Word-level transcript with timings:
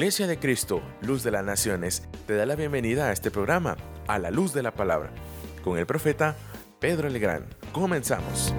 Iglesia 0.00 0.26
de 0.26 0.38
Cristo, 0.38 0.80
Luz 1.02 1.22
de 1.22 1.30
las 1.30 1.44
Naciones, 1.44 2.04
te 2.26 2.34
da 2.34 2.46
la 2.46 2.56
bienvenida 2.56 3.10
a 3.10 3.12
este 3.12 3.30
programa, 3.30 3.76
A 4.06 4.18
la 4.18 4.30
Luz 4.30 4.54
de 4.54 4.62
la 4.62 4.72
Palabra, 4.72 5.12
con 5.62 5.78
el 5.78 5.84
profeta 5.84 6.38
Pedro 6.78 7.10
Legrand. 7.10 7.44
Comenzamos. 7.70 8.54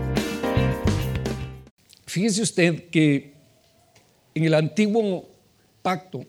Fíjese 2.06 2.44
usted 2.44 2.92
que 2.92 3.34
en 4.36 4.44
el 4.44 4.54
antiguo 4.54 5.32
pacto 5.82 6.24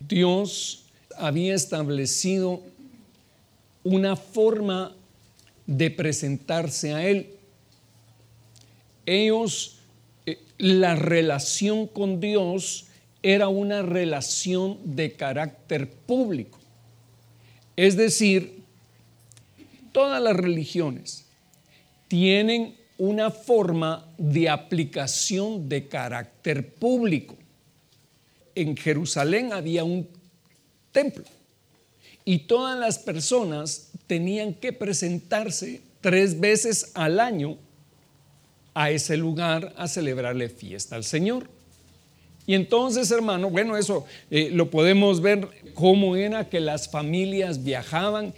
Dios 0.00 0.84
había 1.16 1.54
establecido 1.54 2.60
una 3.84 4.16
forma 4.16 4.94
de 5.66 5.90
presentarse 5.90 6.92
a 6.92 7.06
Él. 7.06 7.38
Ellos, 9.06 9.78
eh, 10.26 10.40
la 10.58 10.94
relación 10.94 11.86
con 11.86 12.20
Dios 12.20 12.88
era 13.24 13.48
una 13.48 13.80
relación 13.80 14.78
de 14.84 15.14
carácter 15.14 15.90
público. 15.90 16.58
Es 17.74 17.96
decir, 17.96 18.62
todas 19.92 20.22
las 20.22 20.36
religiones 20.36 21.24
tienen 22.06 22.76
una 22.98 23.30
forma 23.30 24.06
de 24.18 24.50
aplicación 24.50 25.70
de 25.70 25.88
carácter 25.88 26.74
público. 26.74 27.34
En 28.54 28.76
Jerusalén 28.76 29.54
había 29.54 29.84
un 29.84 30.06
templo 30.92 31.24
y 32.26 32.40
todas 32.40 32.78
las 32.78 32.98
personas 32.98 33.88
tenían 34.06 34.52
que 34.52 34.74
presentarse 34.74 35.80
tres 36.02 36.38
veces 36.38 36.92
al 36.92 37.18
año 37.18 37.56
a 38.74 38.90
ese 38.90 39.16
lugar 39.16 39.72
a 39.78 39.88
celebrarle 39.88 40.50
fiesta 40.50 40.96
al 40.96 41.04
Señor. 41.04 41.48
Y 42.46 42.54
entonces, 42.54 43.10
hermano, 43.10 43.48
bueno, 43.48 43.76
eso 43.76 44.04
eh, 44.30 44.50
lo 44.52 44.70
podemos 44.70 45.20
ver 45.20 45.48
cómo 45.72 46.16
era 46.16 46.48
que 46.48 46.60
las 46.60 46.90
familias 46.90 47.64
viajaban. 47.64 48.34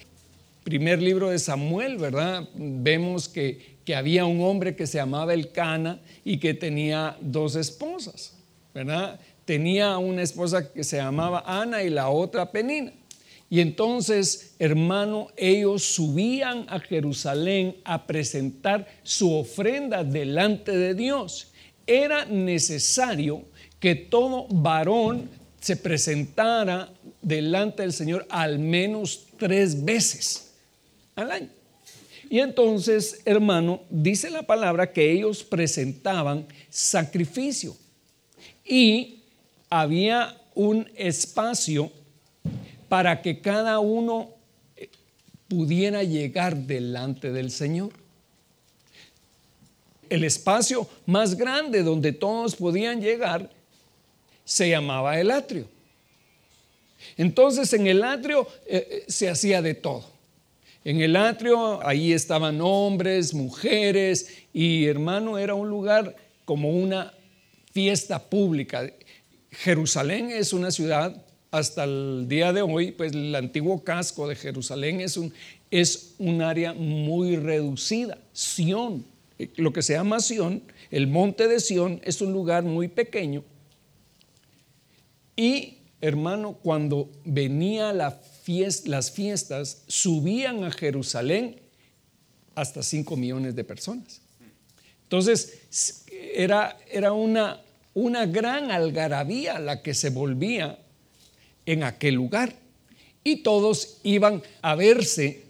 Primer 0.62 1.02
libro 1.02 1.30
de 1.30 1.38
Samuel, 1.38 1.96
¿verdad? 1.96 2.48
Vemos 2.54 3.28
que, 3.28 3.76
que 3.84 3.94
había 3.94 4.24
un 4.24 4.40
hombre 4.42 4.76
que 4.76 4.86
se 4.86 4.98
llamaba 4.98 5.34
Elcana 5.34 6.00
y 6.24 6.38
que 6.38 6.54
tenía 6.54 7.16
dos 7.20 7.56
esposas, 7.56 8.34
¿verdad? 8.74 9.18
Tenía 9.44 9.98
una 9.98 10.22
esposa 10.22 10.72
que 10.72 10.84
se 10.84 10.96
llamaba 10.96 11.42
Ana 11.46 11.82
y 11.82 11.90
la 11.90 12.08
otra 12.08 12.50
Penina. 12.50 12.92
Y 13.48 13.60
entonces, 13.60 14.54
hermano, 14.58 15.28
ellos 15.36 15.84
subían 15.84 16.66
a 16.68 16.80
Jerusalén 16.80 17.76
a 17.84 18.06
presentar 18.06 18.88
su 19.04 19.32
ofrenda 19.32 20.02
delante 20.02 20.76
de 20.76 20.94
Dios. 20.94 21.52
Era 21.86 22.24
necesario 22.24 23.44
que 23.80 23.94
todo 23.94 24.46
varón 24.48 25.28
se 25.60 25.76
presentara 25.76 26.92
delante 27.22 27.82
del 27.82 27.92
Señor 27.92 28.26
al 28.30 28.58
menos 28.58 29.26
tres 29.38 29.84
veces 29.84 30.52
al 31.14 31.32
año. 31.32 31.48
Y 32.28 32.40
entonces, 32.40 33.20
hermano, 33.24 33.82
dice 33.88 34.30
la 34.30 34.42
palabra 34.42 34.92
que 34.92 35.12
ellos 35.12 35.44
presentaban 35.44 36.46
sacrificio 36.70 37.76
y 38.64 39.20
había 39.70 40.36
un 40.54 40.88
espacio 40.96 41.92
para 42.88 43.22
que 43.22 43.40
cada 43.40 43.78
uno 43.78 44.30
eh, 44.76 44.88
pudiera 45.48 46.02
llegar 46.02 46.56
delante 46.56 47.30
del 47.30 47.50
Señor. 47.50 47.90
El 50.08 50.24
espacio 50.24 50.88
más 51.04 51.36
grande 51.36 51.82
donde 51.82 52.12
todos 52.12 52.56
podían 52.56 53.00
llegar 53.00 53.50
se 54.46 54.70
llamaba 54.70 55.20
el 55.20 55.30
atrio. 55.30 55.66
Entonces 57.18 57.72
en 57.74 57.86
el 57.86 58.02
atrio 58.04 58.46
eh, 58.66 58.88
eh, 58.90 59.04
se 59.08 59.28
hacía 59.28 59.60
de 59.60 59.74
todo. 59.74 60.04
En 60.84 61.00
el 61.00 61.16
atrio 61.16 61.84
ahí 61.84 62.12
estaban 62.12 62.60
hombres, 62.60 63.34
mujeres 63.34 64.44
y 64.52 64.86
hermano 64.86 65.36
era 65.36 65.54
un 65.54 65.68
lugar 65.68 66.14
como 66.44 66.70
una 66.70 67.12
fiesta 67.72 68.22
pública. 68.22 68.88
Jerusalén 69.50 70.30
es 70.30 70.52
una 70.52 70.70
ciudad 70.70 71.22
hasta 71.50 71.84
el 71.84 72.26
día 72.28 72.52
de 72.52 72.62
hoy, 72.62 72.92
pues 72.92 73.12
el 73.12 73.34
antiguo 73.34 73.82
casco 73.82 74.28
de 74.28 74.36
Jerusalén 74.36 75.00
es 75.00 75.16
un, 75.16 75.32
es 75.72 76.14
un 76.18 76.40
área 76.40 76.72
muy 76.72 77.36
reducida. 77.36 78.18
Sión, 78.32 79.04
lo 79.56 79.72
que 79.72 79.82
se 79.82 79.94
llama 79.94 80.20
Sión, 80.20 80.62
el 80.92 81.08
monte 81.08 81.48
de 81.48 81.58
Sión 81.58 82.00
es 82.04 82.20
un 82.20 82.32
lugar 82.32 82.62
muy 82.62 82.86
pequeño. 82.86 83.42
Y 85.36 85.78
hermano, 86.00 86.54
cuando 86.62 87.10
venía 87.24 87.92
la 87.92 88.20
las 88.84 89.10
fiestas, 89.10 89.82
subían 89.88 90.64
a 90.64 90.70
Jerusalén 90.70 91.60
hasta 92.54 92.82
5 92.82 93.16
millones 93.16 93.56
de 93.56 93.64
personas. 93.64 94.20
Entonces, 95.02 96.04
era, 96.34 96.76
era 96.90 97.12
una, 97.12 97.60
una 97.94 98.26
gran 98.26 98.70
algarabía 98.70 99.58
la 99.58 99.82
que 99.82 99.94
se 99.94 100.10
volvía 100.10 100.78
en 101.64 101.82
aquel 101.82 102.14
lugar. 102.14 102.54
Y 103.24 103.42
todos 103.42 103.98
iban 104.04 104.42
a 104.62 104.76
verse 104.76 105.42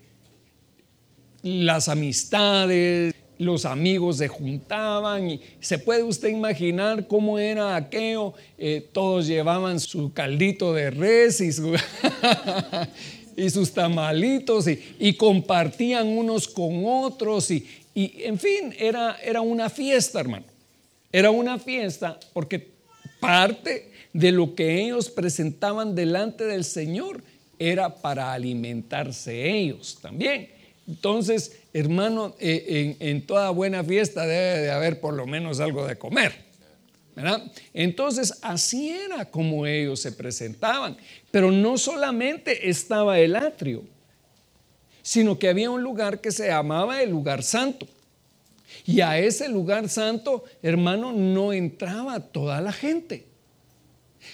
las 1.43 1.89
amistades, 1.89 3.15
los 3.39 3.65
amigos 3.65 4.19
se 4.19 4.29
juntaban 4.29 5.31
y 5.31 5.41
se 5.61 5.79
puede 5.79 6.03
usted 6.03 6.29
imaginar 6.29 7.07
cómo 7.07 7.39
era 7.39 7.77
aquello. 7.77 8.35
Eh, 8.59 8.87
todos 8.93 9.27
llevaban 9.27 9.81
su 9.81 10.13
caldito 10.13 10.73
de 10.73 10.91
res 10.91 11.41
y, 11.41 11.51
y 13.37 13.51
sus 13.51 13.73
tamalitos 13.73 14.67
y, 14.69 15.13
compartían 15.15 16.07
unos 16.07 16.49
con 16.49 16.85
otros 16.87 17.51
y, 17.51 17.67
y 17.95 18.23
en 18.23 18.39
fin, 18.39 18.75
era, 18.79 19.17
era 19.23 19.41
una 19.41 19.69
fiesta, 19.69 20.21
hermano. 20.21 20.47
Era 21.13 21.31
una 21.31 21.59
fiesta 21.59 22.19
porque 22.33 22.69
parte 23.21 23.91
de 24.13 24.33
lo 24.33 24.55
que 24.55 24.83
ellos 24.83 25.11
presentaban 25.11 25.95
delante 25.95 26.45
del 26.45 26.65
Señor 26.65 27.23
era 27.59 27.95
para 27.95 28.33
alimentarse 28.33 29.51
ellos 29.51 29.99
también. 30.01 30.56
Entonces, 30.89 31.59
hermano, 31.73 32.35
eh, 32.39 32.97
en, 33.01 33.27
toda 33.27 33.51
buena 33.51 33.83
fiesta 33.83 34.27
debe 34.27 34.61
de 34.61 34.71
haber 34.71 35.01
por 35.01 35.15
lo 35.15 35.27
menos 35.27 35.61
algo 35.61 35.87
de 35.87 35.97
comer. 35.97 36.47
¿verdad? 37.15 37.43
Entonces, 37.73 38.39
así 38.43 38.91
era 38.91 39.25
como 39.25 39.67
ellos 39.67 40.01
se 40.01 40.13
presentaban. 40.13 40.97
Pero 41.31 41.51
no 41.51 41.77
solamente 41.79 42.69
estaba 42.69 43.19
el 43.19 43.35
atrio, 43.35 43.85
sino 45.03 45.39
que 45.39 45.49
había 45.49 45.71
un 45.71 45.83
lugar 45.83 46.21
que 46.21 46.31
se 46.31 46.49
llamaba 46.49 47.03
el 47.03 47.11
lugar 47.11 47.43
santo. 47.43 47.89
Y 48.85 49.01
a 49.01 49.19
ese 49.19 49.49
lugar 49.49 49.89
santo, 49.89 50.45
hermano, 50.63 51.13
no 51.13 51.53
entraba 51.53 52.21
toda 52.21 52.61
la 52.61 52.73
gente. 52.73 53.26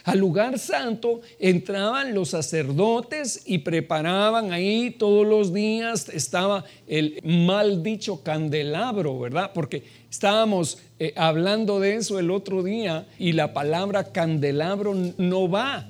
Al 0.05 0.19
lugar 0.19 0.59
santo 0.59 1.21
entraban 1.39 2.15
los 2.15 2.31
sacerdotes 2.31 3.43
y 3.45 3.59
preparaban 3.59 4.53
ahí 4.53 4.91
todos 4.91 5.27
los 5.27 5.53
días, 5.53 6.09
estaba 6.09 6.65
el 6.87 7.21
mal 7.25 7.83
dicho 7.83 8.23
candelabro, 8.23 9.19
¿verdad? 9.19 9.51
Porque 9.55 9.83
estábamos 10.11 10.79
eh, 10.99 11.13
hablando 11.17 11.81
de 11.81 11.97
eso 11.97 12.19
el 12.19 12.31
otro 12.31 12.63
día 12.63 13.07
y 13.19 13.33
la 13.33 13.53
palabra 13.53 14.13
candelabro 14.13 14.95
no 15.19 15.49
va, 15.49 15.89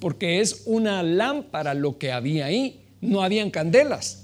porque 0.00 0.40
es 0.40 0.62
una 0.66 1.02
lámpara 1.02 1.74
lo 1.74 1.98
que 1.98 2.12
había 2.12 2.46
ahí, 2.46 2.80
no 3.00 3.22
habían 3.22 3.50
candelas. 3.50 4.19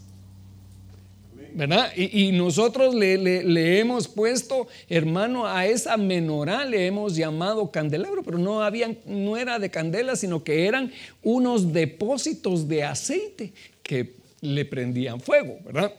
¿Verdad? 1.57 1.91
Y, 1.97 2.33
nosotros 2.33 2.95
le, 2.95 3.79
hemos 3.81 4.09
puesto, 4.09 4.69
hermano, 4.91 5.47
a 5.47 5.67
esa 5.67 5.97
menorá 5.97 6.67
le 6.67 6.87
hemos 6.87 7.17
llamado 7.17 7.71
candelabro, 7.71 8.23
pero 8.23 8.37
no, 8.37 8.63
habían, 8.63 8.99
no 9.07 9.39
era 9.39 9.59
de 9.59 9.71
candela, 9.71 10.17
sino 10.17 10.45
que 10.45 10.67
eran 10.67 10.93
unos 11.23 11.73
depósitos 11.73 12.69
de 12.69 12.85
aceite 12.85 13.55
que 13.83 14.17
le 14.43 14.67
prendían 14.67 15.19
fuego, 15.19 15.59
¿verdad? 15.65 15.95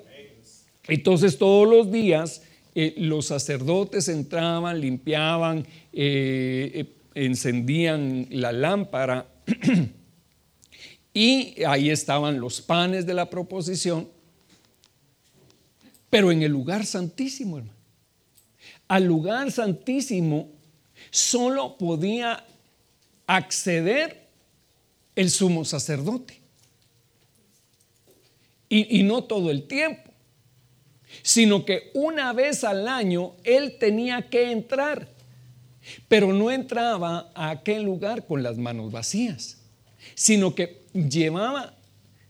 Entonces 0.88 1.40
todos 1.40 1.68
los 1.68 1.92
días 1.92 2.44
eh, 2.76 2.94
los 2.98 3.26
sacerdotes 3.26 4.10
entraban, 4.10 4.80
limpiaban, 4.80 5.66
eh, 5.92 6.72
eh, 6.72 6.86
encendían 7.16 8.28
la 8.30 8.52
lámpara 8.52 9.26
y 11.16 11.64
ahí 11.64 11.90
estaban 11.90 12.40
los 12.40 12.62
panes 12.62 13.08
de 13.08 13.16
la 13.16 13.32
proposición 13.32 14.08
pero 16.10 16.32
en 16.32 16.42
el 16.42 16.52
lugar 16.52 16.86
santísimo, 16.86 17.58
hermano. 17.58 17.78
Al 18.88 19.04
lugar 19.04 19.52
santísimo 19.52 20.50
solo 21.10 21.78
podía 21.78 22.46
acceder 23.26 24.28
el 25.16 25.30
sumo 25.30 25.66
sacerdote. 25.66 26.42
Y, 28.70 29.00
y, 29.00 29.04
no 29.04 29.24
todo 29.24 29.50
el 29.50 29.68
tiempo, 29.68 30.12
sino 31.22 31.64
que 31.64 31.92
una 31.94 32.34
vez 32.34 32.66
al 32.66 32.88
año 32.88 33.36
él 33.44 33.78
tenía 33.80 34.30
que 34.30 34.52
entrar. 34.52 35.10
Pero 36.10 36.34
no 36.34 36.52
entraba 36.52 37.32
a 37.34 37.50
aquel 37.50 37.84
lugar 37.84 38.26
con 38.26 38.44
las 38.44 38.58
manos 38.58 38.92
vacías, 38.92 39.58
sino 40.16 40.54
que 40.54 40.82
llevaba 40.94 41.78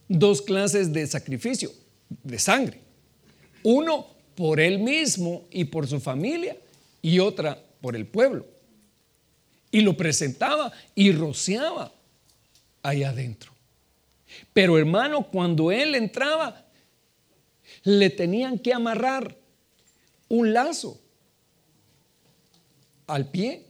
dos 0.08 0.44
clases 0.44 0.94
de 0.94 1.08
sacrificio, 1.08 1.72
de 2.24 2.38
sangre. 2.38 2.87
Uno 3.70 4.08
por 4.34 4.62
él 4.62 4.80
mismo 4.80 5.46
y 5.52 5.66
por 5.66 5.88
su 5.88 6.00
familia 6.00 6.56
y 7.02 7.20
otra 7.20 7.62
por 7.82 7.98
el 7.98 8.06
pueblo. 8.06 8.46
Y 9.72 9.82
lo 9.82 9.98
presentaba 9.98 10.72
y 10.96 11.12
rociaba 11.12 11.92
ahí 12.82 13.04
adentro. 13.04 13.52
Pero 14.54 14.78
hermano, 14.78 15.28
cuando 15.30 15.70
él 15.70 15.96
entraba, 15.96 16.64
le 17.84 18.10
tenían 18.10 18.58
que 18.58 18.74
amarrar 18.74 19.36
un 20.30 20.54
lazo 20.54 20.98
al 23.06 23.30
pie. 23.30 23.66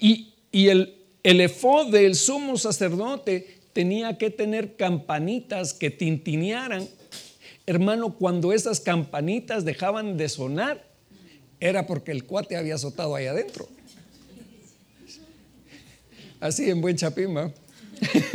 Y, 0.00 0.34
el, 0.50 0.96
el 1.22 1.40
efod 1.42 1.92
del 1.92 2.16
sumo 2.16 2.58
sacerdote 2.58 3.60
tenía 3.72 4.18
que 4.18 4.30
tener 4.30 4.74
campanitas 4.74 5.72
que 5.72 5.90
tintinearan. 5.90 6.88
Hermano, 7.66 8.14
cuando 8.14 8.52
esas 8.52 8.80
campanitas 8.80 9.64
dejaban 9.64 10.16
de 10.16 10.28
sonar, 10.28 10.84
era 11.60 11.86
porque 11.86 12.10
el 12.10 12.24
cuate 12.24 12.56
había 12.56 12.74
azotado 12.74 13.14
ahí 13.14 13.26
adentro. 13.26 13.68
Así 16.40 16.68
en 16.68 16.80
buen 16.80 16.96
chapima. 16.96 17.52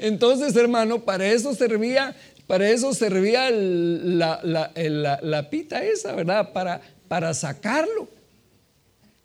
Entonces, 0.00 0.56
hermano, 0.56 1.04
para 1.04 1.30
eso 1.30 1.54
servía, 1.54 2.16
para 2.48 2.68
eso 2.68 2.92
servía 2.92 3.50
la, 3.50 4.40
la, 4.42 5.50
pita 5.50 5.84
esa, 5.84 6.16
¿verdad? 6.16 6.52
Para, 6.52 6.80
para 7.06 7.32
sacarlo, 7.34 8.08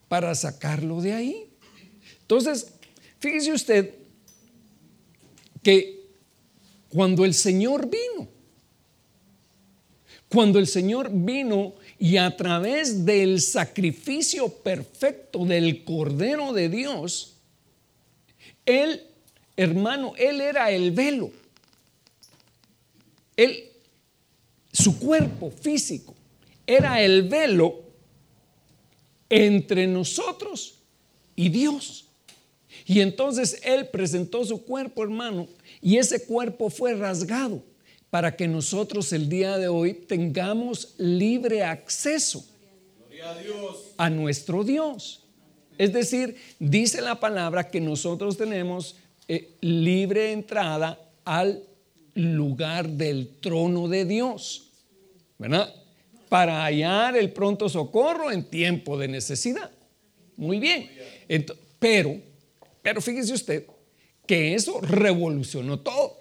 para 0.07 0.35
sacarlo 0.35 1.01
de 1.01 1.13
ahí. 1.13 1.49
Entonces, 2.21 2.67
fíjese 3.19 3.53
usted 3.53 3.95
que 5.63 6.02
cuando 6.93 7.25
el 7.25 7.33
Señor 7.33 7.89
vino, 7.89 8.27
cuando 10.29 10.59
el 10.59 10.67
Señor 10.67 11.09
vino 11.11 11.73
y 11.97 12.17
a 12.17 12.37
través 12.37 13.03
del 13.03 13.41
sacrificio 13.41 14.47
perfecto 14.49 15.43
del 15.43 15.83
Cordero 15.83 16.53
de 16.53 16.69
Dios, 16.69 17.33
Él, 18.65 19.07
hermano, 19.57 20.13
Él 20.17 20.39
era 20.39 20.69
el 20.69 20.91
velo. 20.91 21.31
Él, 23.35 23.71
su 24.71 24.99
cuerpo 24.99 25.49
físico, 25.49 26.13
era 26.67 27.01
el 27.01 27.23
velo 27.23 27.81
entre 29.29 29.87
nosotros 29.87 30.75
y 31.35 31.49
Dios. 31.49 32.05
Y 32.85 33.01
entonces 33.01 33.59
Él 33.63 33.87
presentó 33.87 34.45
su 34.45 34.63
cuerpo, 34.63 35.03
hermano, 35.03 35.47
y 35.83 35.97
ese 35.97 36.25
cuerpo 36.25 36.69
fue 36.69 36.95
rasgado 36.95 37.61
para 38.09 38.35
que 38.35 38.47
nosotros 38.47 39.11
el 39.11 39.27
día 39.27 39.57
de 39.57 39.67
hoy 39.67 39.93
tengamos 39.93 40.95
libre 40.97 41.63
acceso 41.63 42.45
a 43.97 44.09
nuestro 44.09 44.63
Dios. 44.63 45.25
Es 45.77 45.91
decir, 45.91 46.37
dice 46.57 47.01
la 47.01 47.19
palabra 47.19 47.69
que 47.69 47.81
nosotros 47.81 48.37
tenemos 48.37 48.95
eh, 49.27 49.55
libre 49.59 50.31
entrada 50.31 50.99
al 51.25 51.63
lugar 52.15 52.87
del 52.87 53.27
trono 53.41 53.89
de 53.89 54.05
Dios, 54.05 54.69
¿verdad? 55.37 55.73
Para 56.29 56.63
hallar 56.63 57.17
el 57.17 57.31
pronto 57.33 57.67
socorro 57.67 58.31
en 58.31 58.45
tiempo 58.45 58.97
de 58.97 59.09
necesidad. 59.09 59.69
Muy 60.37 60.59
bien. 60.59 60.89
pero, 61.79 62.21
pero 62.81 63.01
fíjese 63.01 63.33
usted 63.33 63.65
que 64.25 64.53
eso 64.55 64.79
revolucionó 64.81 65.79
todo. 65.79 66.19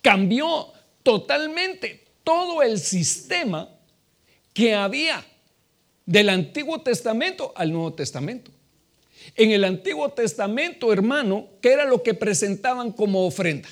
Cambió 0.00 0.72
totalmente 1.02 2.04
todo 2.24 2.62
el 2.62 2.78
sistema 2.78 3.68
que 4.52 4.74
había 4.74 5.24
del 6.06 6.28
Antiguo 6.28 6.80
Testamento 6.80 7.52
al 7.54 7.72
Nuevo 7.72 7.92
Testamento. 7.92 8.50
En 9.36 9.50
el 9.50 9.64
Antiguo 9.64 10.08
Testamento, 10.10 10.92
hermano, 10.92 11.48
¿qué 11.60 11.72
era 11.72 11.84
lo 11.84 12.02
que 12.02 12.14
presentaban 12.14 12.92
como 12.92 13.26
ofrenda? 13.26 13.68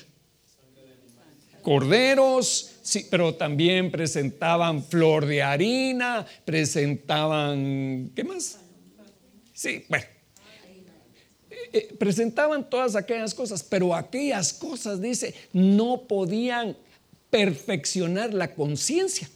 Corderos, 1.61 2.75
sí, 2.81 3.07
pero 3.11 3.35
también 3.35 3.91
presentaban 3.91 4.83
flor 4.83 5.25
de 5.25 5.43
harina, 5.43 6.25
presentaban, 6.45 8.11
¿qué 8.15 8.23
más? 8.23 8.59
Sí, 9.53 9.83
bueno, 9.89 10.05
eh, 11.73 11.93
presentaban 11.97 12.69
todas 12.69 12.95
aquellas 12.95 13.33
cosas, 13.33 13.63
pero 13.63 13.95
aquellas 13.95 14.53
cosas, 14.53 15.01
dice, 15.01 15.33
no 15.53 16.01
podían 16.07 16.75
perfeccionar 17.29 18.33
la 18.33 18.53
conciencia 18.53 19.29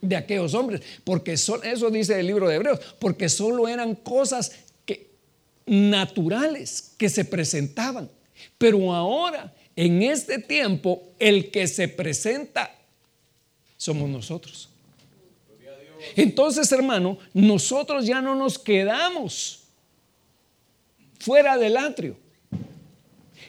de 0.00 0.16
aquellos 0.16 0.54
hombres, 0.54 0.82
porque 1.04 1.32
eso 1.32 1.90
dice 1.90 2.18
el 2.18 2.26
libro 2.26 2.48
de 2.48 2.56
Hebreos, 2.56 2.80
porque 2.98 3.28
solo 3.28 3.68
eran 3.68 3.94
cosas 3.94 4.52
que, 4.84 5.10
naturales 5.66 6.92
que 6.96 7.08
se 7.08 7.24
presentaban. 7.24 8.10
Pero 8.58 8.92
ahora, 8.92 9.54
en 9.76 10.02
este 10.02 10.38
tiempo, 10.38 11.02
el 11.18 11.50
que 11.50 11.66
se 11.66 11.88
presenta 11.88 12.74
somos 13.76 14.08
nosotros. 14.08 14.68
Entonces, 16.16 16.70
hermano, 16.72 17.18
nosotros 17.32 18.06
ya 18.06 18.20
no 18.20 18.34
nos 18.34 18.58
quedamos 18.58 19.61
fuera 21.22 21.56
del 21.56 21.76
atrio, 21.76 22.16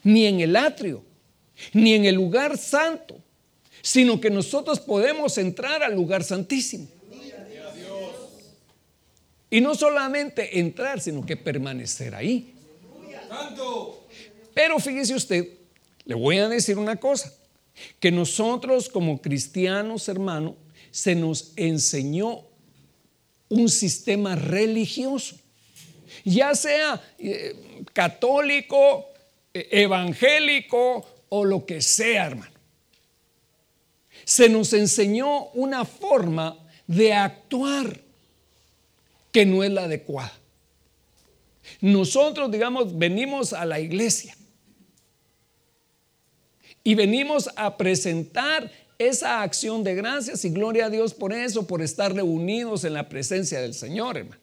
ni 0.03 0.27
en 0.27 0.39
el 0.41 0.55
atrio, 0.55 1.03
ni 1.73 1.93
en 1.93 2.05
el 2.05 2.13
lugar 2.13 2.57
santo, 2.57 3.19
sino 3.81 4.21
que 4.21 4.29
nosotros 4.29 4.79
podemos 4.79 5.37
entrar 5.39 5.81
al 5.81 5.95
lugar 5.95 6.23
santísimo. 6.23 6.87
Y 9.49 9.61
no 9.61 9.75
solamente 9.75 10.59
entrar, 10.59 10.99
sino 10.99 11.25
que 11.25 11.35
permanecer 11.35 12.15
ahí. 12.15 12.53
Pero 14.53 14.79
fíjese 14.79 15.15
usted, 15.15 15.47
le 16.05 16.15
voy 16.15 16.37
a 16.37 16.49
decir 16.49 16.77
una 16.77 16.95
cosa, 16.97 17.33
que 17.99 18.11
nosotros 18.11 18.87
como 18.87 19.19
cristianos, 19.19 20.07
hermano, 20.07 20.55
se 20.91 21.15
nos 21.15 21.53
enseñó 21.55 22.41
un 23.49 23.67
sistema 23.69 24.35
religioso 24.35 25.37
ya 26.23 26.55
sea 26.55 27.01
eh, 27.17 27.83
católico, 27.93 29.07
eh, 29.53 29.67
evangélico 29.71 31.05
o 31.29 31.45
lo 31.45 31.65
que 31.65 31.81
sea, 31.81 32.27
hermano. 32.27 32.51
Se 34.24 34.48
nos 34.50 34.74
enseñó 34.74 35.45
una 35.53 35.86
forma 35.86 36.57
de 36.88 37.13
actuar 37.13 38.00
que 39.31 39.45
no 39.45 39.63
es 39.63 39.71
la 39.71 39.83
adecuada. 39.86 40.33
Nosotros, 41.81 42.51
digamos, 42.51 42.98
venimos 42.98 43.51
a 43.51 43.65
la 43.65 43.79
iglesia 43.79 44.38
y 46.83 46.95
venimos 46.95 47.50
a 47.55 47.77
presentar 47.77 48.71
esa 49.00 49.41
acción 49.41 49.83
de 49.83 49.95
gracias 49.95 50.45
y 50.45 50.50
gloria 50.50 50.86
a 50.86 50.89
Dios 50.89 51.13
por 51.13 51.33
eso, 51.33 51.65
por 51.65 51.81
estar 51.81 52.13
reunidos 52.13 52.83
en 52.83 52.93
la 52.93 53.09
presencia 53.09 53.59
del 53.62 53.74
Señor, 53.74 54.17
hermano. 54.17 54.42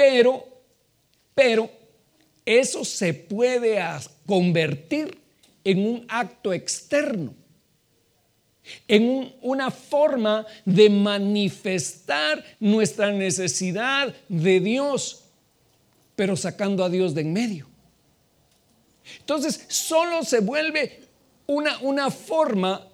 Pero, 0.00 0.48
pero, 1.34 1.70
eso 2.46 2.86
se 2.86 3.12
puede 3.12 3.78
convertir 4.24 5.18
en 5.62 5.86
un 5.86 6.06
acto 6.08 6.54
externo, 6.54 7.34
en 8.88 9.34
una 9.42 9.70
forma 9.70 10.46
de 10.64 10.88
manifestar 10.88 12.42
nuestra 12.58 13.12
necesidad 13.12 14.14
de 14.26 14.60
Dios, 14.60 15.24
pero 16.16 16.34
sacando 16.34 16.82
a 16.82 16.88
Dios 16.88 17.14
de 17.14 17.20
en 17.20 17.34
medio. 17.34 17.66
Entonces, 19.18 19.66
solo 19.68 20.24
se 20.24 20.40
vuelve 20.40 21.02
una, 21.46 21.78
una 21.80 22.10
forma 22.10 22.88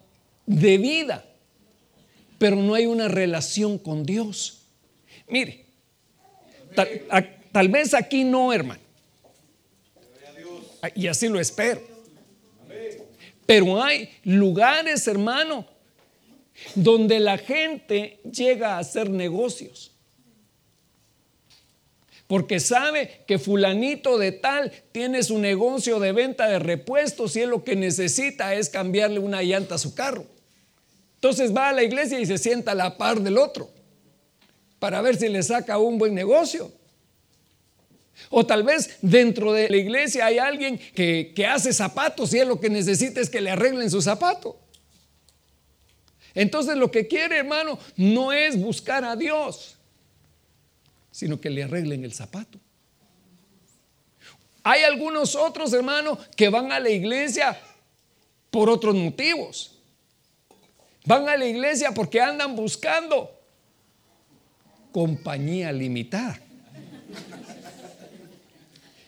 de 0.44 0.76
vida, 0.76 1.24
pero 2.36 2.56
no 2.56 2.74
hay 2.74 2.86
una 2.86 3.06
relación 3.06 3.78
con 3.78 4.04
Dios. 4.04 4.62
Mire, 5.28 5.65
Tal, 7.52 7.68
vez 7.68 7.94
aquí 7.94 8.24
no, 8.24 8.52
hermano. 8.52 8.80
Y 10.94 11.06
así 11.06 11.28
lo 11.28 11.40
espero. 11.40 11.80
Pero 13.46 13.82
hay 13.82 14.10
lugares, 14.24 15.06
hermano, 15.08 15.66
donde 16.74 17.18
la 17.20 17.38
gente 17.38 18.20
llega 18.30 18.74
a 18.74 18.78
hacer 18.78 19.08
negocios. 19.08 19.92
Porque 22.26 22.58
sabe 22.58 23.22
que 23.26 23.38
fulanito 23.38 24.18
de 24.18 24.32
tal 24.32 24.72
tiene 24.90 25.22
su 25.22 25.38
negocio 25.38 26.00
de 26.00 26.10
venta 26.10 26.48
de 26.48 26.58
repuestos 26.58 27.36
y 27.36 27.42
él 27.42 27.50
lo 27.50 27.62
que 27.62 27.76
necesita 27.76 28.54
es 28.54 28.68
cambiarle 28.68 29.20
una 29.20 29.42
llanta 29.42 29.76
a 29.76 29.78
su 29.78 29.94
carro. 29.94 30.26
Entonces 31.14 31.54
va 31.54 31.68
a 31.68 31.72
la 31.72 31.84
iglesia 31.84 32.18
y 32.18 32.26
se 32.26 32.36
sienta 32.36 32.72
a 32.72 32.74
la 32.74 32.98
par 32.98 33.20
del 33.20 33.38
otro. 33.38 33.70
Para 34.86 35.02
ver 35.02 35.16
si 35.16 35.28
le 35.28 35.42
saca 35.42 35.78
un 35.78 35.98
buen 35.98 36.14
negocio. 36.14 36.70
O 38.30 38.46
tal 38.46 38.62
vez 38.62 38.98
dentro 39.02 39.52
de 39.52 39.68
la 39.68 39.76
iglesia 39.78 40.26
hay 40.26 40.38
alguien 40.38 40.78
que, 40.78 41.32
que 41.34 41.44
hace 41.44 41.72
zapatos 41.72 42.32
y 42.32 42.38
él 42.38 42.46
lo 42.46 42.60
que 42.60 42.70
necesita 42.70 43.20
es 43.20 43.28
que 43.28 43.40
le 43.40 43.50
arreglen 43.50 43.90
su 43.90 44.00
zapato. 44.00 44.60
Entonces 46.36 46.76
lo 46.76 46.88
que 46.88 47.08
quiere, 47.08 47.38
hermano, 47.38 47.80
no 47.96 48.32
es 48.32 48.56
buscar 48.60 49.04
a 49.04 49.16
Dios, 49.16 49.76
sino 51.10 51.40
que 51.40 51.50
le 51.50 51.64
arreglen 51.64 52.04
el 52.04 52.14
zapato. 52.14 52.60
Hay 54.62 54.84
algunos 54.84 55.34
otros, 55.34 55.72
hermanos, 55.72 56.20
que 56.36 56.48
van 56.48 56.70
a 56.70 56.78
la 56.78 56.90
iglesia 56.90 57.60
por 58.52 58.70
otros 58.70 58.94
motivos. 58.94 59.80
Van 61.06 61.28
a 61.28 61.36
la 61.36 61.46
iglesia 61.46 61.90
porque 61.90 62.20
andan 62.20 62.54
buscando 62.54 63.35
compañía 64.96 65.70
limitada. 65.72 66.40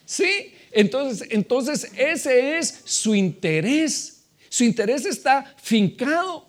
¿Sí? 0.05 0.53
Entonces, 0.71 1.27
entonces 1.31 1.91
ese 1.97 2.59
es 2.59 2.83
su 2.85 3.15
interés. 3.15 4.25
Su 4.51 4.65
interés 4.65 5.07
está 5.07 5.55
fincado 5.57 6.47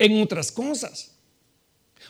en 0.00 0.20
otras 0.20 0.50
cosas. 0.50 1.12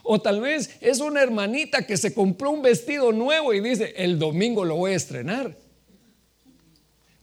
O 0.03 0.19
tal 0.19 0.41
vez 0.41 0.71
es 0.81 1.01
una 1.01 1.21
hermanita 1.21 1.87
que 1.87 1.99
se 1.99 2.15
compró 2.15 2.53
un 2.53 2.63
vestido 2.63 3.13
nuevo 3.13 3.53
y 3.53 3.61
dice, 3.61 3.93
el 3.95 4.19
domingo 4.19 4.65
lo 4.65 4.77
voy 4.77 4.93
a 4.93 4.97
estrenar. 4.97 5.55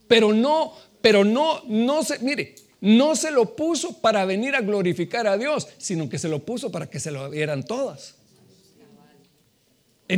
Pero 0.08 0.32
no, 0.32 0.74
pero 1.02 1.24
no, 1.24 1.64
no 1.66 2.04
se, 2.04 2.20
mire, 2.20 2.54
no 2.82 3.16
se 3.16 3.32
lo 3.32 3.56
puso 3.56 4.00
para 4.00 4.26
venir 4.26 4.54
a 4.54 4.62
glorificar 4.62 5.26
a 5.26 5.40
Dios, 5.40 5.70
sino 5.80 6.08
que 6.08 6.20
se 6.20 6.28
lo 6.28 6.46
puso 6.46 6.72
para 6.72 6.88
que 6.88 7.00
se 7.00 7.10
lo 7.10 7.32
vieran 7.32 7.64
todas. 7.64 8.18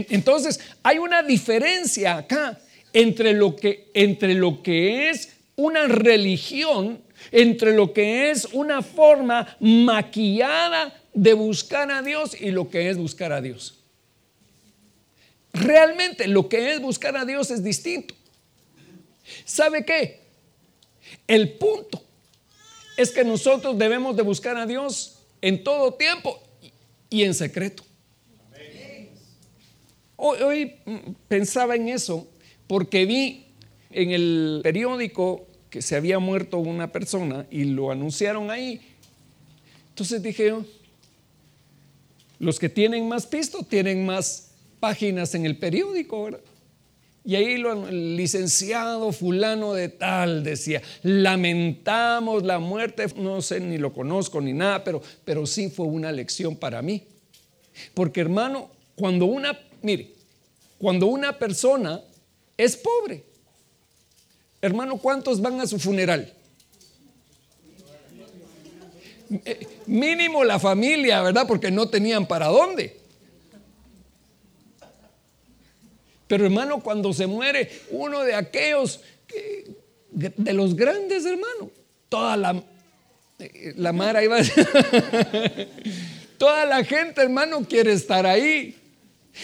Entonces, 0.09 0.59
hay 0.83 0.97
una 0.97 1.23
diferencia 1.23 2.17
acá 2.17 2.59
entre 2.93 3.33
lo 3.33 3.55
que, 3.55 3.89
entre 3.93 4.33
lo 4.33 4.61
que 4.61 5.09
es 5.09 5.29
una 5.55 5.87
religión 5.87 7.05
entre 7.31 7.73
lo 7.73 7.93
que 7.93 8.31
es 8.31 8.47
una 8.51 8.81
forma 8.81 9.55
maquillada 9.59 11.01
de 11.13 11.33
buscar 11.33 11.91
a 11.91 12.01
Dios 12.01 12.39
y 12.39 12.51
lo 12.51 12.69
que 12.69 12.89
es 12.89 12.97
buscar 12.97 13.31
a 13.31 13.41
Dios. 13.41 13.79
Realmente 15.53 16.27
lo 16.27 16.49
que 16.49 16.73
es 16.73 16.81
buscar 16.81 17.15
a 17.15 17.25
Dios 17.25 17.49
es 17.51 17.63
distinto. 17.63 18.13
¿Sabe 19.45 19.85
qué? 19.85 20.21
El 21.27 21.53
punto 21.53 22.03
es 22.97 23.11
que 23.11 23.23
nosotros 23.23 23.77
debemos 23.77 24.15
de 24.15 24.23
buscar 24.23 24.57
a 24.57 24.65
Dios 24.65 25.19
en 25.41 25.63
todo 25.63 25.93
tiempo 25.93 26.41
y 27.09 27.23
en 27.23 27.33
secreto. 27.33 27.84
Hoy, 30.17 30.41
hoy 30.41 30.74
pensaba 31.27 31.75
en 31.75 31.89
eso 31.89 32.27
porque 32.67 33.05
vi 33.05 33.45
en 33.91 34.12
el 34.12 34.62
periódico 34.63 35.48
que 35.69 35.81
se 35.81 35.95
había 35.95 36.19
muerto 36.19 36.57
una 36.57 36.91
persona 36.91 37.45
y 37.51 37.65
lo 37.65 37.91
anunciaron 37.91 38.50
ahí. 38.50 38.81
Entonces 39.89 40.22
dije 40.22 40.53
los 42.39 42.60
que 42.60 42.69
tienen 42.69 43.07
más 43.07 43.25
pisto 43.25 43.63
tienen 43.63 44.05
más 44.05 44.51
páginas 44.79 45.34
en 45.36 45.45
el 45.45 45.57
periódico, 45.57 46.25
¿verdad? 46.25 46.41
Y 47.24 47.36
ahí 47.36 47.57
lo, 47.57 47.88
el 47.88 48.15
licenciado 48.15 49.12
fulano 49.12 49.74
de 49.74 49.89
tal 49.89 50.43
decía, 50.43 50.84
lamentamos 51.01 52.43
la 52.43 52.60
muerte, 52.60 53.07
no 53.15 53.41
sé 53.41 53.60
ni 53.60 53.79
lo 53.79 53.93
conozco 53.93 54.39
ni 54.41 54.53
nada, 54.53 54.84
pero, 54.84 55.01
pero 55.24 55.48
sí 55.48 55.69
fue 55.69 55.88
una 55.88 56.12
lección 56.12 56.55
para 56.55 56.84
mí. 56.84 57.03
Porque 57.95 58.22
hermano, 58.22 58.69
cuando 58.93 59.25
una, 59.25 59.60
mire, 59.85 60.13
cuando 60.77 61.07
una 61.07 61.37
persona 61.39 62.01
es 62.57 62.75
pobre, 62.75 63.23
Hermano, 64.65 64.97
¿cuántos 64.97 65.39
van 65.43 65.61
a 65.61 65.67
su 65.67 65.77
funeral? 65.77 66.33
Eh, 69.45 69.67
mínimo 69.85 70.43
la 70.43 70.57
familia, 70.57 71.21
¿verdad? 71.21 71.45
Porque 71.47 71.69
no 71.69 71.87
tenían 71.87 72.27
para 72.27 72.47
dónde. 72.47 72.99
Pero 76.27 76.45
hermano, 76.45 76.81
cuando 76.81 77.13
se 77.13 77.27
muere 77.27 77.69
uno 77.91 78.21
de 78.21 78.33
aquellos, 78.33 79.01
de 80.09 80.53
los 80.53 80.75
grandes, 80.75 81.25
hermano, 81.25 81.69
toda 82.09 82.35
la, 82.35 82.63
eh, 83.37 83.73
la 83.77 83.93
mara 83.93 84.23
iba 84.23 84.39
a 84.39 84.43
toda 86.39 86.65
la 86.65 86.83
gente, 86.83 87.21
hermano, 87.21 87.63
quiere 87.67 87.93
estar 87.93 88.25
ahí. 88.25 88.75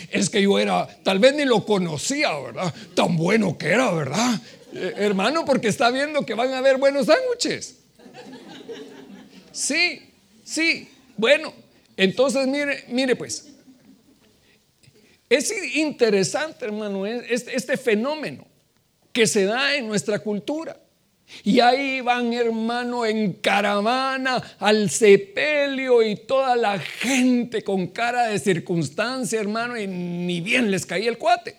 Es 0.10 0.29
que 0.29 0.41
yo 0.41 0.57
era, 0.60 0.88
tal 1.03 1.19
vez 1.19 1.33
ni 1.36 1.45
lo 1.45 1.65
conocía, 1.65 2.38
¿verdad? 2.39 2.74
Tan 2.95 3.17
bueno 3.17 3.57
que 3.57 3.67
era, 3.67 3.91
¿verdad? 3.91 4.39
Eh, 4.74 4.93
hermano, 4.98 5.45
porque 5.45 5.67
está 5.67 5.91
viendo 5.91 6.25
que 6.25 6.33
van 6.33 6.53
a 6.53 6.60
haber 6.60 6.77
buenos 6.77 7.07
sándwiches. 7.07 7.77
Sí, 9.51 10.13
sí. 10.43 10.89
Bueno, 11.17 11.53
entonces 11.98 12.48
mire, 12.48 12.86
mire 12.88 13.15
pues. 13.15 13.48
Es 15.29 15.53
interesante, 15.75 16.65
hermano, 16.65 17.05
este, 17.05 17.55
este 17.55 17.77
fenómeno 17.77 18.45
que 19.13 19.27
se 19.27 19.45
da 19.45 19.75
en 19.75 19.88
nuestra 19.88 20.19
cultura. 20.19 20.81
Y 21.44 21.60
ahí 21.60 22.02
van, 22.02 22.34
hermano, 22.34 23.06
en 23.06 23.34
caravana 23.34 24.42
al 24.60 24.90
sepelio 24.90 26.04
y 26.04 26.16
toda 26.16 26.56
la 26.56 26.78
gente 26.80 27.64
con 27.64 27.88
cara 27.88 28.28
de 28.28 28.40
circunstancia, 28.40 29.40
hermano, 29.40 29.78
y 29.78 29.88
ni 29.88 30.42
bien 30.42 30.70
les 30.70 30.86
caía 30.86 31.10
el 31.10 31.18
cuate. 31.18 31.56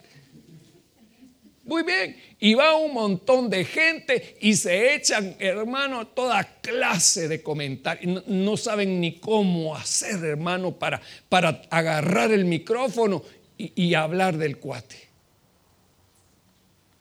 Muy 1.64 1.84
bien, 1.84 2.16
y 2.40 2.54
va 2.54 2.76
un 2.76 2.92
montón 2.92 3.48
de 3.48 3.64
gente 3.64 4.36
y 4.40 4.54
se 4.54 4.94
echan, 4.94 5.36
hermano, 5.38 6.08
toda 6.08 6.42
clase 6.60 7.28
de 7.28 7.42
comentarios. 7.42 8.26
No, 8.26 8.56
saben 8.56 9.00
ni 9.00 9.18
cómo 9.18 9.74
hacer, 9.74 10.24
hermano, 10.24 10.72
para, 10.72 11.00
para 11.28 11.62
agarrar 11.70 12.32
el 12.32 12.44
micrófono 12.44 13.22
y, 13.56 13.72
y 13.74 13.94
hablar 13.94 14.36
del 14.36 14.58
cuate. 14.58 14.96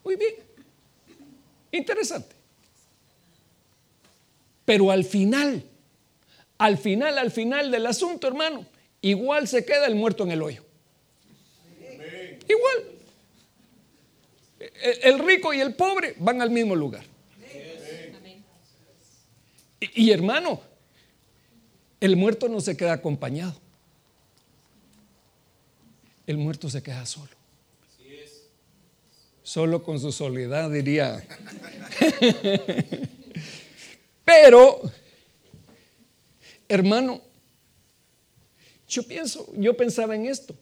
Muy 0.04 0.16
bien, 0.16 0.36
interesante. 1.72 2.40
Pero 4.72 4.90
al 4.90 5.04
final, 5.04 5.66
al 6.58 6.78
final, 6.78 7.18
al 7.18 7.30
final 7.30 7.72
del 7.72 7.86
asunto, 7.88 8.25
hermano, 8.25 8.66
igual 9.01 9.46
se 9.46 9.66
queda 9.66 9.86
el 9.86 9.96
muerto 9.96 10.24
en 10.24 10.32
el 10.32 10.42
hoyo. 10.42 10.63
Igual 12.48 12.86
el 15.04 15.20
rico 15.20 15.54
y 15.54 15.60
el 15.60 15.75
pobre 15.75 16.16
van 16.20 16.42
al 16.42 16.51
mismo 16.51 16.74
lugar. 16.74 17.04
Y, 19.82 20.10
hermano, 20.12 20.62
el 22.00 22.16
muerto 22.16 22.48
no 22.48 22.62
se 22.62 22.78
queda 22.78 22.94
acompañado. 22.94 23.60
El 26.25 26.38
muerto 26.38 26.70
se 26.70 26.82
queda 26.82 27.06
solo. 27.06 27.32
Solo 29.44 29.84
con 29.84 30.00
su 30.00 30.13
soledad 30.13 30.72
diría. 30.72 31.22
Pero, 34.31 34.79
hermano, 36.69 37.21
yo 38.88 39.03
pienso, 39.03 39.51
yo 39.57 39.75
pensaba 39.75 40.15
en 40.15 40.25
esto 40.25 40.55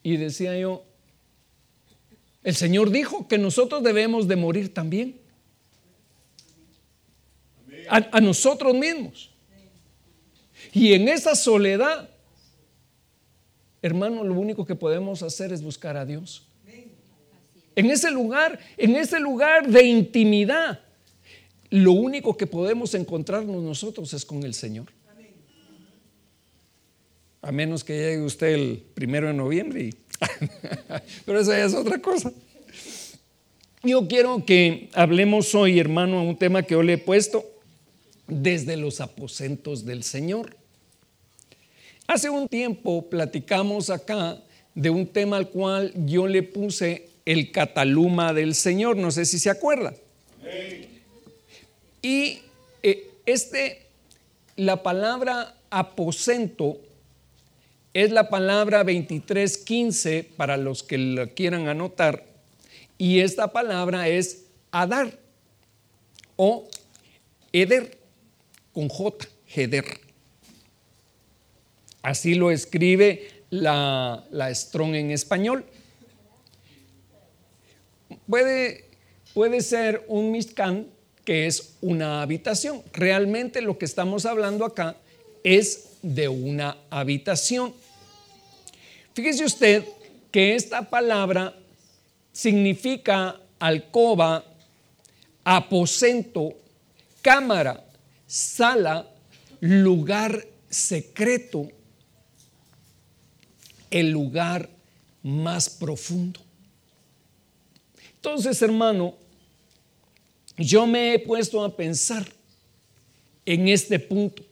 y 0.00 0.16
decía 0.16 0.56
yo, 0.56 0.84
el 2.44 2.54
Señor 2.54 2.90
dijo 2.90 3.26
que 3.26 3.36
nosotros 3.36 3.82
debemos 3.82 4.28
de 4.28 4.36
morir 4.36 4.72
también. 4.72 5.18
A, 7.88 8.20
nosotros 8.20 8.72
mismos. 8.74 9.32
Y 10.72 10.92
en 10.92 11.08
esa 11.08 11.34
soledad, 11.34 12.08
hermano, 13.82 14.22
lo 14.22 14.34
único 14.34 14.64
que 14.64 14.76
podemos 14.76 15.24
hacer 15.24 15.52
es 15.52 15.60
buscar 15.60 15.96
a 15.96 16.04
Dios. 16.06 16.46
En 17.74 17.90
ese 17.90 18.12
lugar, 18.12 18.60
en 18.76 18.94
ese 18.94 19.18
lugar 19.18 19.66
de 19.66 19.82
intimidad, 19.82 20.80
lo 21.70 21.92
único 21.92 22.36
que 22.36 22.46
podemos 22.46 22.94
encontrarnos 22.94 23.62
nosotros 23.62 24.12
es 24.12 24.24
con 24.24 24.42
el 24.42 24.54
Señor. 24.54 24.86
A 27.42 27.52
menos 27.52 27.84
que 27.84 27.94
llegue 27.94 28.22
usted 28.22 28.48
el 28.48 28.84
primero 28.94 29.28
de 29.28 29.32
noviembre 29.32 29.90
Pero 31.24 31.40
esa 31.40 31.64
es 31.64 31.74
otra 31.74 31.98
cosa. 31.98 32.32
Yo 33.82 34.06
quiero 34.08 34.44
que 34.44 34.90
hablemos 34.92 35.54
hoy, 35.54 35.78
hermano, 35.78 36.18
a 36.18 36.22
un 36.22 36.36
tema 36.36 36.62
que 36.62 36.74
yo 36.74 36.82
le 36.82 36.94
he 36.94 36.98
puesto 36.98 37.44
desde 38.26 38.76
los 38.76 39.00
aposentos 39.00 39.86
del 39.86 40.02
Señor. 40.02 40.56
Hace 42.06 42.28
un 42.28 42.48
tiempo 42.48 43.08
platicamos 43.08 43.88
acá 43.88 44.38
de 44.74 44.90
un 44.90 45.06
tema 45.06 45.36
al 45.36 45.48
cual 45.48 45.92
yo 46.06 46.26
le 46.26 46.42
puse 46.42 47.08
el 47.24 47.52
cataluma 47.52 48.34
del 48.34 48.54
Señor, 48.54 48.96
no 48.96 49.10
sé 49.10 49.24
si 49.24 49.38
se 49.38 49.48
acuerda. 49.48 49.94
Y 52.02 52.40
eh, 52.82 53.10
este, 53.26 53.86
la 54.56 54.82
palabra 54.82 55.56
aposento 55.70 56.78
es 57.92 58.10
la 58.10 58.28
palabra 58.28 58.78
2315 58.78 60.24
para 60.36 60.56
los 60.56 60.82
que 60.82 60.98
la 60.98 61.26
quieran 61.26 61.68
anotar. 61.68 62.24
Y 62.98 63.20
esta 63.20 63.52
palabra 63.52 64.08
es 64.08 64.44
Adar 64.70 65.18
o 66.36 66.68
Eder 67.52 67.98
con 68.72 68.88
J, 68.88 69.26
Heder. 69.54 69.84
Así 72.02 72.34
lo 72.34 72.50
escribe 72.50 73.28
la, 73.50 74.24
la 74.30 74.54
Strong 74.54 74.94
en 74.94 75.10
español. 75.10 75.64
Puede, 78.26 78.84
puede 79.34 79.60
ser 79.60 80.04
un 80.08 80.30
Mishkan, 80.30 80.86
que 81.30 81.46
es 81.46 81.74
una 81.80 82.22
habitación. 82.22 82.82
Realmente 82.92 83.60
lo 83.62 83.78
que 83.78 83.84
estamos 83.84 84.26
hablando 84.26 84.64
acá 84.64 84.96
es 85.44 85.90
de 86.02 86.26
una 86.26 86.76
habitación. 86.90 87.72
Fíjese 89.14 89.44
usted 89.44 89.84
que 90.32 90.56
esta 90.56 90.90
palabra 90.90 91.54
significa 92.32 93.38
alcoba, 93.60 94.44
aposento, 95.44 96.52
cámara, 97.22 97.84
sala, 98.26 99.08
lugar 99.60 100.48
secreto, 100.68 101.68
el 103.88 104.10
lugar 104.10 104.68
más 105.22 105.70
profundo. 105.70 106.40
Entonces, 108.16 108.60
hermano, 108.62 109.14
yo 110.60 110.86
me 110.86 111.14
he 111.14 111.18
puesto 111.18 111.64
a 111.64 111.74
pensar 111.74 112.26
en 113.46 113.68
este 113.68 113.98
punto, 113.98 114.44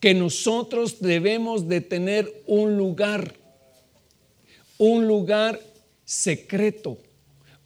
que 0.00 0.14
nosotros 0.14 1.00
debemos 1.00 1.68
de 1.68 1.80
tener 1.80 2.42
un 2.46 2.76
lugar, 2.76 3.34
un 4.78 5.06
lugar 5.06 5.60
secreto, 6.04 6.98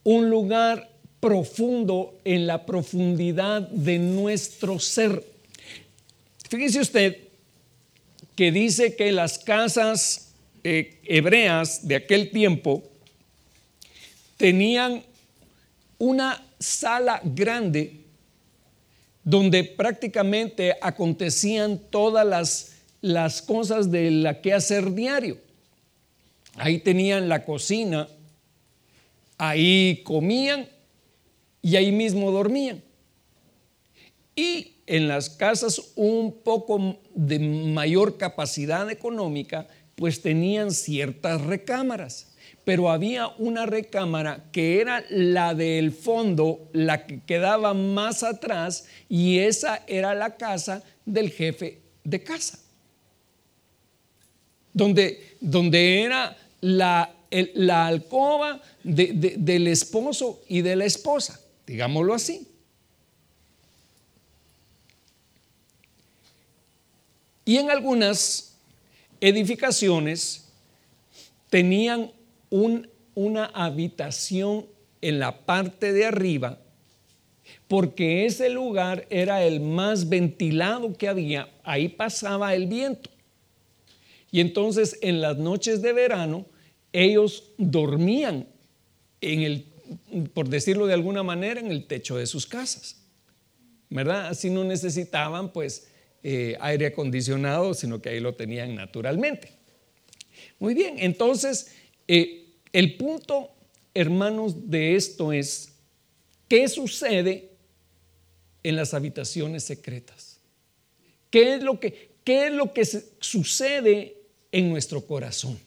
un 0.03 0.29
lugar 0.29 0.89
profundo 1.19 2.19
en 2.25 2.45
la 2.45 2.65
profundidad 2.65 3.61
de 3.61 3.99
nuestro 3.99 4.79
ser. 4.79 5.23
Fíjese 6.49 6.81
usted 6.81 7.17
que 8.35 8.51
dice 8.51 8.95
que 8.95 9.11
las 9.11 9.39
casas 9.39 10.33
eh, 10.63 10.99
hebreas 11.05 11.87
de 11.87 11.95
aquel 11.95 12.31
tiempo 12.31 12.83
tenían 14.37 15.03
una 16.01 16.43
sala 16.57 17.21
grande 17.23 18.05
donde 19.23 19.63
prácticamente 19.63 20.75
acontecían 20.81 21.77
todas 21.77 22.25
las, 22.25 22.71
las 23.01 23.43
cosas 23.43 23.91
de 23.91 24.09
la 24.09 24.41
que 24.41 24.51
hacer 24.51 24.95
diario. 24.95 25.37
Ahí 26.55 26.79
tenían 26.79 27.29
la 27.29 27.45
cocina, 27.45 28.07
ahí 29.37 30.01
comían 30.03 30.67
y 31.61 31.75
ahí 31.75 31.91
mismo 31.91 32.31
dormían. 32.31 32.81
Y 34.35 34.77
en 34.87 35.07
las 35.07 35.29
casas 35.29 35.91
un 35.95 36.33
poco 36.43 36.97
de 37.13 37.37
mayor 37.37 38.17
capacidad 38.17 38.89
económica, 38.89 39.67
pues 39.95 40.23
tenían 40.23 40.71
ciertas 40.71 41.41
recámaras. 41.41 42.30
Pero 42.63 42.91
había 42.91 43.27
una 43.37 43.65
recámara 43.65 44.45
que 44.51 44.81
era 44.81 45.03
la 45.09 45.55
del 45.55 45.91
fondo, 45.91 46.69
la 46.73 47.07
que 47.07 47.21
quedaba 47.21 47.73
más 47.73 48.23
atrás, 48.23 48.85
y 49.09 49.39
esa 49.39 49.83
era 49.87 50.13
la 50.13 50.37
casa 50.37 50.83
del 51.05 51.31
jefe 51.31 51.79
de 52.03 52.23
casa. 52.23 52.59
Donde, 54.73 55.35
donde 55.41 56.03
era 56.03 56.37
la, 56.61 57.13
la 57.55 57.87
alcoba 57.87 58.61
del 58.83 59.67
esposo 59.67 60.41
y 60.47 60.61
de 60.61 60.75
la 60.75 60.85
esposa 60.85 61.41
digámoslo 61.71 62.13
así. 62.13 62.47
Y 67.45 67.57
en 67.57 67.71
algunas 67.71 68.55
edificaciones 69.21 70.43
tenían 71.49 72.11
una 72.51 73.45
habitación 73.45 74.67
en 75.01 75.17
la 75.19 75.45
parte 75.45 75.93
de 75.93 76.05
arriba 76.05 76.59
porque 77.67 78.25
ese 78.25 78.49
lugar 78.49 79.07
era 79.09 79.43
el 79.43 79.61
más 79.61 80.09
ventilado 80.09 80.93
que 80.93 81.07
había, 81.07 81.49
ahí 81.63 81.87
pasaba 81.87 82.53
el 82.53 82.67
viento. 82.67 83.09
Y 84.29 84.41
entonces 84.41 84.99
en 85.01 85.21
las 85.21 85.37
noches 85.37 85.81
de 85.81 85.93
verano 85.93 86.45
ellos 86.93 87.51
dormían 87.57 88.47
en 89.21 89.41
el 89.41 89.65
por 90.33 90.49
decirlo 90.49 90.87
de 90.87 90.93
alguna 90.93 91.23
manera, 91.23 91.59
en 91.59 91.71
el 91.71 91.85
techo 91.85 92.17
de 92.17 92.25
sus 92.25 92.45
casas. 92.45 92.97
¿Verdad? 93.89 94.27
Así 94.27 94.49
no 94.49 94.63
necesitaban 94.63 95.51
pues 95.51 95.89
eh, 96.23 96.55
aire 96.61 96.87
acondicionado, 96.87 97.73
sino 97.73 98.01
que 98.01 98.09
ahí 98.09 98.19
lo 98.19 98.35
tenían 98.35 98.73
naturalmente. 98.75 99.51
Muy 100.59 100.73
bien, 100.73 100.95
entonces 100.97 101.75
eh, 102.07 102.40
el 102.73 102.95
punto, 102.97 103.51
hermanos, 103.93 104.69
de 104.69 104.95
esto 104.95 105.33
es, 105.33 105.73
¿qué 106.47 106.67
sucede 106.67 107.49
en 108.63 108.75
las 108.75 108.93
habitaciones 108.93 109.63
secretas? 109.63 110.39
¿Qué 111.29 111.55
es 111.55 111.63
lo 111.63 111.79
que, 111.79 112.11
qué 112.23 112.47
es 112.47 112.53
lo 112.53 112.73
que 112.73 112.85
sucede 112.85 114.17
en 114.51 114.69
nuestro 114.69 115.05
corazón? 115.05 115.59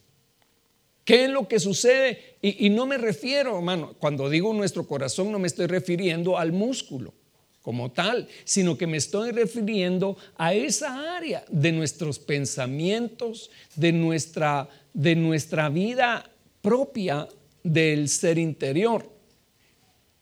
¿Qué 1.04 1.24
es 1.24 1.30
lo 1.30 1.46
que 1.48 1.60
sucede? 1.60 2.36
Y, 2.40 2.70
no 2.70 2.86
me 2.86 2.96
refiero, 2.96 3.56
hermano, 3.58 3.94
cuando 3.98 4.30
digo 4.30 4.54
nuestro 4.54 4.86
corazón 4.86 5.30
no 5.30 5.38
me 5.38 5.48
estoy 5.48 5.66
refiriendo 5.66 6.38
al 6.38 6.52
músculo 6.52 7.12
como 7.60 7.92
tal, 7.92 8.28
sino 8.44 8.76
que 8.76 8.86
me 8.86 8.98
estoy 8.98 9.30
refiriendo 9.30 10.16
a 10.36 10.54
esa 10.54 11.16
área 11.16 11.44
de 11.48 11.72
nuestros 11.72 12.18
pensamientos, 12.18 13.50
de 13.74 13.92
nuestra, 13.92 14.68
de 14.92 15.14
nuestra 15.14 15.68
vida 15.68 16.30
propia 16.64 17.28
del 17.62 18.08
ser 18.08 18.38
interior. 18.38 19.06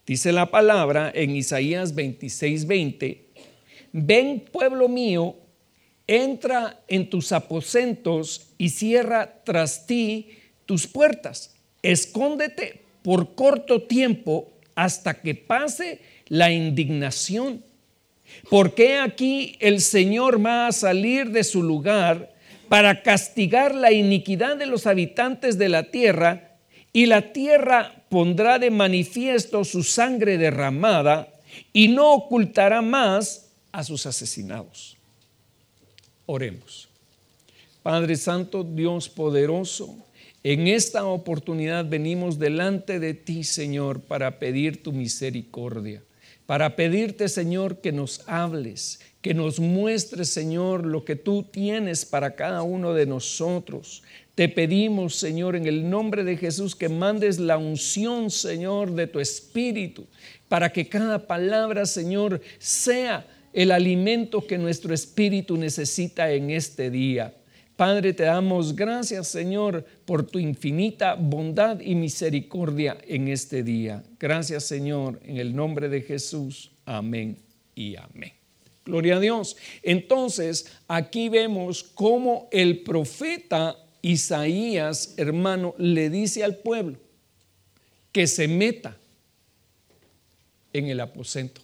Dice 0.05 0.33
la 0.33 0.51
palabra 0.51 1.13
en 1.15 1.37
Isaías 1.37 1.95
26, 1.95 2.67
20, 2.67 3.29
ven 3.93 4.45
pueblo 4.51 4.89
mío, 4.89 5.37
entra 6.09 6.83
en 6.89 7.09
tus 7.09 7.31
aposentos 7.31 8.49
y 8.59 8.71
cierra 8.71 9.45
tras 9.45 9.87
ti 9.87 10.31
tus 10.67 10.89
puertas. 10.89 11.55
Escóndete 11.81 12.83
por 13.03 13.37
corto 13.37 13.83
tiempo 13.83 14.53
hasta 14.75 15.21
que 15.21 15.37
pase 15.37 16.01
la 16.27 16.51
indignación. 16.51 17.63
Porque 18.51 18.99
aquí 18.99 19.57
el 19.61 19.81
Señor 19.81 20.45
va 20.45 20.67
a 20.67 20.73
salir 20.73 21.31
de 21.31 21.45
su 21.45 21.63
lugar 21.63 22.32
para 22.73 23.03
castigar 23.03 23.75
la 23.75 23.93
iniquidad 23.93 24.57
de 24.57 24.65
los 24.65 24.87
habitantes 24.87 25.59
de 25.59 25.69
la 25.69 25.91
tierra 25.91 26.57
y 26.91 27.05
la 27.05 27.35
tierra 27.35 28.03
pondrá 28.09 28.59
de 28.59 28.71
manifiesto 28.71 29.63
su 29.67 29.83
sangre 29.83 30.39
derramada 30.39 31.29
y 31.75 31.89
no 31.89 32.15
ocultará 32.15 32.81
más 32.81 33.51
a 33.73 33.85
sus 33.85 34.07
asesinados. 34.07 34.97
Oremos. 36.25 36.89
Padre 37.83 38.17
Santo, 38.17 38.65
Dios 38.65 39.11
poderoso, 39.11 39.95
en 40.43 40.67
esta 40.67 41.05
oportunidad 41.05 41.85
venimos 41.85 42.39
delante 42.39 42.99
de 42.99 43.13
ti, 43.13 43.45
Señor, 43.45 44.01
para 44.01 44.39
pedir 44.39 44.83
tu 44.83 44.93
misericordia, 44.93 46.03
para 46.47 46.75
pedirte, 46.75 47.29
Señor, 47.29 47.83
que 47.83 47.93
nos 47.93 48.27
hables, 48.27 48.99
que 49.23 49.35
nos 49.35 49.61
muestres, 49.61 50.29
Señor, 50.29 50.85
lo 50.85 51.05
que 51.05 51.17
tú 51.17 51.45
tienes 51.45 52.05
para 52.05 52.35
cada 52.35 52.63
uno 52.63 52.93
de 52.93 53.07
nosotros. 53.07 54.03
Te 54.35 54.49
pedimos, 54.49 55.15
Señor, 55.15 55.55
en 55.57 55.67
el 55.67 55.89
nombre 55.89 56.25
de 56.25 56.37
Jesús, 56.37 56.75
que 56.75 56.89
mandes 56.89 57.39
la 57.39 57.57
unción, 57.57 58.31
Señor, 58.31 58.93
de 58.93 59.07
tu 59.07 59.21
Espíritu, 59.21 60.07
para 60.49 60.73
que 60.73 60.89
cada 60.89 61.27
palabra, 61.27 61.87
Señor, 61.87 62.41
sea 62.59 63.27
el 63.53 63.71
alimento 63.71 64.47
que 64.47 64.59
nuestro 64.59 64.95
espíritu 64.95 65.57
necesita 65.57 66.33
en 66.33 66.51
este 66.51 66.91
día. 66.91 67.35
Padre, 67.77 68.13
te 68.13 68.25
damos 68.25 68.75
gracias, 68.77 69.29
Señor, 69.29 69.85
por 70.05 70.27
tu 70.27 70.39
infinita 70.39 71.15
bondad 71.15 71.81
y 71.81 71.95
misericordia 71.95 72.99
en 73.07 73.29
este 73.29 73.63
día. 73.63 74.03
Gracias, 74.19 74.65
Señor, 74.65 75.21
en 75.25 75.39
el 75.39 75.55
nombre 75.55 75.89
de 75.89 76.03
Jesús. 76.03 76.71
Amén 76.85 77.39
y 77.75 77.97
amén. 77.97 78.42
Gloria 78.85 79.17
a 79.17 79.21
Dios. 79.21 79.57
Entonces, 79.83 80.67
aquí 80.89 81.29
vemos 81.29 81.83
cómo 81.83 82.49
el 82.51 82.83
profeta 82.83 83.77
Isaías, 84.03 85.15
hermano, 85.17 85.75
le 85.79 86.11
dice 86.11 86.43
al 86.43 86.57
pueblo 86.57 86.99
que 88.11 88.27
se 88.27 88.49
meta 88.49 88.97
en 90.73 90.89
el 90.89 91.01
aposento, 91.01 91.61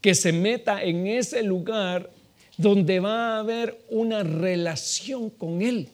que 0.00 0.14
se 0.14 0.32
meta 0.32 0.82
en 0.82 1.06
ese 1.06 1.42
lugar 1.42 2.10
donde 2.56 3.00
va 3.00 3.36
a 3.36 3.40
haber 3.40 3.78
una 3.90 4.22
relación 4.22 5.28
con 5.28 5.60
Él. 5.60 5.88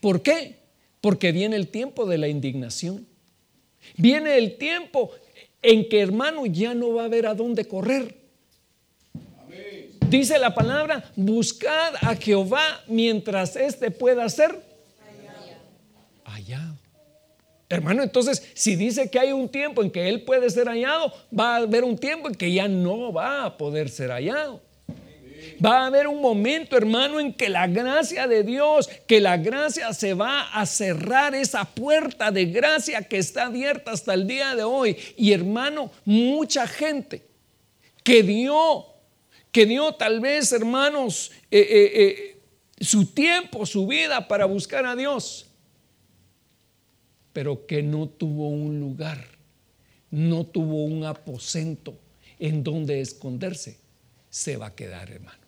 ¿Por 0.00 0.22
qué? 0.22 0.56
Porque 1.00 1.30
viene 1.30 1.56
el 1.56 1.68
tiempo 1.68 2.06
de 2.06 2.18
la 2.18 2.28
indignación. 2.28 3.06
Viene 3.96 4.36
el 4.36 4.56
tiempo 4.56 5.10
en 5.62 5.88
que 5.88 6.00
hermano 6.00 6.46
ya 6.46 6.74
no 6.74 6.94
va 6.94 7.02
a 7.02 7.06
haber 7.06 7.26
a 7.26 7.34
dónde 7.34 7.66
correr. 7.66 8.21
Dice 10.12 10.38
la 10.38 10.54
palabra, 10.54 11.02
buscad 11.16 11.94
a 12.02 12.14
Jehová 12.14 12.82
mientras 12.86 13.56
éste 13.56 13.90
pueda 13.90 14.28
ser 14.28 14.62
hallado. 16.22 16.76
Hermano, 17.70 18.02
entonces, 18.02 18.46
si 18.52 18.76
dice 18.76 19.10
que 19.10 19.18
hay 19.18 19.32
un 19.32 19.48
tiempo 19.48 19.82
en 19.82 19.90
que 19.90 20.10
él 20.10 20.20
puede 20.20 20.50
ser 20.50 20.68
hallado, 20.68 21.14
va 21.32 21.54
a 21.54 21.56
haber 21.60 21.82
un 21.82 21.96
tiempo 21.96 22.28
en 22.28 22.34
que 22.34 22.52
ya 22.52 22.68
no 22.68 23.10
va 23.10 23.46
a 23.46 23.56
poder 23.56 23.88
ser 23.88 24.10
hallado. 24.10 24.60
Va 25.64 25.78
a 25.78 25.86
haber 25.86 26.06
un 26.06 26.20
momento, 26.20 26.76
hermano, 26.76 27.18
en 27.18 27.32
que 27.32 27.48
la 27.48 27.66
gracia 27.66 28.28
de 28.28 28.42
Dios, 28.42 28.90
que 29.06 29.18
la 29.18 29.38
gracia 29.38 29.94
se 29.94 30.12
va 30.12 30.42
a 30.52 30.66
cerrar 30.66 31.34
esa 31.34 31.64
puerta 31.64 32.30
de 32.30 32.44
gracia 32.44 33.00
que 33.00 33.16
está 33.16 33.46
abierta 33.46 33.92
hasta 33.92 34.12
el 34.12 34.26
día 34.26 34.54
de 34.56 34.64
hoy. 34.64 34.94
Y 35.16 35.32
hermano, 35.32 35.90
mucha 36.04 36.66
gente 36.66 37.22
que 38.04 38.22
dio, 38.22 38.91
que 39.52 39.66
dio 39.66 39.92
tal 39.94 40.20
vez, 40.20 40.50
hermanos, 40.52 41.30
eh, 41.50 41.60
eh, 41.60 41.92
eh, 41.94 42.40
su 42.80 43.06
tiempo, 43.06 43.64
su 43.66 43.86
vida 43.86 44.26
para 44.26 44.46
buscar 44.46 44.86
a 44.86 44.96
Dios, 44.96 45.46
pero 47.32 47.66
que 47.66 47.82
no 47.82 48.08
tuvo 48.08 48.48
un 48.48 48.80
lugar, 48.80 49.24
no 50.10 50.44
tuvo 50.44 50.84
un 50.84 51.04
aposento 51.04 51.96
en 52.38 52.64
donde 52.64 53.00
esconderse, 53.00 53.78
se 54.30 54.56
va 54.56 54.66
a 54.66 54.74
quedar, 54.74 55.10
hermano 55.10 55.42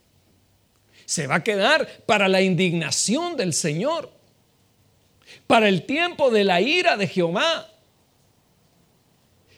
se 1.07 1.27
va 1.27 1.37
a 1.37 1.45
quedar 1.45 1.87
para 2.07 2.29
la 2.29 2.41
indignación 2.41 3.37
del 3.37 3.53
Señor, 3.53 4.11
para 5.47 5.69
el 5.69 5.85
tiempo 5.85 6.31
de 6.31 6.45
la 6.45 6.61
ira 6.61 6.97
de 6.97 7.07
Jehová. 7.07 7.71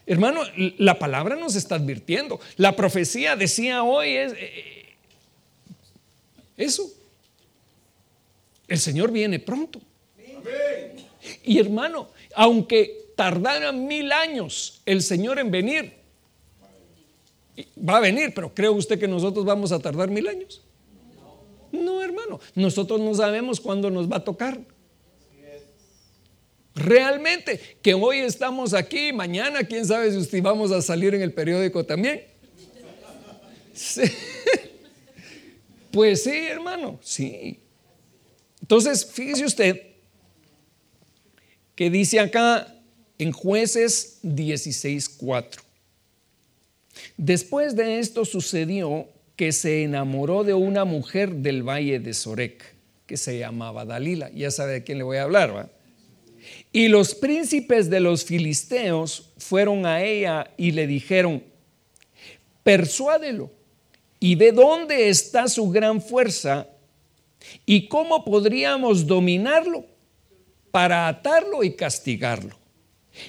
Hermano, 0.07 0.43
la 0.79 0.99
palabra 0.99 1.35
nos 1.35 1.57
está 1.57 1.75
advirtiendo. 1.75 2.39
La 2.57 2.77
profecía 2.77 3.35
decía 3.35 3.83
hoy 3.83 4.17
es, 4.17 4.33
eh, 4.35 4.87
eso. 6.57 6.89
El 8.69 8.79
Señor 8.79 9.11
viene 9.11 9.39
pronto. 9.39 9.81
Y 11.45 11.59
hermano, 11.59 12.09
aunque 12.35 13.07
tardara 13.17 13.73
mil 13.73 14.13
años 14.13 14.81
el 14.87 15.03
Señor 15.03 15.39
en 15.41 15.51
venir, 15.51 15.93
va 17.77 17.97
a 17.97 18.01
venir, 18.01 18.33
pero 18.35 18.55
¿cree 18.55 18.69
usted 18.69 18.99
que 18.99 19.09
nosotros 19.09 19.45
vamos 19.45 19.73
a 19.73 19.79
tardar 19.79 20.09
mil 20.11 20.29
años? 20.29 20.63
No, 21.73 22.03
hermano, 22.03 22.41
nosotros 22.55 23.01
no 23.01 23.15
sabemos 23.15 23.61
cuándo 23.61 23.91
nos 23.91 24.11
va 24.11 24.19
a 24.19 24.25
tocar. 24.25 24.61
Realmente, 26.77 27.59
que 27.81 27.95
hoy 27.95 28.19
estamos 28.19 28.75
aquí, 28.75 29.11
mañana, 29.11 29.65
quién 29.65 29.87
sabe 29.87 30.13
si 30.23 30.41
vamos 30.43 30.71
a 30.73 30.83
salir 30.83 31.15
en 31.15 31.23
el 31.23 31.33
periódico 31.33 31.85
también. 31.85 32.23
Pues 35.91 36.25
sí, 36.25 36.37
hermano, 36.37 37.01
sí. 37.03 37.61
Entonces, 38.61 39.07
fíjese 39.07 39.47
usted 39.47 39.81
que 41.75 41.89
dice 41.89 42.21
acá 42.21 42.75
en 43.19 43.33
jueces 43.33 44.19
16.4. 44.23 45.61
Después 47.17 47.75
de 47.75 48.01
esto 48.01 48.27
sucedió 48.27 49.09
que 49.37 49.53
se 49.53 49.83
enamoró 49.83 50.45
de 50.45 50.53
una 50.53 50.85
mujer 50.85 51.37
del 51.37 51.63
valle 51.63 52.01
de 52.01 52.13
Sorek, 52.13 52.75
que 53.07 53.17
se 53.17 53.39
llamaba 53.39 53.87
Dalila. 53.87 54.31
Ya 54.33 54.51
sabe 54.51 54.75
de 54.75 54.85
quién 54.85 54.99
le 54.99 55.05
voy 55.05 55.17
a 55.17 55.23
hablar, 55.23 55.57
¿va? 55.57 55.71
Y 56.77 56.89
los 56.89 57.15
príncipes 57.15 57.89
de 57.89 58.01
los 58.01 58.23
filisteos 58.23 59.31
fueron 59.39 59.87
a 59.87 60.03
ella 60.03 60.51
y 60.59 60.73
le 60.73 60.87
dijeron, 60.87 61.43
persuádelo 62.63 63.51
y 64.21 64.35
ve 64.35 64.53
dónde 64.53 65.09
está 65.09 65.49
su 65.49 65.71
gran 65.71 66.03
fuerza 66.03 66.69
y 67.65 67.89
cómo 67.89 68.27
podríamos 68.27 69.07
dominarlo 69.07 69.87
para 70.71 71.09
atarlo 71.09 71.65
y 71.65 71.75
castigarlo. 71.75 72.55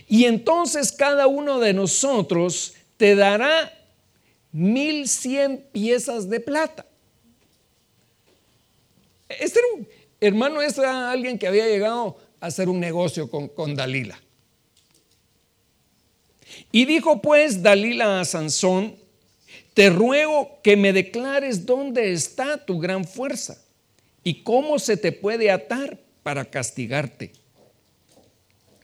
Y 0.09 0.25
entonces 0.25 0.91
cada 0.91 1.27
uno 1.27 1.59
de 1.59 1.71
nosotros 1.71 2.73
te 2.97 3.15
dará 3.15 3.73
mil 4.51 5.07
cien 5.07 5.65
piezas 5.71 6.29
de 6.29 6.41
plata. 6.41 6.85
Este 9.29 9.59
era 9.59 9.67
un, 9.73 9.87
hermano, 10.19 10.61
este 10.61 10.81
era 10.81 11.09
alguien 11.09 11.39
que 11.39 11.47
había 11.47 11.65
llegado 11.65 12.26
hacer 12.39 12.69
un 12.69 12.79
negocio 12.79 13.29
con, 13.29 13.47
con 13.47 13.75
Dalila. 13.75 14.19
Y 16.71 16.85
dijo 16.85 17.21
pues 17.21 17.61
Dalila 17.61 18.19
a 18.19 18.25
Sansón, 18.25 18.95
te 19.73 19.89
ruego 19.89 20.59
que 20.63 20.75
me 20.75 20.93
declares 20.93 21.65
dónde 21.65 22.11
está 22.11 22.65
tu 22.65 22.79
gran 22.79 23.05
fuerza 23.05 23.61
y 24.23 24.41
cómo 24.41 24.79
se 24.79 24.97
te 24.97 25.11
puede 25.11 25.51
atar 25.51 25.99
para 26.23 26.45
castigarte. 26.45 27.31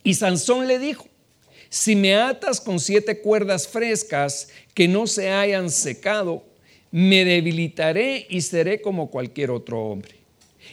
Y 0.04 0.14
Sansón 0.14 0.68
le 0.68 0.80
dijo, 0.80 1.08
si 1.70 1.96
me 1.96 2.16
atas 2.16 2.62
con 2.62 2.80
siete 2.80 3.20
cuerdas 3.20 3.68
frescas 3.68 4.50
que 4.74 4.88
no 4.88 5.08
se 5.08 5.32
hayan 5.32 5.72
secado, 5.72 6.44
me 6.92 7.26
debilitaré 7.26 8.28
y 8.30 8.42
seré 8.42 8.82
como 8.82 9.10
cualquier 9.10 9.50
otro 9.50 9.82
hombre. 9.84 10.23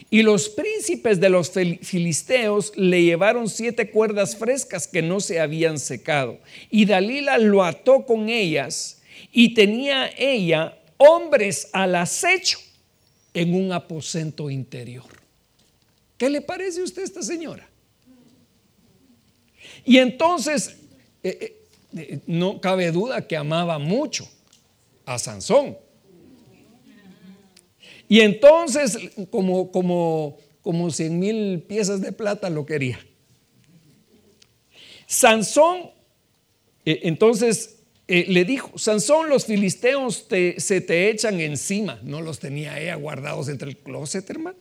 Y 0.09 0.23
los 0.23 0.49
príncipes 0.49 1.19
de 1.19 1.29
los 1.29 1.51
filisteos 1.51 2.73
le 2.75 3.03
llevaron 3.03 3.47
siete 3.47 3.89
cuerdas 3.91 4.35
frescas 4.35 4.87
que 4.87 5.01
no 5.01 5.19
se 5.19 5.39
habían 5.39 5.79
secado. 5.79 6.39
Y 6.69 6.85
Dalila 6.85 7.37
lo 7.37 7.63
ató 7.63 8.05
con 8.05 8.29
ellas 8.29 9.01
y 9.31 9.53
tenía 9.53 10.09
ella 10.17 10.77
hombres 10.97 11.69
al 11.71 11.95
acecho 11.95 12.59
en 13.33 13.53
un 13.53 13.71
aposento 13.71 14.49
interior. 14.49 15.05
¿Qué 16.17 16.29
le 16.29 16.41
parece 16.41 16.81
a 16.81 16.83
usted 16.83 17.03
esta 17.03 17.23
señora? 17.23 17.67
Y 19.85 19.97
entonces 19.97 20.75
eh, 21.23 21.37
eh, 21.41 21.67
eh, 21.97 22.19
no 22.27 22.61
cabe 22.61 22.91
duda 22.91 23.27
que 23.27 23.37
amaba 23.37 23.79
mucho 23.79 24.29
a 25.05 25.17
Sansón. 25.17 25.77
Y 28.11 28.19
entonces, 28.19 28.97
como, 29.29 29.71
como, 29.71 30.37
como 30.61 30.91
100 30.91 31.17
mil 31.17 31.61
piezas 31.61 32.01
de 32.01 32.11
plata 32.11 32.49
lo 32.49 32.65
quería. 32.65 32.99
Sansón, 35.07 35.91
entonces 36.83 37.77
le 38.09 38.43
dijo, 38.43 38.77
Sansón, 38.77 39.29
los 39.29 39.45
filisteos 39.45 40.27
se 40.27 40.81
te 40.81 41.09
echan 41.09 41.39
encima. 41.39 42.01
No 42.03 42.19
los 42.19 42.39
tenía 42.39 42.77
ella 42.81 42.95
guardados 42.95 43.47
entre 43.47 43.69
el 43.69 43.77
closet, 43.77 44.29
hermano. 44.29 44.57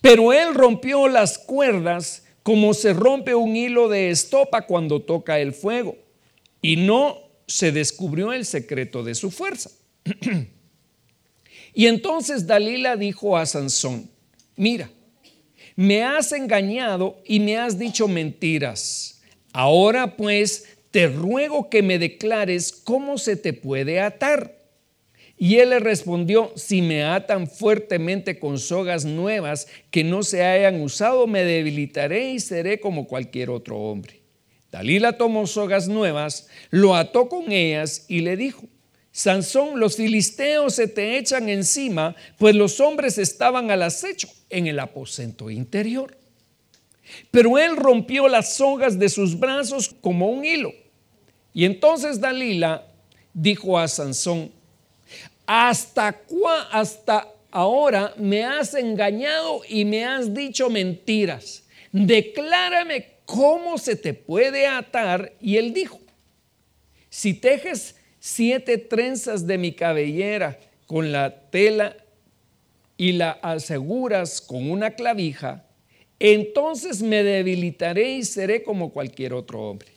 Pero 0.00 0.32
él 0.32 0.54
rompió 0.54 1.08
las 1.08 1.36
cuerdas 1.36 2.24
como 2.42 2.72
se 2.72 2.94
rompe 2.94 3.34
un 3.34 3.54
hilo 3.54 3.90
de 3.90 4.08
estopa 4.08 4.62
cuando 4.62 5.02
toca 5.02 5.38
el 5.38 5.52
fuego, 5.52 5.98
y 6.62 6.76
no 6.76 7.18
se 7.46 7.70
descubrió 7.70 8.32
el 8.32 8.46
secreto 8.46 9.04
de 9.04 9.14
su 9.14 9.30
fuerza. 9.30 9.70
y 11.74 11.86
entonces 11.86 12.46
Dalila 12.46 12.96
dijo 12.96 13.36
a 13.36 13.44
Sansón, 13.46 14.08
mira, 14.56 14.90
me 15.76 16.04
has 16.04 16.32
engañado 16.32 17.20
y 17.24 17.40
me 17.40 17.56
has 17.56 17.78
dicho 17.78 18.06
mentiras. 18.06 19.22
Ahora 19.52 20.16
pues 20.16 20.68
te 20.90 21.08
ruego 21.08 21.68
que 21.68 21.82
me 21.82 21.98
declares 21.98 22.72
cómo 22.72 23.18
se 23.18 23.36
te 23.36 23.52
puede 23.52 24.00
atar. 24.00 24.56
Y 25.36 25.56
él 25.56 25.70
le 25.70 25.80
respondió, 25.80 26.52
si 26.54 26.80
me 26.80 27.02
atan 27.02 27.48
fuertemente 27.48 28.38
con 28.38 28.58
sogas 28.58 29.04
nuevas 29.04 29.66
que 29.90 30.04
no 30.04 30.22
se 30.22 30.44
hayan 30.44 30.80
usado, 30.80 31.26
me 31.26 31.42
debilitaré 31.42 32.30
y 32.30 32.38
seré 32.38 32.78
como 32.78 33.08
cualquier 33.08 33.50
otro 33.50 33.78
hombre. 33.78 34.20
Dalila 34.70 35.18
tomó 35.18 35.48
sogas 35.48 35.88
nuevas, 35.88 36.48
lo 36.70 36.94
ató 36.94 37.28
con 37.28 37.50
ellas 37.50 38.06
y 38.08 38.20
le 38.20 38.36
dijo, 38.36 38.62
Sansón, 39.16 39.78
los 39.78 39.94
filisteos 39.94 40.74
se 40.74 40.88
te 40.88 41.16
echan 41.16 41.48
encima, 41.48 42.16
pues 42.36 42.52
los 42.56 42.80
hombres 42.80 43.16
estaban 43.16 43.70
al 43.70 43.84
acecho 43.84 44.26
en 44.50 44.66
el 44.66 44.80
aposento 44.80 45.50
interior. 45.50 46.18
Pero 47.30 47.56
él 47.56 47.76
rompió 47.76 48.26
las 48.26 48.56
sogas 48.56 48.98
de 48.98 49.08
sus 49.08 49.38
brazos 49.38 49.94
como 50.00 50.30
un 50.30 50.44
hilo. 50.44 50.72
Y 51.52 51.64
entonces 51.64 52.20
Dalila 52.20 52.88
dijo 53.32 53.78
a 53.78 53.86
Sansón, 53.86 54.50
hasta, 55.46 56.20
hasta 56.72 57.28
ahora 57.52 58.14
me 58.16 58.42
has 58.42 58.74
engañado 58.74 59.60
y 59.68 59.84
me 59.84 60.04
has 60.04 60.34
dicho 60.34 60.68
mentiras. 60.68 61.62
Declárame 61.92 63.12
cómo 63.24 63.78
se 63.78 63.94
te 63.94 64.12
puede 64.12 64.66
atar. 64.66 65.34
Y 65.40 65.56
él 65.56 65.72
dijo, 65.72 66.00
si 67.08 67.32
tejes 67.32 67.94
siete 68.26 68.78
trenzas 68.78 69.46
de 69.46 69.58
mi 69.58 69.72
cabellera 69.72 70.58
con 70.86 71.12
la 71.12 71.50
tela 71.50 71.94
y 72.96 73.12
la 73.12 73.32
aseguras 73.32 74.40
con 74.40 74.70
una 74.70 74.92
clavija, 74.92 75.66
entonces 76.18 77.02
me 77.02 77.22
debilitaré 77.22 78.14
y 78.14 78.24
seré 78.24 78.62
como 78.62 78.94
cualquier 78.94 79.34
otro 79.34 79.68
hombre. 79.68 79.88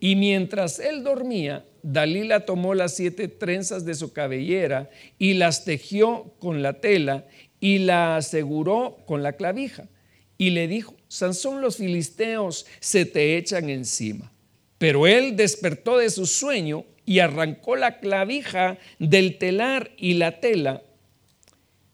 Y 0.00 0.16
mientras 0.16 0.80
él 0.80 1.04
dormía, 1.04 1.64
Dalila 1.84 2.46
tomó 2.46 2.74
las 2.74 2.96
siete 2.96 3.28
trenzas 3.28 3.84
de 3.84 3.94
su 3.94 4.12
cabellera 4.12 4.90
y 5.16 5.34
las 5.34 5.64
tejió 5.64 6.34
con 6.40 6.62
la 6.62 6.80
tela 6.80 7.28
y 7.60 7.78
la 7.78 8.16
aseguró 8.16 8.98
con 9.06 9.22
la 9.22 9.34
clavija. 9.34 9.88
Y 10.36 10.50
le 10.50 10.66
dijo, 10.66 10.96
Sansón, 11.06 11.60
los 11.60 11.76
filisteos 11.76 12.66
se 12.80 13.04
te 13.04 13.36
echan 13.36 13.70
encima. 13.70 14.32
Pero 14.78 15.06
él 15.06 15.36
despertó 15.36 15.98
de 15.98 16.10
su 16.10 16.26
sueño 16.26 16.86
y 17.04 17.18
arrancó 17.18 17.76
la 17.76 17.98
clavija 17.98 18.78
del 18.98 19.38
telar 19.38 19.90
y 19.96 20.14
la 20.14 20.40
tela. 20.40 20.82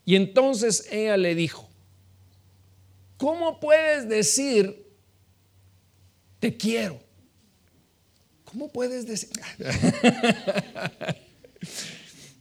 Y 0.04 0.16
entonces 0.16 0.88
ella 0.90 1.16
le 1.16 1.34
dijo, 1.34 1.68
¿cómo 3.16 3.60
puedes 3.60 4.08
decir, 4.08 4.86
te 6.40 6.56
quiero? 6.56 7.00
¿Cómo 8.44 8.68
puedes 8.68 9.06
decir, 9.06 9.28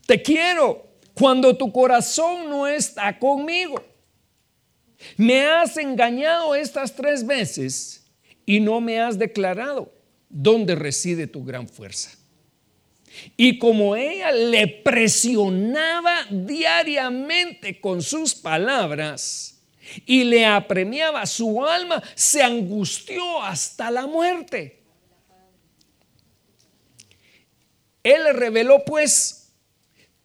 te 0.06 0.22
quiero 0.22 0.86
cuando 1.12 1.54
tu 1.56 1.70
corazón 1.70 2.48
no 2.48 2.66
está 2.66 3.18
conmigo? 3.18 3.82
Me 5.16 5.46
has 5.46 5.76
engañado 5.76 6.54
estas 6.54 6.94
tres 6.94 7.26
veces 7.26 8.06
y 8.46 8.60
no 8.60 8.80
me 8.80 9.00
has 9.00 9.18
declarado 9.18 9.92
dónde 10.28 10.74
reside 10.74 11.26
tu 11.26 11.44
gran 11.44 11.68
fuerza. 11.68 12.17
Y 13.36 13.58
como 13.58 13.96
ella 13.96 14.32
le 14.32 14.66
presionaba 14.68 16.26
diariamente 16.30 17.80
con 17.80 18.02
sus 18.02 18.34
palabras 18.34 19.60
y 20.06 20.24
le 20.24 20.46
apremiaba 20.46 21.24
su 21.26 21.64
alma, 21.64 22.02
se 22.14 22.42
angustió 22.42 23.42
hasta 23.42 23.90
la 23.90 24.06
muerte. 24.06 24.82
Él 28.02 28.24
le 28.24 28.32
reveló 28.32 28.84
pues 28.84 29.52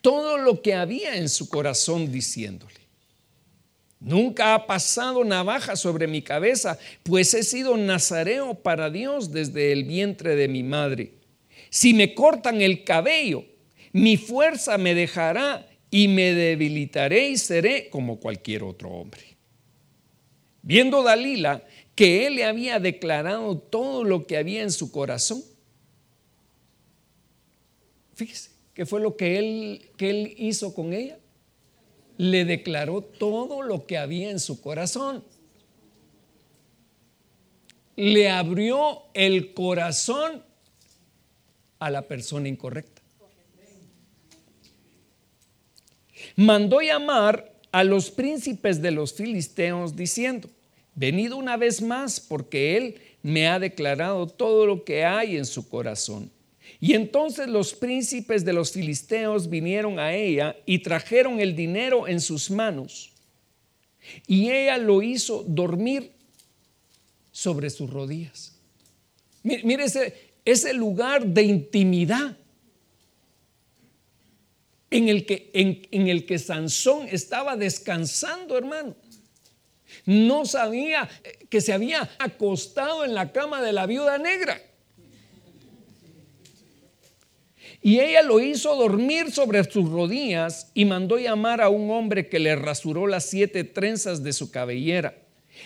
todo 0.02 0.38
lo 0.38 0.62
que 0.62 0.74
había 0.74 1.16
en 1.16 1.30
su 1.30 1.50
corazón 1.50 2.12
diciéndole. 2.12 2.84
Nunca 4.00 4.54
ha 4.54 4.68
pasado 4.68 5.24
navaja 5.24 5.78
sobre 5.78 6.08
mi 6.08 6.22
cabeza, 6.22 6.78
pues 7.04 7.34
he 7.34 7.42
sido 7.42 7.78
nazareo 7.78 8.54
para 8.56 8.90
Dios 8.90 9.32
desde 9.32 9.72
el 9.72 9.86
vientre 9.86 10.36
de 10.36 10.50
mi 10.50 10.62
madre. 10.62 11.23
Si 11.74 11.96
me 11.96 12.14
cortan 12.14 12.62
el 12.62 12.84
cabello, 12.84 13.46
mi 13.94 14.16
fuerza 14.16 14.78
me 14.78 14.94
dejará 14.94 15.68
y 15.90 16.08
me 16.08 16.36
debilitaré 16.36 17.30
y 17.30 17.38
seré 17.38 17.90
como 17.90 18.20
cualquier 18.20 18.62
otro 18.62 18.92
hombre. 18.92 19.36
Viendo 20.62 21.02
Dalila 21.02 21.64
que 21.96 22.28
él 22.28 22.36
le 22.36 22.44
había 22.46 22.80
declarado 22.80 23.58
todo 23.58 24.04
lo 24.04 24.28
que 24.28 24.38
había 24.38 24.62
en 24.62 24.72
su 24.72 24.92
corazón, 24.92 25.42
fíjese, 28.14 28.52
¿qué 28.76 28.86
fue 28.86 29.02
lo 29.02 29.18
que 29.18 29.40
él, 29.40 29.90
que 29.98 30.12
él 30.12 30.36
hizo 30.38 30.76
con 30.76 30.94
ella? 30.94 31.18
le 32.18 32.46
declaró 32.46 33.02
todo 33.02 33.64
lo 33.64 33.88
que 33.88 33.98
había 33.98 34.30
en 34.30 34.40
su 34.40 34.62
corazón. 34.62 35.24
Le 37.96 38.30
abrió 38.30 39.06
el 39.16 39.56
corazón 39.56 40.53
a 41.86 41.90
la 41.90 42.04
persona 42.04 42.48
incorrecta. 42.48 43.02
Mandó 46.36 46.82
llamar 46.82 47.54
a 47.72 47.84
los 47.84 48.12
príncipes 48.12 48.82
de 48.82 48.92
los 48.92 49.14
filisteos 49.14 49.96
diciendo, 49.96 50.50
venid 50.96 51.34
una 51.34 51.58
vez 51.58 51.82
más 51.82 52.20
porque 52.20 52.78
él 52.78 53.02
me 53.22 53.48
ha 53.48 53.60
declarado 53.60 54.28
todo 54.28 54.66
lo 54.66 54.84
que 54.84 55.04
hay 55.04 55.38
en 55.38 55.46
su 55.46 55.68
corazón. 55.68 56.32
Y 56.80 56.94
entonces 56.94 57.48
los 57.48 57.74
príncipes 57.74 58.44
de 58.46 58.54
los 58.54 58.72
filisteos 58.72 59.50
vinieron 59.50 60.00
a 60.00 60.14
ella 60.14 60.56
y 60.66 60.80
trajeron 60.80 61.40
el 61.40 61.56
dinero 61.56 62.08
en 62.08 62.20
sus 62.20 62.50
manos. 62.50 63.12
Y 64.28 64.50
ella 64.52 64.78
lo 64.78 65.02
hizo 65.02 65.44
dormir 65.48 66.12
sobre 67.32 67.70
sus 67.70 67.90
rodillas. 67.90 68.56
Mire, 69.44 69.86
ese, 69.86 70.33
lugar 70.74 71.26
de 71.26 71.44
intimidad 71.44 72.38
en 74.90 75.10
el, 75.10 75.26
que, 75.26 75.50
en 75.54 76.08
el 76.08 76.26
que 76.26 76.38
Sansón 76.38 77.08
estaba 77.10 77.58
descansando, 77.58 78.58
hermano. 78.58 78.96
No 80.06 80.46
sabía 80.46 81.10
que 81.50 81.62
se 81.62 81.74
había 81.74 82.10
acostado 82.20 83.06
en 83.06 83.16
la 83.16 83.32
cama 83.32 83.62
de 83.62 83.74
la 83.74 83.86
viuda 83.86 84.18
negra. 84.18 84.62
Y 87.82 88.00
ella 88.00 88.22
lo 88.22 88.40
hizo 88.40 88.76
dormir 88.76 89.32
sobre 89.32 89.64
sus 89.66 89.90
rodillas 89.90 90.72
y 90.74 90.86
mandó 90.86 91.18
llamar 91.18 91.60
a 91.60 91.70
un 91.70 91.92
hombre 91.92 92.30
que 92.30 92.40
le 92.40 92.56
rasuró 92.56 93.08
las 93.08 93.26
siete 93.26 93.64
trenzas 93.64 94.24
de 94.24 94.32
su 94.32 94.52
cabellera. 94.52 95.18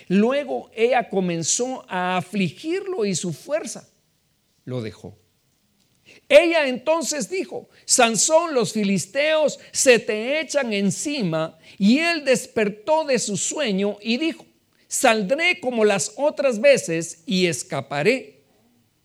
Luego 0.08 0.72
ella 0.74 1.10
comenzó 1.10 1.86
a 1.88 2.18
afligirlo 2.18 3.06
y 3.06 3.14
su 3.14 3.34
fuerza 3.34 3.88
lo 4.68 4.82
dejó. 4.82 5.18
Ella 6.28 6.68
entonces 6.68 7.30
dijo, 7.30 7.70
Sansón, 7.86 8.54
los 8.54 8.74
filisteos 8.74 9.60
se 9.72 9.98
te 9.98 10.42
echan 10.42 10.74
encima. 10.74 11.58
Y 11.78 12.00
él 12.00 12.26
despertó 12.26 13.06
de 13.06 13.18
su 13.18 13.38
sueño 13.38 13.98
y 14.02 14.18
dijo, 14.18 14.46
saldré 14.90 15.62
como 15.62 15.86
las 15.86 16.14
otras 16.18 16.60
veces 16.60 17.24
y 17.26 17.46
escaparé. 17.46 18.44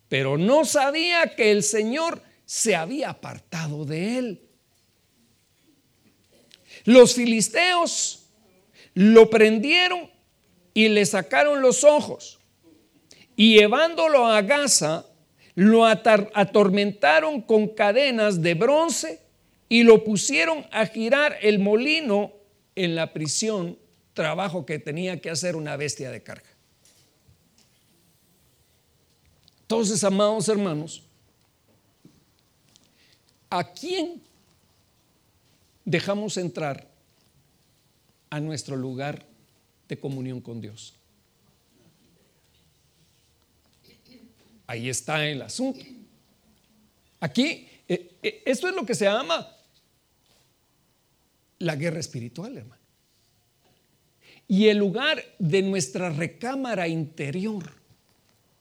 Pero 0.08 0.36
no 0.36 0.64
sabía 0.64 1.36
que 1.36 1.52
el 1.52 1.62
Señor 1.62 2.20
se 2.44 2.74
había 2.74 3.10
apartado 3.10 3.84
de 3.84 4.18
él. 4.18 4.42
Los 6.84 7.14
filisteos 7.14 8.26
lo 8.94 9.30
prendieron 9.30 10.10
y 10.74 10.88
le 10.88 11.06
sacaron 11.06 11.62
los 11.62 11.84
ojos 11.84 12.40
y 13.36 13.58
llevándolo 13.58 14.26
a 14.26 14.42
Gaza, 14.42 15.06
lo 15.54 15.86
atormentaron 15.86 17.42
con 17.42 17.68
cadenas 17.68 18.40
de 18.42 18.54
bronce 18.54 19.20
y 19.68 19.82
lo 19.82 20.04
pusieron 20.04 20.66
a 20.70 20.86
girar 20.86 21.36
el 21.42 21.58
molino 21.58 22.32
en 22.74 22.94
la 22.94 23.12
prisión, 23.12 23.78
trabajo 24.14 24.64
que 24.64 24.78
tenía 24.78 25.20
que 25.20 25.30
hacer 25.30 25.56
una 25.56 25.76
bestia 25.76 26.10
de 26.10 26.22
carga. 26.22 26.48
Entonces, 29.62 30.04
amados 30.04 30.48
hermanos, 30.48 31.02
¿A 33.52 33.64
quién 33.64 34.22
dejamos 35.84 36.38
entrar 36.38 36.88
a 38.30 38.40
nuestro 38.40 38.76
lugar 38.76 39.26
de 39.90 40.00
comunión 40.00 40.40
con 40.40 40.62
Dios? 40.62 40.94
Ahí 44.72 44.88
está 44.88 45.28
el 45.28 45.42
asunto. 45.42 45.84
Aquí, 47.20 47.68
eh, 47.86 48.16
eh, 48.22 48.42
esto 48.46 48.70
es 48.70 48.74
lo 48.74 48.86
que 48.86 48.94
se 48.94 49.04
llama 49.04 49.54
la 51.58 51.76
guerra 51.76 52.00
espiritual, 52.00 52.56
hermano. 52.56 52.80
Y 54.48 54.68
el 54.68 54.78
lugar 54.78 55.22
de 55.38 55.60
nuestra 55.60 56.08
recámara 56.08 56.88
interior 56.88 57.70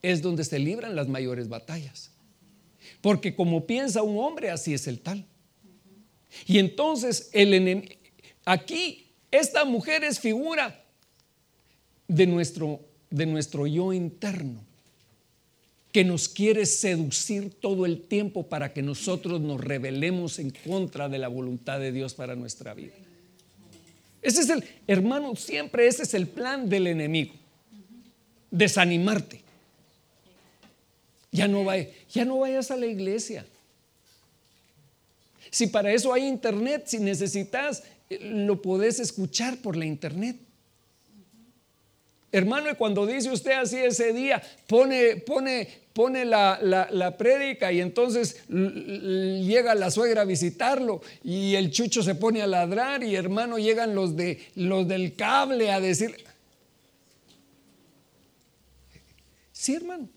es 0.02 0.22
donde 0.22 0.44
se 0.44 0.60
libran 0.60 0.98
las 0.98 1.08
mayores 1.08 1.48
batallas. 1.48 2.12
Porque 3.00 3.34
como 3.34 3.66
piensa 3.66 4.04
un 4.04 4.20
hombre, 4.22 4.52
así 4.52 4.74
es 4.74 4.88
el 4.88 5.00
tal. 5.00 5.26
Y 6.46 6.60
entonces 6.60 7.30
el 7.32 7.98
aquí 8.44 9.14
esta 9.32 9.64
mujer 9.64 10.04
es 10.04 10.20
figura 10.20 10.84
de 12.10 12.28
nuestro, 12.28 12.82
de 13.10 13.26
nuestro 13.28 13.66
yo 13.66 13.94
interno, 13.94 14.66
que 15.92 16.04
nos 16.04 16.30
quiere 16.30 16.66
seducir 16.66 17.54
todo 17.60 17.86
el 17.86 18.02
tiempo 18.02 18.48
para 18.48 18.74
que 18.74 18.82
nosotros 18.82 19.42
nos 19.42 19.60
rebelemos 19.60 20.40
en 20.40 20.52
contra 20.52 21.10
de 21.10 21.18
la 21.18 21.28
voluntad 21.28 21.80
de 21.80 21.92
Dios 21.92 22.14
para 22.14 22.36
nuestra 22.36 22.74
vida. 22.74 22.94
Ese 24.22 24.42
es 24.42 24.50
el, 24.50 24.64
hermano, 24.88 25.36
siempre 25.36 25.88
ese 25.88 26.04
es 26.04 26.14
el 26.14 26.28
plan 26.28 26.70
del 26.70 26.88
enemigo, 26.88 27.34
desanimarte. 28.50 29.42
Ya 31.32 31.48
no, 31.48 31.66
ya 32.10 32.26
no 32.26 32.40
vayas 32.40 32.72
a 32.72 32.78
la 32.78 32.86
iglesia. 32.86 33.46
Si 35.50 35.68
para 35.68 35.92
eso 35.92 36.14
hay 36.14 36.28
internet, 36.28 36.84
si 36.86 37.00
necesitas, 37.00 37.84
eh, 38.10 38.20
lo 38.22 38.62
podés 38.62 39.00
escuchar 39.00 39.58
por 39.58 39.76
la 39.76 39.86
internet. 39.86 40.38
Hermano, 42.32 42.78
cuando 42.78 43.06
dice 43.06 43.30
usted 43.30 43.52
así 43.52 43.78
ese 43.78 44.14
día, 44.14 44.42
pone, 44.68 45.18
pone, 45.18 45.68
pone 45.92 46.24
la, 46.24 46.58
la, 46.62 47.18
prédica 47.18 47.74
y 47.74 47.82
entonces 47.82 48.48
llega 48.48 49.76
la 49.76 49.92
suegra 49.92 50.22
a 50.22 50.26
visitarlo 50.26 51.02
y 51.24 51.56
el 51.56 51.72
chucho 51.72 52.02
se 52.02 52.16
pone 52.16 52.42
a 52.42 52.48
ladrar 52.48 53.04
y 53.04 53.16
hermano 53.16 53.60
llegan 53.60 53.96
los, 53.96 54.16
de, 54.16 54.40
los 54.56 54.88
del 54.88 55.16
cable 55.16 55.72
a 55.72 55.82
decir... 55.82 56.16
Sí, 59.52 59.76
hermano. 59.76 60.08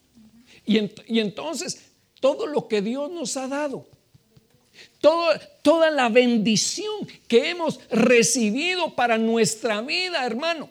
Y 0.64 1.18
entonces 1.18 1.81
todo 2.20 2.46
lo 2.46 2.68
que 2.68 2.81
Dios 2.81 3.11
nos 3.11 3.37
ha 3.37 3.48
dado, 3.48 3.87
toda 5.00 5.90
la 5.90 6.09
bendición 6.09 7.07
que 7.29 7.50
hemos 7.50 7.81
recibido 7.90 8.94
para 8.94 9.18
nuestra 9.18 9.83
vida, 9.83 10.24
hermano. 10.24 10.70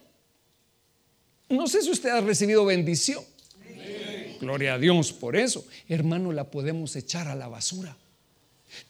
No 1.54 1.68
sé 1.68 1.82
si 1.82 1.92
usted 1.92 2.10
ha 2.10 2.22
recibido 2.22 2.66
bendición. 2.66 3.24
Gloria 4.40 4.74
a 4.74 4.80
Dios 4.80 5.14
por 5.14 5.36
eso. 5.36 5.66
Hermano, 5.88 6.32
la 6.32 6.50
podemos 6.50 6.96
echar 6.96 7.28
a 7.28 7.36
la 7.36 7.48
basura. 7.48 7.96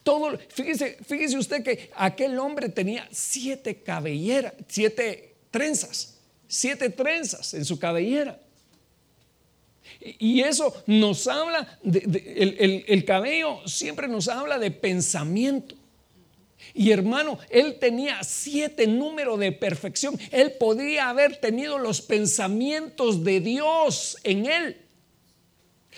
Todo, 0.01 0.37
fíjese, 0.49 0.97
fíjese 1.05 1.37
usted 1.37 1.63
que 1.63 1.91
aquel 1.95 2.39
hombre 2.39 2.69
tenía 2.69 3.07
siete 3.11 3.81
cabelleras, 3.83 4.53
siete 4.67 5.35
trenzas, 5.51 6.15
siete 6.47 6.89
trenzas 6.89 7.53
en 7.53 7.65
su 7.65 7.77
cabellera. 7.77 8.39
Y 10.19 10.41
eso 10.41 10.83
nos 10.87 11.27
habla, 11.27 11.79
el, 11.83 13.05
cabello 13.05 13.65
siempre 13.67 14.07
nos 14.07 14.27
habla 14.27 14.57
de 14.57 14.71
pensamiento. 14.71 15.75
Y 16.73 16.91
hermano, 16.91 17.37
él 17.49 17.77
tenía 17.79 18.23
siete 18.23 18.87
números 18.87 19.39
de 19.39 19.51
perfección. 19.51 20.19
Él 20.31 20.53
podría 20.53 21.09
haber 21.09 21.37
tenido 21.37 21.77
los 21.77 22.01
pensamientos 22.01 23.23
de 23.23 23.39
Dios 23.39 24.17
en 24.23 24.47
él. 24.47 24.81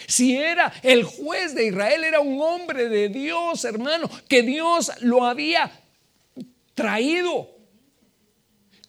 Si 0.07 0.35
era 0.35 0.73
el 0.83 1.05
juez 1.05 1.55
de 1.55 1.67
Israel, 1.67 2.03
era 2.03 2.19
un 2.19 2.41
hombre 2.41 2.89
de 2.89 3.07
Dios, 3.07 3.63
hermano, 3.63 4.09
que 4.27 4.43
Dios 4.43 4.91
lo 4.99 5.25
había 5.25 5.71
traído 6.73 7.55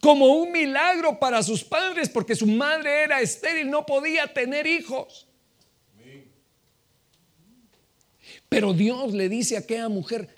como 0.00 0.26
un 0.26 0.50
milagro 0.50 1.18
para 1.18 1.42
sus 1.42 1.62
padres, 1.62 2.08
porque 2.08 2.34
su 2.34 2.46
madre 2.46 3.04
era 3.04 3.20
estéril, 3.20 3.70
no 3.70 3.86
podía 3.86 4.32
tener 4.32 4.66
hijos. 4.66 5.26
Pero 8.48 8.72
Dios 8.72 9.12
le 9.12 9.28
dice 9.28 9.56
a 9.56 9.60
aquella 9.60 9.88
mujer, 9.88 10.34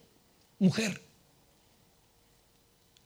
mujer, 0.59 1.08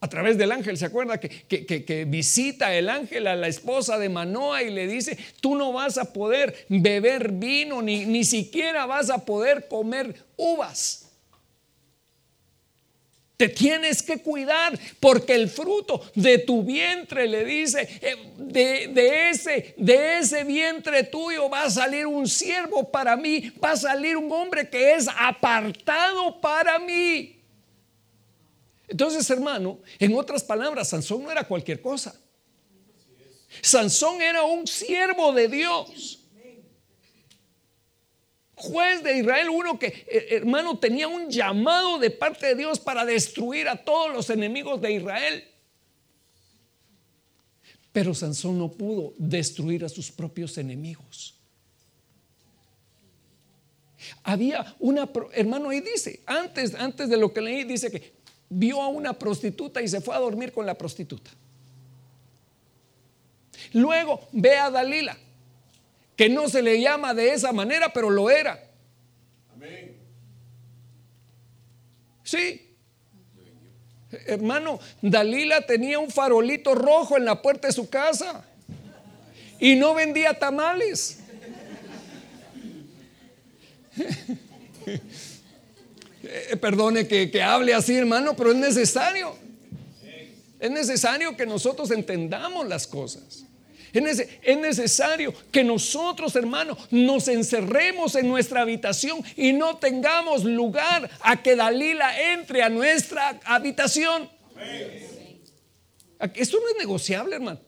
a 0.03 0.09
través 0.09 0.37
del 0.37 0.51
ángel, 0.51 0.77
¿se 0.77 0.87
acuerda 0.87 1.21
que, 1.21 1.29
que, 1.29 2.05
visita 2.09 2.75
el 2.75 2.89
ángel 2.89 3.29
a 3.29 3.37
la 3.37 3.47
esposa 3.47 3.99
de 3.99 4.09
Manoa 4.09 4.65
y 4.65 4.71
le 4.71 4.89
dice, 4.89 5.17
tú 5.41 5.55
no 5.55 5.73
vas 5.73 5.97
a 5.97 6.13
poder 6.13 6.67
beber 6.69 7.31
vino, 7.31 7.81
ni, 7.81 8.05
ni 8.05 8.25
siquiera 8.25 8.85
vas 8.85 9.11
a 9.11 9.25
poder 9.25 9.69
comer 9.69 10.13
uvas? 10.37 11.09
Te 13.37 13.49
tienes 13.49 14.03
que 14.03 14.19
cuidar 14.19 14.77
porque 14.99 15.37
el 15.37 15.49
fruto 15.49 16.03
de 16.17 16.39
tu 16.39 16.65
vientre 16.65 17.29
le 17.29 17.45
dice, 17.45 17.89
eh, 18.01 18.17
de, 18.39 19.31
ese, 19.31 19.77
de 19.77 20.19
ese 20.19 20.43
vientre 20.43 21.05
tuyo 21.05 21.49
va 21.49 21.63
a 21.63 21.71
salir 21.71 22.09
un 22.09 22.27
siervo 22.27 22.91
para 22.91 23.17
mí, 23.17 23.53
va 23.63 23.71
a 23.71 23.77
salir 23.77 24.17
un 24.17 24.33
hombre 24.33 24.69
que 24.69 24.95
es 24.95 25.07
apartado 25.17 26.41
para 26.41 26.81
mí. 26.81 27.42
Entonces, 28.93 29.29
hermano, 29.31 29.81
en 29.99 30.15
otras 30.15 30.45
palabras, 30.45 30.91
Sansón 30.91 31.23
no 31.23 31.31
era 31.31 31.49
cualquier 31.49 31.81
cosa. 31.81 32.15
Sansón 33.63 34.21
era 34.21 34.43
un 34.43 34.67
siervo 34.67 35.33
de 35.33 35.49
Dios 35.49 36.19
juez 38.55 39.03
de 39.03 39.19
Israel, 39.19 39.49
uno 39.49 39.79
que, 39.79 39.87
eh, 39.87 40.37
hermano, 40.37 40.79
tenía 40.79 41.09
un 41.09 41.31
llamado 41.31 41.99
de 41.99 42.11
parte 42.11 42.49
de 42.49 42.55
Dios 42.55 42.79
para 42.79 43.05
destruir 43.07 43.67
a 43.67 43.83
todos 43.83 44.13
los 44.13 44.29
enemigos 44.29 44.81
de 44.81 44.93
Israel. 44.93 45.45
Pero 47.93 48.15
Sansón 48.15 48.59
no 48.59 48.71
pudo 48.71 49.15
destruir 49.17 49.87
a 49.87 49.89
sus 49.89 50.13
propios 50.13 50.59
enemigos. 50.59 51.35
Había 54.23 54.77
una, 54.79 55.11
hermano, 55.33 55.71
ahí 55.71 55.81
dice, 55.81 56.21
antes, 56.27 56.75
antes 56.75 57.09
de 57.09 57.17
lo 57.17 57.33
que 57.33 57.41
leí, 57.41 57.65
dice 57.65 57.91
que 57.91 58.22
vio 58.53 58.83
a 58.83 58.89
una 58.89 59.13
prostituta 59.13 59.81
y 59.81 59.89
se 59.89 60.01
fue 60.01 60.15
a 60.15 60.19
dormir 60.19 60.53
con 60.53 60.67
la 60.67 60.75
prostituta. 60.75 61.31
Luego 63.73 64.29
ve 64.33 64.57
a 64.57 64.71
Dalila 64.71 65.17
que 66.17 66.29
no 66.29 66.49
se 66.49 66.63
le 66.63 66.81
llama 66.81 67.15
de 67.15 67.33
esa 67.33 67.53
manera, 67.53 67.93
pero 67.93 68.11
lo 68.11 68.31
era. 68.31 68.63
Amén. 69.55 69.97
Sí. 72.23 72.69
Hermano, 74.27 74.79
Dalila 75.01 75.63
tenía 75.63 75.99
un 75.99 76.11
farolito 76.11 76.75
rojo 76.75 77.17
en 77.17 77.25
la 77.25 77.41
puerta 77.41 77.69
de 77.69 77.73
su 77.73 77.89
casa 77.89 78.45
y 79.59 79.75
no 79.75 79.95
vendía 79.95 80.39
tamales. 80.39 81.21
Eh, 86.23 86.57
perdone 86.57 87.07
que, 87.07 87.31
que 87.31 87.43
hable 87.43 87.75
así, 87.75 87.97
hermano, 87.97 88.35
pero 88.37 88.53
es 88.53 88.57
necesario. 88.57 89.37
Es 90.61 90.71
necesario 90.71 91.37
que 91.37 91.45
nosotros 91.45 91.91
entendamos 91.91 92.69
las 92.69 92.87
cosas. 92.87 93.45
Es 93.93 94.59
necesario 94.59 95.35
que 95.51 95.63
nosotros, 95.63 96.35
hermanos, 96.35 96.79
nos 96.91 97.29
encerremos 97.29 98.15
en 98.15 98.27
nuestra 98.27 98.63
habitación 98.63 99.23
y 99.37 99.53
no 99.53 99.77
tengamos 99.77 100.45
lugar 100.45 101.11
a 101.21 101.43
que 101.43 101.57
Dalila 101.57 102.33
entre 102.33 102.63
a 102.63 102.71
nuestra 102.71 103.41
habitación. 103.45 104.31
Esto 106.35 106.59
no 106.59 106.69
es 106.69 106.77
negociable, 106.79 107.37
hermano. 107.37 107.61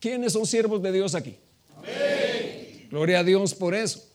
¿Quiénes 0.00 0.32
son 0.32 0.46
siervos 0.46 0.82
de 0.82 0.92
Dios 0.92 1.14
aquí? 1.14 1.36
Gloria 2.88 3.18
a 3.18 3.24
Dios 3.24 3.54
por 3.54 3.74
eso. 3.74 4.13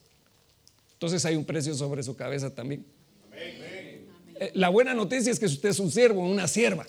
Entonces 0.99 1.23
hay 1.23 1.37
un 1.37 1.45
precio 1.45 1.73
sobre 1.75 2.03
su 2.03 2.13
cabeza 2.13 2.53
también. 2.53 2.85
Eh, 3.33 4.51
la 4.53 4.67
buena 4.67 4.93
noticia 4.93 5.31
es 5.31 5.39
que 5.39 5.45
usted 5.45 5.69
es 5.69 5.79
un 5.79 5.89
siervo, 5.89 6.19
una 6.27 6.45
sierva. 6.45 6.85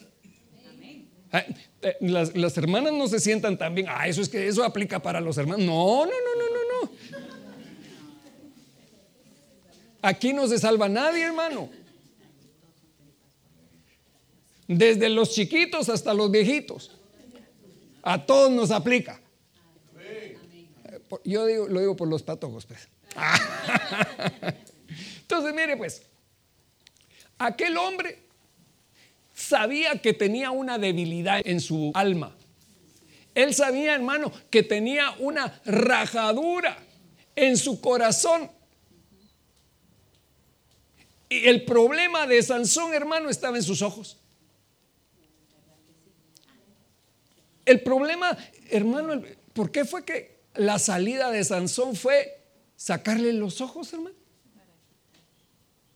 Eh, 1.33 1.97
las, 2.01 2.35
las, 2.35 2.59
hermanas 2.59 2.93
no 2.93 3.07
se 3.07 3.21
sientan 3.21 3.57
tan 3.57 3.73
bien. 3.73 3.87
Ah, 3.89 4.09
eso 4.09 4.21
es 4.21 4.29
que 4.29 4.49
eso 4.49 4.65
aplica 4.65 5.01
para 5.01 5.21
los 5.21 5.39
hermanos. 5.39 5.65
No, 5.65 6.07
no, 6.07 6.11
no, 6.11 6.35
no, 6.37 6.51
no, 6.51 6.83
no. 6.83 6.91
Aquí 10.03 10.33
no 10.33 10.49
se 10.49 10.59
salva 10.59 10.89
nadie, 10.89 11.23
hermano. 11.23 11.71
Desde 14.67 15.09
los 15.09 15.31
chiquitos 15.31 15.89
hasta 15.89 16.13
los 16.13 16.33
viejitos. 16.33 16.99
A 18.03 18.27
todos 18.27 18.51
nos 18.51 18.73
aplica. 18.73 19.21
Yo 21.25 21.47
digo, 21.47 21.69
lo 21.69 21.79
digo 21.79 21.95
por 21.95 22.09
los 22.09 22.25
patojos, 22.25 22.67
pues. 22.67 22.89
Entonces, 25.21 25.55
mire, 25.55 25.77
pues, 25.77 26.03
aquel 27.39 27.77
hombre 27.77 28.23
sabía 29.35 30.01
que 30.01 30.13
tenía 30.13 30.51
una 30.51 30.79
debilidad 30.79 31.41
en 31.45 31.61
su 31.61 31.93
alma. 31.95 32.37
Él 33.35 33.55
sabía, 33.55 33.95
hermano, 33.95 34.33
que 34.51 34.63
tenía 34.63 35.15
una 35.19 35.61
rajadura 35.65 36.77
en 37.37 37.57
su 37.57 37.81
corazón. 37.81 38.51
Y 41.29 41.47
el 41.47 41.65
problema 41.65 42.27
de 42.27 42.43
Sansón, 42.43 42.93
hermano, 42.93 43.31
estaba 43.31 43.57
en 43.57 43.63
sus 43.63 43.83
ojos. 43.83 44.19
El 47.65 47.83
problema, 47.83 48.37
hermano, 48.69 49.23
¿por 49.53 49.71
qué 49.71 49.85
fue 49.85 50.05
que 50.05 50.41
la 50.55 50.81
salida 50.81 51.31
de 51.31 51.45
Sansón 51.45 51.95
fue 51.95 52.40
sacarle 52.81 53.35
los 53.35 53.61
ojos, 53.61 53.93
hermano? 53.93 54.17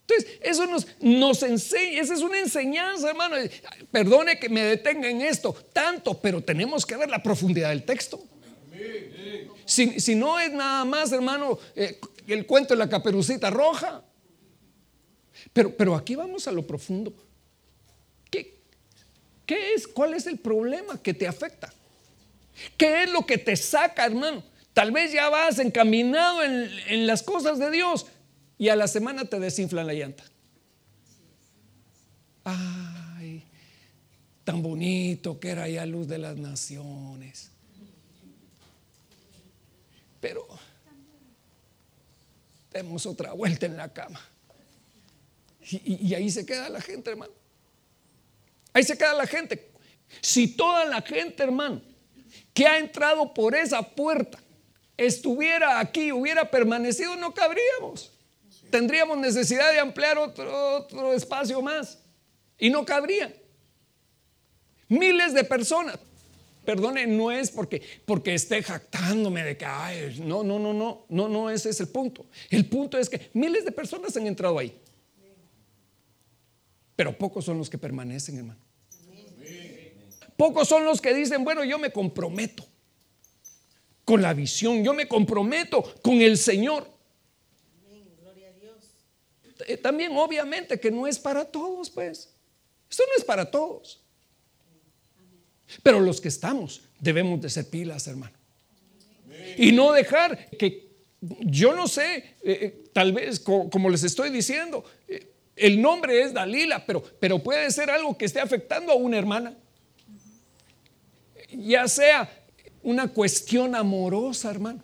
Entonces, 0.07 0.37
eso 0.43 0.67
nos, 1.01 1.41
enseña, 1.41 1.99
esa 1.99 2.13
es 2.13 2.21
una 2.21 2.37
enseñanza, 2.37 3.09
hermano. 3.09 3.37
Perdone 3.89 4.37
que 4.37 4.49
me 4.49 4.61
detenga 4.61 5.09
en 5.09 5.21
esto 5.21 5.51
tanto, 5.73 6.21
pero 6.21 6.43
tenemos 6.43 6.85
que 6.85 6.95
ver 6.95 7.09
la 7.09 7.23
profundidad 7.23 7.69
del 7.69 7.83
texto. 7.83 8.23
Si, 9.65 10.13
no 10.13 10.39
es 10.39 10.53
nada 10.53 10.85
más, 10.85 11.11
hermano, 11.11 11.57
eh, 11.75 11.99
el 12.27 12.45
cuento 12.45 12.75
de 12.75 12.77
la 12.77 12.87
caperucita 12.87 13.49
roja. 13.49 14.03
Pero, 15.53 15.75
pero 15.75 15.95
aquí 15.95 16.15
vamos 16.15 16.47
a 16.47 16.51
lo 16.51 16.67
profundo. 16.67 17.11
¿Qué, 18.29 18.59
¿Qué 19.47 19.73
es? 19.73 19.87
¿Cuál 19.87 20.13
es 20.13 20.27
el 20.27 20.37
problema 20.37 21.01
que 21.01 21.15
te 21.15 21.27
afecta? 21.27 21.73
¿Qué 22.77 23.03
es 23.03 23.11
lo 23.11 23.25
que 23.25 23.39
te 23.39 23.55
saca, 23.55 24.05
hermano? 24.05 24.43
Tal 24.75 24.91
vez 24.91 25.13
ya 25.13 25.29
vas 25.29 25.57
encaminado 25.57 26.43
en, 26.43 26.69
en 26.89 27.07
las 27.07 27.23
cosas 27.23 27.57
de 27.59 27.71
Dios, 27.71 28.07
y 28.57 28.67
a 28.67 28.75
la 28.75 28.89
semana 28.89 29.23
te 29.23 29.39
desinflan 29.39 29.87
la 29.87 29.93
llanta. 29.93 30.25
Ay, 32.43 33.41
tan 34.43 34.61
bonito 34.61 35.39
que 35.39 35.49
era 35.49 35.69
ya 35.69 35.85
luz 35.85 36.09
de 36.09 36.17
las 36.17 36.35
naciones. 36.35 37.51
Pero 40.19 40.45
demos 42.73 43.05
otra 43.05 43.31
vuelta 43.31 43.65
en 43.65 43.77
la 43.77 43.93
cama. 43.93 44.19
Y, 45.61 46.09
y, 46.09 46.13
ahí 46.13 46.29
se 46.29 46.45
queda 46.45 46.67
la 46.67 46.81
gente, 46.81 47.11
hermano. 47.11 47.31
Ahí 48.73 48.83
se 48.83 48.97
queda 48.97 49.13
la 49.13 49.25
gente. 49.25 49.71
Si 50.19 50.49
toda 50.49 50.83
la 50.83 51.01
gente, 51.01 51.41
hermano, 51.41 51.81
que 52.53 52.67
ha 52.67 52.77
entrado 52.77 53.33
por 53.33 53.55
esa 53.55 53.81
puerta 53.81 54.44
estuviera 54.97 55.79
aquí, 55.79 56.11
hubiera 56.11 56.49
permanecido, 56.49 57.15
no 57.15 57.33
cabríamos. 57.33 58.11
Tendríamos 58.69 59.17
necesidad 59.17 59.71
de 59.71 59.79
ampliar 59.79 60.17
otro, 60.17 60.77
otro 60.77 61.13
espacio 61.13 61.61
más 61.61 61.99
y 62.57 62.69
no 62.69 62.85
cabría. 62.85 63.33
Miles 64.87 65.33
de 65.33 65.43
personas. 65.43 65.99
Perdone, 66.65 67.05
no 67.05 67.31
es 67.31 67.51
porque, 67.51 67.81
porque 68.05 68.33
esté 68.33 68.63
jactándome 68.63 69.43
de 69.43 69.55
que, 69.55 69.65
ay, 69.65 70.19
no, 70.23 70.43
no, 70.43 70.57
no, 70.57 70.73
no, 70.73 71.05
no, 71.07 71.29
no, 71.29 71.49
ese 71.51 71.69
es 71.69 71.79
el 71.79 71.89
punto. 71.89 72.25
El 72.49 72.65
punto 72.65 72.97
es 72.97 73.07
que 73.07 73.29
miles 73.33 73.65
de 73.65 73.71
personas 73.71 74.17
han 74.17 74.25
entrado 74.25 74.57
ahí. 74.57 74.75
Pero 76.95 77.15
pocos 77.15 77.45
son 77.45 77.59
los 77.59 77.69
que 77.69 77.77
permanecen, 77.77 78.37
hermano. 78.37 78.59
Pocos 80.35 80.67
son 80.67 80.83
los 80.83 80.99
que 80.99 81.13
dicen, 81.13 81.43
bueno, 81.43 81.63
yo 81.63 81.77
me 81.77 81.91
comprometo 81.91 82.65
con 84.05 84.21
la 84.21 84.33
visión, 84.33 84.83
yo 84.83 84.93
me 84.93 85.07
comprometo 85.07 85.83
con 86.01 86.21
el 86.21 86.37
Señor. 86.37 86.87
Eh, 89.67 89.77
también 89.77 90.15
obviamente 90.15 90.79
que 90.79 90.91
no 90.91 91.07
es 91.07 91.17
para 91.17 91.43
todos, 91.43 91.89
pues. 91.89 92.31
Esto 92.89 93.03
no 93.07 93.15
es 93.17 93.23
para 93.23 93.49
todos. 93.49 94.01
Pero 95.81 95.99
los 95.99 96.21
que 96.21 96.27
estamos 96.27 96.83
debemos 96.99 97.41
de 97.41 97.49
ser 97.49 97.67
pilas, 97.67 98.07
hermano. 98.07 98.35
Y 99.57 99.71
no 99.71 99.91
dejar 99.91 100.49
que, 100.51 100.91
yo 101.21 101.75
no 101.75 101.87
sé, 101.87 102.17
eh, 102.17 102.33
eh, 102.43 102.83
tal 102.93 103.11
vez 103.11 103.39
como, 103.39 103.89
les 103.89 104.03
estoy 104.03 104.29
diciendo, 104.29 104.85
el 105.55 105.81
nombre 105.81 106.21
es 106.21 106.33
Dalila, 106.33 106.85
pero, 106.85 107.01
pero 107.19 107.41
puede 107.41 107.71
ser 107.71 107.89
algo 107.89 108.17
que 108.17 108.25
esté 108.25 108.39
afectando 108.39 108.91
a 108.91 108.95
una 108.95 109.17
hermana. 109.17 109.57
Ya 111.49 111.87
sea 111.87 112.44
una 112.85 113.07
cuestión 113.07 113.75
amorosa, 113.75 114.51
hermano. 114.51 114.81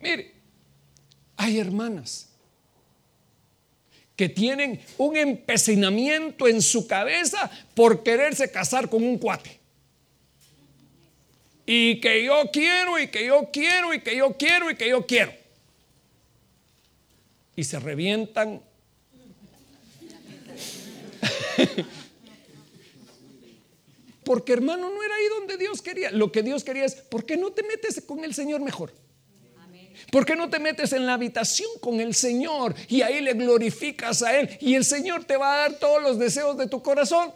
Mire, 0.00 0.32
hay 1.36 1.58
hermanas 1.58 2.30
que 4.16 4.30
tienen 4.30 4.80
un 4.96 5.16
empecinamiento 5.16 6.48
en 6.48 6.62
su 6.62 6.86
cabeza 6.86 7.50
por 7.74 8.02
quererse 8.02 8.50
casar 8.50 8.88
con 8.88 9.04
un 9.04 9.18
cuate. 9.18 9.60
Y 11.66 12.00
que 12.00 12.24
yo 12.24 12.50
quiero, 12.50 12.98
y 12.98 13.08
que 13.08 13.26
yo 13.26 13.50
quiero, 13.52 13.92
y 13.92 14.00
que 14.00 14.16
yo 14.16 14.34
quiero, 14.34 14.70
y 14.70 14.76
que 14.76 14.88
yo 14.88 15.06
quiero. 15.06 15.32
Y 17.54 17.64
se 17.64 17.78
revientan 17.78 18.62
Porque 24.28 24.52
hermano, 24.52 24.90
no 24.90 25.02
era 25.02 25.14
ahí 25.14 25.26
donde 25.38 25.56
Dios 25.56 25.80
quería. 25.80 26.10
Lo 26.10 26.30
que 26.30 26.42
Dios 26.42 26.62
quería 26.62 26.84
es, 26.84 26.96
¿por 26.96 27.24
qué 27.24 27.38
no 27.38 27.50
te 27.50 27.62
metes 27.62 28.02
con 28.06 28.22
el 28.24 28.34
Señor 28.34 28.60
mejor? 28.60 28.92
¿Por 30.12 30.26
qué 30.26 30.36
no 30.36 30.50
te 30.50 30.58
metes 30.58 30.92
en 30.92 31.06
la 31.06 31.14
habitación 31.14 31.70
con 31.80 31.98
el 31.98 32.14
Señor 32.14 32.74
y 32.88 33.00
ahí 33.00 33.22
le 33.22 33.32
glorificas 33.32 34.22
a 34.22 34.38
Él 34.38 34.58
y 34.60 34.74
el 34.74 34.84
Señor 34.84 35.24
te 35.24 35.38
va 35.38 35.54
a 35.54 35.56
dar 35.56 35.78
todos 35.78 36.02
los 36.02 36.18
deseos 36.18 36.58
de 36.58 36.66
tu 36.66 36.82
corazón? 36.82 37.32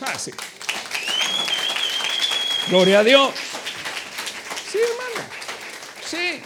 Ah, 0.00 0.18
sí. 0.18 0.30
Gloria 2.70 3.00
a 3.00 3.04
Dios. 3.04 3.34
Sí, 4.72 4.78
hermano. 4.78 5.30
Sí. 6.02 6.40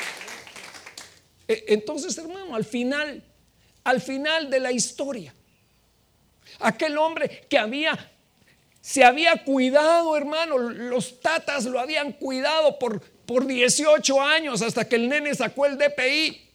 E, 1.46 1.64
entonces, 1.68 2.18
hermano, 2.18 2.56
al 2.56 2.64
final, 2.64 3.22
al 3.84 4.00
final 4.00 4.50
de 4.50 4.58
la 4.58 4.72
historia, 4.72 5.32
aquel 6.58 6.98
hombre 6.98 7.46
que 7.48 7.56
había 7.56 8.10
se 8.80 9.04
había 9.04 9.44
cuidado, 9.44 10.16
hermano, 10.16 10.58
los 10.58 11.20
tatas 11.20 11.66
lo 11.66 11.78
habían 11.78 12.12
cuidado 12.12 12.78
por, 12.78 13.00
por 13.26 13.46
18 13.46 14.20
años 14.20 14.62
hasta 14.62 14.88
que 14.88 14.96
el 14.96 15.08
nene 15.08 15.34
sacó 15.34 15.66
el 15.66 15.76
DPI. 15.76 16.48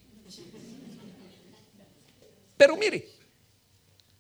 Pero 2.58 2.76
mire, 2.78 3.08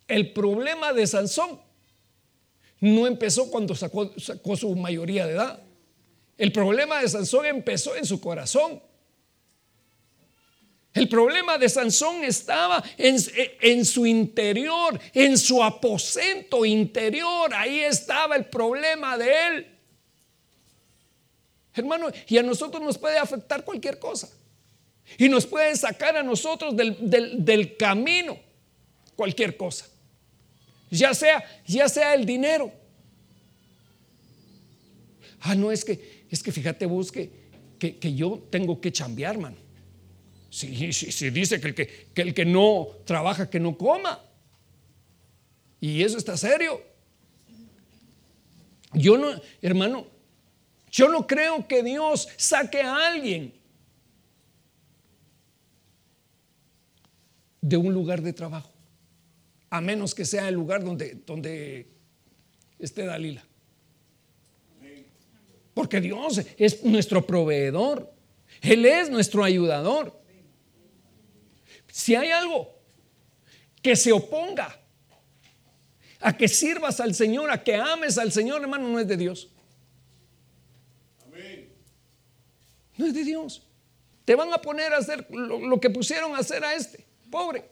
el 0.07 0.33
problema 0.33 0.93
de 0.93 1.07
Sansón 1.07 1.59
no 2.79 3.07
empezó 3.07 3.49
cuando 3.49 3.73
sacó, 3.73 4.11
sacó 4.19 4.55
su 4.55 4.75
mayoría 4.75 5.25
de 5.25 5.33
edad. 5.33 5.63
El 6.37 6.51
problema 6.51 7.01
de 7.01 7.09
Sansón 7.09 7.45
empezó 7.45 7.95
en 7.95 8.05
su 8.05 8.19
corazón. 8.19 8.81
El 10.95 11.09
problema 11.09 11.57
de 11.57 11.67
Sansón 11.67 12.23
estaba 12.23 12.81
en, 12.97 13.83
su 13.83 14.05
interior, 14.05 14.97
en 15.13 15.37
su 15.37 15.61
aposento 15.61 16.63
interior. 16.65 17.53
Ahí 17.53 17.81
estaba 17.81 18.37
el 18.37 18.45
problema 18.45 19.17
de 19.17 19.47
él. 19.47 19.67
Hermano, 21.73 22.07
y 22.29 22.37
a 22.37 22.43
nosotros 22.43 22.81
nos 22.81 22.97
puede 22.97 23.17
afectar 23.17 23.65
cualquier 23.65 23.99
cosa. 23.99 24.29
Y 25.17 25.27
nos 25.27 25.45
puede 25.45 25.75
sacar 25.75 26.15
a 26.15 26.23
nosotros 26.23 26.73
del, 26.73 26.95
del 27.43 27.75
camino 27.75 28.39
cualquier 29.17 29.57
cosa. 29.57 29.85
Ya 30.89 31.13
sea, 31.13 31.43
ya 31.67 31.89
sea 31.89 32.13
el 32.13 32.25
dinero. 32.25 32.71
Ah, 35.41 35.55
no, 35.55 35.73
es 35.73 35.83
que, 35.83 36.25
es 36.31 36.41
que 36.41 36.53
fíjate, 36.53 36.85
busque 36.85 37.29
que, 37.77 37.97
que 37.97 38.15
yo 38.15 38.41
tengo 38.49 38.79
que 38.79 38.93
chambear, 38.93 39.35
hermano. 39.35 39.64
Si, 40.55 40.93
si, 40.93 41.29
dice 41.31 41.59
que 41.59 41.67
el 41.67 41.75
que, 41.75 41.87
que 42.13 42.21
el 42.21 42.33
que 42.33 42.45
no 42.45 42.87
trabaja, 43.03 43.49
que 43.49 43.59
no 43.59 43.77
coma. 43.77 44.23
Y 45.81 46.01
eso 46.01 46.17
está 46.17 46.37
serio. 46.37 46.81
Yo 48.93 49.17
no, 49.17 49.33
hermano, 49.61 50.07
yo 50.89 51.09
no 51.09 51.27
creo 51.27 51.67
que 51.67 51.83
Dios 51.83 52.29
saque 52.37 52.79
a 52.79 53.07
alguien 53.07 53.53
de 57.59 57.75
un 57.75 57.93
lugar 57.93 58.21
de 58.21 58.31
trabajo, 58.31 58.71
a 59.69 59.81
menos 59.81 60.15
que 60.15 60.23
sea 60.23 60.47
el 60.47 60.55
lugar 60.55 60.85
donde, 60.85 61.15
donde 61.25 61.85
esté 62.79 63.03
Dalila. 63.03 63.43
Porque 65.73 65.99
Dios 65.99 66.39
es 66.57 66.81
nuestro 66.85 67.27
proveedor, 67.27 68.09
Él 68.61 68.85
es 68.85 69.09
nuestro 69.09 69.43
ayudador. 69.43 70.23
Si 71.95 72.13
hay 72.13 72.29
algo 72.29 72.69
que 73.81 73.95
se 73.95 74.11
oponga 74.11 74.77
a 76.19 76.35
que 76.35 76.49
sirvas 76.49 76.99
al 76.99 77.15
Señor, 77.15 77.49
a 77.49 77.63
que 77.63 77.73
ames 77.73 78.17
al 78.17 78.33
Señor, 78.33 78.61
hermano, 78.61 78.89
no 78.89 78.99
es 78.99 79.07
de 79.07 79.15
Dios. 79.15 79.47
No 82.97 83.05
es 83.05 83.13
de 83.13 83.23
Dios. 83.23 83.65
Te 84.25 84.35
van 84.35 84.51
a 84.51 84.57
poner 84.57 84.93
a 84.93 84.97
hacer 84.97 85.25
lo, 85.31 85.79
que 85.79 85.89
pusieron 85.89 86.35
a 86.35 86.39
hacer 86.39 86.65
a 86.65 86.73
este, 86.75 87.05
pobre 87.31 87.63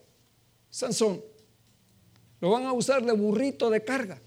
Sansón. 0.70 1.22
Lo 2.40 2.52
van 2.52 2.64
a 2.64 2.72
usar 2.72 3.04
de 3.04 3.12
burrito 3.12 3.70
de 3.70 3.84
carga 3.84 4.22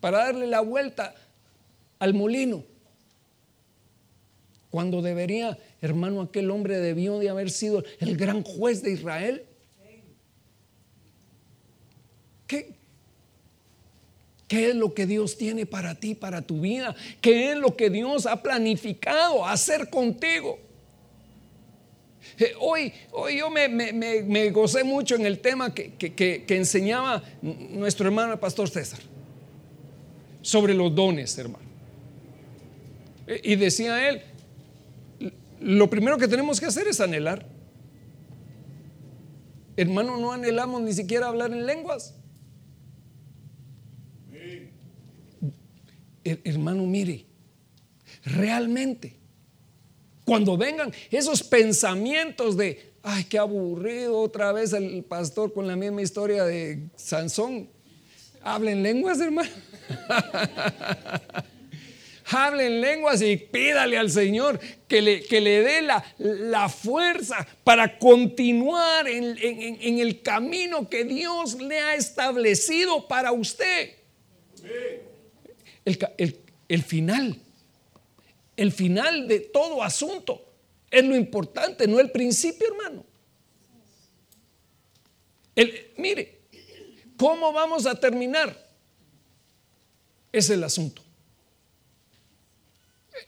para 0.00 0.16
darle 0.24 0.46
la 0.46 0.60
vuelta 0.60 1.14
al 1.98 2.14
molino. 2.14 2.64
Cuando 4.70 5.02
debería 5.02 5.58
Hermano, 5.80 6.22
aquel 6.22 6.50
hombre 6.50 6.78
debió 6.78 7.18
de 7.18 7.28
haber 7.28 7.50
sido 7.50 7.84
el 8.00 8.16
gran 8.16 8.42
juez 8.42 8.82
de 8.82 8.92
Israel. 8.92 9.44
¿Qué, 12.46 12.76
¿Qué 14.48 14.70
es 14.70 14.76
lo 14.76 14.94
que 14.94 15.06
Dios 15.06 15.36
tiene 15.36 15.66
para 15.66 15.96
ti, 15.96 16.14
para 16.14 16.42
tu 16.42 16.60
vida? 16.60 16.94
¿Qué 17.20 17.52
es 17.52 17.58
lo 17.58 17.76
que 17.76 17.90
Dios 17.90 18.26
ha 18.26 18.42
planificado 18.42 19.44
hacer 19.44 19.90
contigo? 19.90 20.58
Eh, 22.38 22.54
hoy, 22.60 22.92
hoy 23.12 23.38
yo 23.38 23.50
me, 23.50 24.50
gocé 24.50 24.84
mucho 24.84 25.14
en 25.14 25.26
el 25.26 25.40
tema 25.40 25.74
que, 25.74 25.94
que, 25.94 26.44
enseñaba 26.48 27.22
nuestro 27.42 28.06
hermano 28.06 28.32
el 28.32 28.38
pastor 28.38 28.68
César 28.68 29.00
sobre 30.42 30.74
los 30.74 30.94
dones, 30.94 31.36
hermano. 31.38 31.66
Eh, 33.26 33.40
y 33.42 33.56
decía 33.56 34.08
él, 34.08 34.22
lo 35.60 35.90
primero 35.90 36.18
que 36.18 36.28
tenemos 36.28 36.60
que 36.60 36.66
hacer 36.66 36.88
es 36.88 37.00
anhelar. 37.00 37.46
Hermano, 39.76 40.16
no 40.16 40.32
anhelamos 40.32 40.82
ni 40.82 40.92
siquiera 40.92 41.28
hablar 41.28 41.52
en 41.52 41.66
lenguas. 41.66 42.14
Hermano, 46.24 46.84
mire, 46.86 47.26
realmente, 48.24 49.16
cuando 50.24 50.56
vengan 50.56 50.92
esos 51.10 51.42
pensamientos 51.42 52.56
de, 52.56 52.94
ay, 53.02 53.24
qué 53.24 53.38
aburrido 53.38 54.18
otra 54.18 54.50
vez 54.52 54.72
el 54.72 55.04
pastor 55.04 55.52
con 55.52 55.68
la 55.68 55.76
misma 55.76 56.02
historia 56.02 56.44
de 56.44 56.88
Sansón, 56.96 57.68
Hablen 58.46 58.80
lenguas, 58.80 59.18
hermano. 59.18 59.50
Hablen 62.28 62.80
lenguas 62.80 63.22
y 63.22 63.36
pídale 63.36 63.96
al 63.96 64.10
Señor 64.10 64.58
que 64.88 65.00
le, 65.00 65.22
que 65.22 65.40
le 65.40 65.62
dé 65.62 65.82
la, 65.82 66.04
la, 66.18 66.68
fuerza 66.68 67.46
para 67.62 67.98
continuar 67.98 69.06
en, 69.06 69.38
en, 69.40 69.98
el 70.00 70.22
camino 70.22 70.88
que 70.88 71.04
Dios 71.04 71.54
le 71.54 71.78
ha 71.78 71.94
establecido 71.94 73.06
para 73.06 73.30
usted. 73.30 73.92
El, 75.84 75.98
el, 76.18 76.40
el 76.68 76.82
final, 76.82 77.38
el 78.56 78.72
final 78.72 79.28
de 79.28 79.38
todo 79.38 79.82
asunto 79.82 80.44
es 80.90 81.04
lo 81.04 81.14
importante, 81.14 81.86
no 81.86 82.00
el 82.00 82.10
principio, 82.10 82.66
hermano. 82.66 83.04
El, 85.54 85.92
mire, 85.96 86.40
¿cómo 87.16 87.52
vamos 87.52 87.86
a 87.86 87.94
terminar? 87.98 88.66
Es 90.32 90.50
el 90.50 90.64
asunto. 90.64 91.05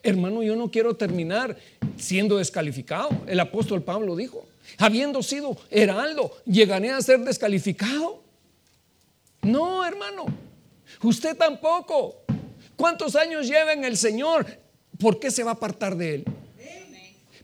Hermano, 0.03 0.43
yo 0.43 0.57
no 0.57 0.70
quiero 0.70 0.97
terminar 0.97 1.57
siendo 1.97 2.39
descalificado. 2.39 3.11
El 3.26 3.41
apóstol 3.41 3.82
Pablo 3.82 4.16
dijo, 4.16 4.47
habiendo 4.78 5.22
sido 5.22 5.57
heraldo, 5.70 6.32
¿llegaré 6.45 6.91
a 6.91 7.01
ser 7.01 7.20
descalificado? 7.20 8.22
No, 9.43 9.84
hermano, 9.84 10.26
usted 11.03 11.36
tampoco. 11.36 12.16
¿Cuántos 12.76 13.16
años 13.16 13.49
lleva 13.49 13.72
en 13.72 13.84
el 13.84 13.97
Señor? 13.97 14.47
¿Por 14.99 15.18
qué 15.18 15.30
se 15.30 15.43
va 15.43 15.51
a 15.51 15.55
apartar 15.55 15.97
de 15.97 16.16
Él? 16.16 16.24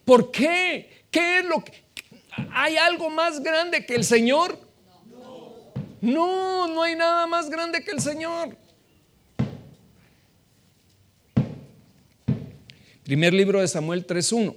¿Por 0.04 0.30
qué? 0.30 1.06
¿Qué 1.10 1.40
es 1.40 1.44
lo 1.44 1.64
que... 1.64 1.72
¿Hay 2.52 2.76
algo 2.76 3.10
más 3.10 3.40
grande 3.40 3.86
que 3.86 3.94
el 3.94 4.04
Señor? 4.04 4.58
No, 6.00 6.68
no 6.68 6.82
hay 6.82 6.94
nada 6.96 7.26
más 7.26 7.48
grande 7.48 7.82
que 7.82 7.90
el 7.90 8.00
Señor. 8.00 8.56
Primer 13.04 13.34
libro 13.34 13.60
de 13.60 13.68
Samuel 13.68 14.06
3.1. 14.06 14.56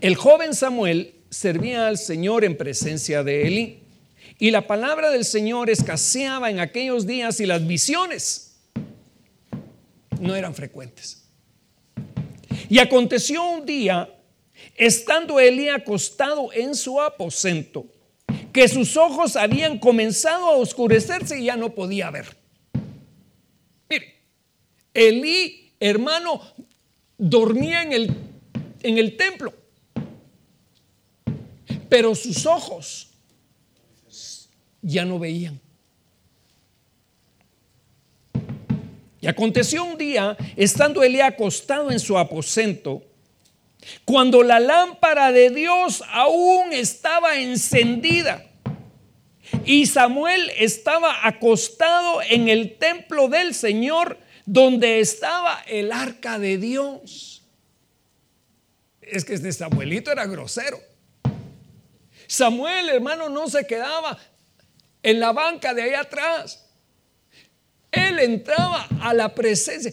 El 0.00 0.16
joven 0.16 0.54
Samuel 0.54 1.14
servía 1.30 1.86
al 1.86 1.98
Señor 1.98 2.44
en 2.44 2.56
presencia 2.56 3.22
de 3.22 3.46
Elí. 3.46 3.78
Y 4.40 4.50
la 4.50 4.66
palabra 4.66 5.10
del 5.10 5.24
Señor 5.24 5.70
escaseaba 5.70 6.50
en 6.50 6.58
aquellos 6.58 7.06
días 7.06 7.38
y 7.40 7.46
las 7.46 7.64
visiones 7.66 8.56
no 10.20 10.34
eran 10.34 10.54
frecuentes. 10.54 11.22
Y 12.68 12.80
aconteció 12.80 13.44
un 13.48 13.64
día, 13.64 14.12
estando 14.74 15.38
Elí 15.38 15.68
acostado 15.68 16.52
en 16.52 16.74
su 16.74 17.00
aposento, 17.00 17.86
que 18.52 18.66
sus 18.66 18.96
ojos 18.96 19.36
habían 19.36 19.78
comenzado 19.78 20.46
a 20.46 20.56
oscurecerse 20.56 21.38
y 21.38 21.44
ya 21.44 21.56
no 21.56 21.74
podía 21.74 22.10
ver. 22.10 22.36
Mire, 23.88 24.22
Elí, 24.92 25.67
hermano, 25.80 26.40
dormía 27.16 27.82
en 27.82 27.92
el, 27.92 28.16
en 28.82 28.98
el 28.98 29.16
templo, 29.16 29.52
pero 31.88 32.14
sus 32.14 32.46
ojos 32.46 33.08
ya 34.82 35.04
no 35.04 35.18
veían. 35.18 35.60
Y 39.20 39.26
aconteció 39.26 39.84
un 39.84 39.98
día, 39.98 40.36
estando 40.56 41.02
Elí 41.02 41.20
acostado 41.20 41.90
en 41.90 41.98
su 41.98 42.16
aposento, 42.16 43.02
cuando 44.04 44.42
la 44.42 44.60
lámpara 44.60 45.32
de 45.32 45.50
Dios 45.50 46.04
aún 46.12 46.72
estaba 46.72 47.38
encendida 47.38 48.44
y 49.64 49.86
Samuel 49.86 50.52
estaba 50.56 51.26
acostado 51.26 52.20
en 52.22 52.48
el 52.48 52.76
templo 52.76 53.28
del 53.28 53.54
Señor 53.54 54.18
donde 54.50 55.00
estaba 55.00 55.62
el 55.66 55.92
arca 55.92 56.38
de 56.38 56.56
Dios. 56.56 57.42
Es 59.02 59.22
que 59.22 59.34
este 59.34 59.52
Samuelito 59.52 60.10
era 60.10 60.24
grosero. 60.24 60.80
Samuel, 62.26 62.88
hermano, 62.88 63.28
no 63.28 63.46
se 63.48 63.66
quedaba 63.66 64.18
en 65.02 65.20
la 65.20 65.32
banca 65.32 65.74
de 65.74 65.82
ahí 65.82 65.92
atrás. 65.92 66.66
Él 67.92 68.18
entraba 68.20 68.88
a 69.02 69.12
la 69.12 69.34
presencia. 69.34 69.92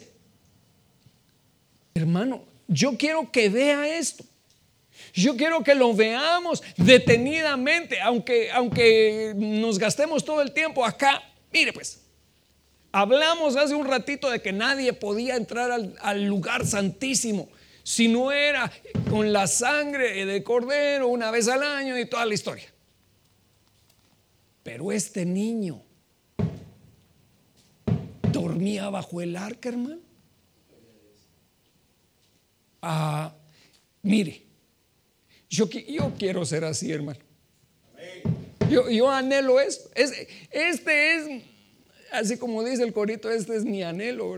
Hermano, 1.93 2.45
yo 2.69 2.97
quiero 2.97 3.29
que 3.29 3.49
vea 3.49 3.97
esto. 3.97 4.23
Yo 5.13 5.35
quiero 5.35 5.65
que 5.65 5.75
lo 5.75 5.93
veamos 5.93 6.63
detenidamente, 6.77 7.99
aunque, 7.99 8.49
aunque 8.51 9.33
nos 9.35 9.77
gastemos 9.77 10.23
todo 10.23 10.41
el 10.41 10.53
tiempo 10.53 10.85
acá. 10.85 11.21
Mire 11.51 11.73
pues, 11.73 12.04
hablamos 12.95 13.57
hace 13.57 13.75
un 13.75 13.85
ratito 13.85 14.31
de 14.31 14.41
que 14.41 14.53
nadie 14.53 14.93
podía 14.93 15.35
entrar 15.35 15.69
al, 15.99 16.23
lugar 16.23 16.65
santísimo 16.65 17.49
si 17.83 18.07
no 18.07 18.31
era 18.31 18.71
con 19.09 19.33
la 19.33 19.47
sangre 19.47 20.25
de 20.25 20.43
cordero 20.43 21.09
una 21.09 21.29
vez 21.29 21.49
al 21.49 21.61
año 21.61 21.99
y 21.99 22.05
toda 22.05 22.25
la 22.25 22.33
historia. 22.33 22.71
Pero 24.63 24.93
este 24.93 25.25
niño 25.25 25.83
dormía 28.31 28.89
bajo 28.89 29.19
el 29.19 29.35
arca, 29.35 29.67
hermano. 29.67 29.99
Ah, 32.81 33.35
mire, 34.03 34.41
yo, 35.49 35.69
yo 35.69 36.13
quiero 36.17 36.45
ser 36.45 36.63
así, 36.63 36.93
hermano. 36.93 37.19
Yo, 38.69 38.89
yo 38.89 39.11
anhelo 39.11 39.59
esto. 39.59 39.89
Es, 39.95 40.13
este 40.49 41.15
es, 41.15 41.54
así 42.19 42.37
como 42.37 42.63
dice 42.63 42.83
el 42.83 42.93
corito, 42.93 43.29
este 43.29 43.55
es 43.55 43.65
mi 43.65 43.83
anhelo. 43.83 44.37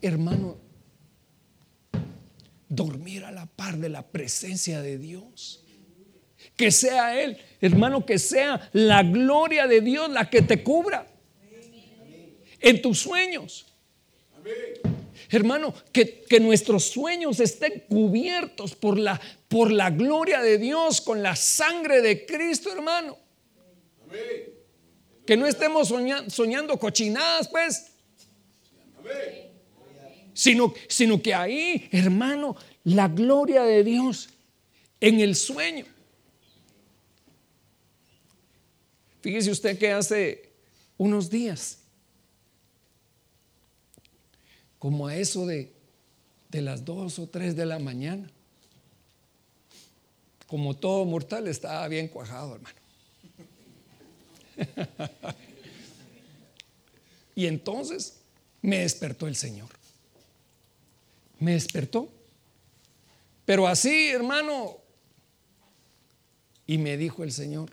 Hermano, 0.00 0.58
dormir 2.68 3.24
a 3.24 3.30
la 3.30 3.46
par 3.46 3.76
de 3.76 3.88
la 3.88 4.02
presencia 4.02 4.80
de 4.80 4.98
Dios. 4.98 5.64
Que 6.56 6.70
sea 6.70 7.20
Él, 7.22 7.38
hermano, 7.60 8.04
que 8.04 8.18
sea 8.18 8.70
la 8.72 9.02
gloria 9.02 9.66
de 9.66 9.80
Dios 9.80 10.10
la 10.10 10.28
que 10.28 10.42
te 10.42 10.62
cubra 10.62 11.06
en 12.60 12.82
tus 12.82 12.98
sueños. 12.98 13.66
Hermano, 15.30 15.74
que, 15.92 16.24
nuestros 16.40 16.84
sueños 16.84 17.40
estén 17.40 17.84
cubiertos 17.88 18.74
por 18.74 18.98
la, 18.98 19.20
por 19.48 19.70
la 19.70 19.90
gloria 19.90 20.40
de 20.42 20.58
Dios, 20.58 21.00
con 21.00 21.22
la 21.22 21.36
sangre 21.36 22.02
de 22.02 22.26
Cristo, 22.26 22.72
hermano. 22.72 23.18
Que 25.32 25.36
no 25.38 25.46
estemos 25.46 25.88
soñando, 26.28 26.78
cochinadas, 26.78 27.48
pues. 27.48 27.86
Sino, 30.34 30.74
sino 30.86 31.22
que 31.22 31.32
ahí, 31.32 31.88
hermano, 31.90 32.54
la 32.84 33.08
gloria 33.08 33.62
de 33.62 33.82
Dios 33.82 34.28
en 35.00 35.20
el 35.20 35.34
sueño. 35.34 35.86
Fíjese 39.22 39.50
usted 39.50 39.78
que 39.78 39.92
hace 39.92 40.50
unos 40.98 41.30
días 41.30 41.78
como 44.78 45.06
a 45.06 45.16
eso 45.16 45.46
de, 45.46 45.72
las 46.50 46.84
dos 46.84 47.18
o 47.18 47.26
tres 47.26 47.56
de 47.56 47.64
la 47.64 47.78
mañana. 47.78 48.30
Como 50.46 50.76
todo 50.76 51.06
mortal 51.06 51.48
estaba 51.48 51.88
bien 51.88 52.08
cuajado, 52.08 52.56
hermano. 52.56 52.81
y 57.34 57.46
entonces 57.46 58.20
me 58.60 58.78
despertó 58.78 59.26
el 59.26 59.36
Señor. 59.36 59.68
Me 61.38 61.52
despertó. 61.52 62.12
Pero 63.44 63.66
así, 63.66 64.10
hermano, 64.10 64.78
y 66.66 66.78
me 66.78 66.96
dijo 66.96 67.24
el 67.24 67.32
Señor, 67.32 67.70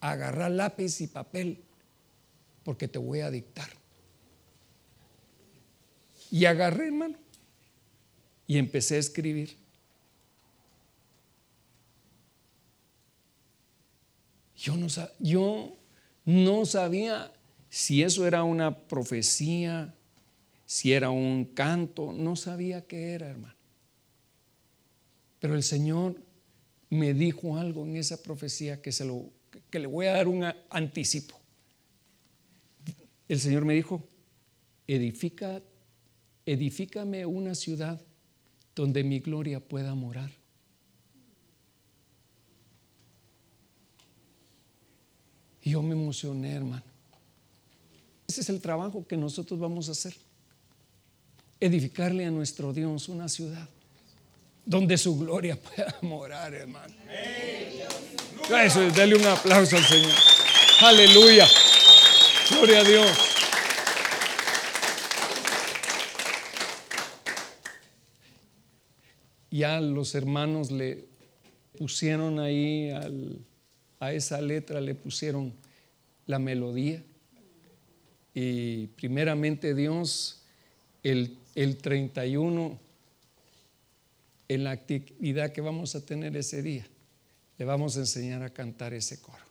agarra 0.00 0.48
lápiz 0.48 1.00
y 1.00 1.08
papel, 1.08 1.64
porque 2.62 2.88
te 2.88 2.98
voy 2.98 3.20
a 3.20 3.30
dictar. 3.30 3.68
Y 6.30 6.44
agarré, 6.44 6.86
hermano, 6.86 7.18
y 8.46 8.58
empecé 8.58 8.96
a 8.96 8.98
escribir. 8.98 9.56
Yo 14.56 14.76
no, 14.76 14.86
yo 15.18 15.76
no 16.26 16.66
sabía 16.66 17.32
si 17.70 18.02
eso 18.02 18.26
era 18.26 18.42
una 18.42 18.76
profecía, 18.76 19.94
si 20.66 20.92
era 20.92 21.10
un 21.10 21.44
canto, 21.44 22.12
no 22.12 22.36
sabía 22.36 22.86
qué 22.86 23.12
era, 23.12 23.28
hermano. 23.28 23.54
Pero 25.38 25.54
el 25.54 25.62
Señor 25.62 26.20
me 26.90 27.14
dijo 27.14 27.56
algo 27.56 27.86
en 27.86 27.96
esa 27.96 28.22
profecía 28.22 28.82
que, 28.82 28.90
se 28.92 29.04
lo, 29.04 29.30
que 29.70 29.78
le 29.78 29.86
voy 29.86 30.06
a 30.06 30.12
dar 30.12 30.26
un 30.26 30.44
anticipo. 30.68 31.38
El 33.28 33.38
Señor 33.40 33.64
me 33.64 33.74
dijo, 33.74 34.06
edifica 34.86 35.62
edifícame 36.44 37.26
una 37.26 37.54
ciudad 37.54 38.00
donde 38.74 39.02
mi 39.02 39.18
gloria 39.20 39.60
pueda 39.60 39.94
morar. 39.94 40.30
Y 45.66 45.70
yo 45.70 45.82
me 45.82 45.94
emocioné, 45.94 46.54
hermano. 46.54 46.84
Ese 48.28 48.42
es 48.42 48.48
el 48.50 48.60
trabajo 48.60 49.04
que 49.04 49.16
nosotros 49.16 49.58
vamos 49.58 49.88
a 49.88 49.92
hacer. 49.92 50.14
Edificarle 51.58 52.24
a 52.24 52.30
nuestro 52.30 52.72
Dios 52.72 53.08
una 53.08 53.28
ciudad 53.28 53.68
donde 54.64 54.96
su 54.96 55.18
gloria 55.18 55.60
pueda 55.60 55.92
morar, 56.02 56.54
hermano. 56.54 56.94
Eso, 58.64 58.88
dale 58.92 59.16
un 59.16 59.26
aplauso 59.26 59.76
al 59.76 59.84
Señor. 59.84 60.12
Aleluya. 60.82 61.48
Gloria 62.48 62.78
a 62.78 62.84
Dios. 62.84 63.18
Ya 69.50 69.80
los 69.80 70.14
hermanos 70.14 70.70
le 70.70 71.06
pusieron 71.76 72.38
ahí 72.38 72.92
a 74.00 74.12
esa 74.12 74.40
letra, 74.40 74.80
le 74.80 74.94
pusieron 74.94 75.52
la 76.26 76.38
melodía. 76.38 77.02
Y 78.34 78.88
primeramente 78.88 79.74
Dios, 79.74 80.42
el, 81.02 81.38
el 81.54 81.78
31, 81.78 82.78
en 84.48 84.64
la 84.64 84.72
actividad 84.72 85.52
que 85.52 85.60
vamos 85.60 85.94
a 85.94 86.04
tener 86.04 86.36
ese 86.36 86.62
día, 86.62 86.86
le 87.58 87.64
vamos 87.64 87.96
a 87.96 88.00
enseñar 88.00 88.42
a 88.42 88.50
cantar 88.50 88.92
ese 88.92 89.20
coro. 89.20 89.44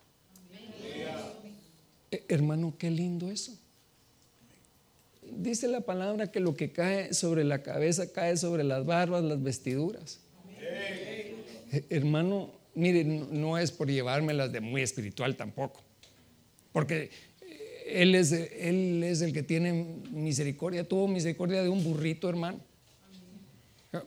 Eh, 2.11 2.23
hermano, 2.29 2.75
qué 2.77 2.91
lindo 2.91 3.31
eso. 3.31 3.57
Dice 5.37 5.67
la 5.67 5.81
palabra 5.81 6.31
que 6.31 6.39
lo 6.39 6.55
que 6.55 6.71
cae 6.71 7.13
sobre 7.13 7.43
la 7.43 7.63
cabeza 7.63 8.11
cae 8.11 8.37
sobre 8.37 8.63
las 8.63 8.85
barbas, 8.85 9.23
las 9.23 9.41
vestiduras. 9.41 10.19
Eh, 11.71 11.85
hermano, 11.89 12.51
mire, 12.76 13.03
no 13.03 13.57
es 13.57 13.71
por 13.71 13.89
llevármelas 13.89 14.51
de 14.51 14.61
muy 14.61 14.82
espiritual 14.82 15.36
tampoco, 15.36 15.82
porque 16.71 17.09
él 17.86 18.15
es, 18.15 18.32
él 18.32 19.03
es 19.03 19.21
el 19.21 19.34
que 19.34 19.43
tiene 19.43 19.73
misericordia, 20.11 20.88
tuvo 20.88 21.07
misericordia 21.07 21.63
de 21.63 21.69
un 21.69 21.84
burrito, 21.84 22.30
hermano. 22.30 22.59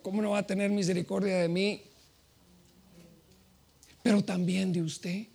¿Cómo 0.02 0.20
no 0.20 0.30
va 0.30 0.38
a 0.38 0.46
tener 0.46 0.70
misericordia 0.70 1.38
de 1.38 1.48
mí? 1.48 1.82
Pero 4.02 4.22
también 4.22 4.72
de 4.72 4.82
usted. 4.82 5.26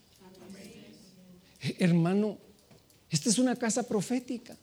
Hermano, 1.79 2.37
esta 3.09 3.29
es 3.29 3.39
una 3.39 3.55
casa 3.55 3.87
profética. 3.87 4.55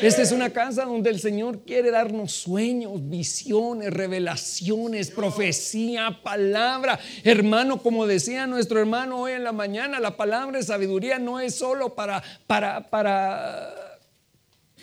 Esta 0.00 0.22
es 0.22 0.32
una 0.32 0.50
casa 0.50 0.84
donde 0.84 1.10
el 1.10 1.20
Señor 1.20 1.60
quiere 1.64 1.90
darnos 1.90 2.32
sueños, 2.32 3.08
visiones, 3.08 3.92
revelaciones, 3.92 5.10
profecía, 5.10 6.20
palabra. 6.22 6.98
Hermano, 7.24 7.82
como 7.82 8.06
decía 8.06 8.46
nuestro 8.46 8.80
hermano 8.80 9.20
hoy 9.20 9.32
en 9.32 9.44
la 9.44 9.52
mañana, 9.52 10.00
la 10.00 10.16
palabra 10.16 10.58
de 10.58 10.64
sabiduría 10.64 11.18
no 11.18 11.40
es 11.40 11.54
solo 11.54 11.94
para, 11.94 12.22
para, 12.46 12.88
para 12.88 13.98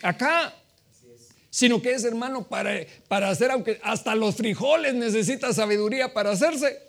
acá, 0.02 0.54
sino 1.50 1.82
que 1.82 1.92
es 1.92 2.04
hermano 2.04 2.48
para, 2.48 2.72
para 3.08 3.30
hacer, 3.30 3.52
aunque 3.52 3.80
hasta 3.84 4.16
los 4.16 4.36
frijoles 4.36 4.94
necesita 4.94 5.54
sabiduría 5.54 6.14
para 6.14 6.32
hacerse. 6.32 6.82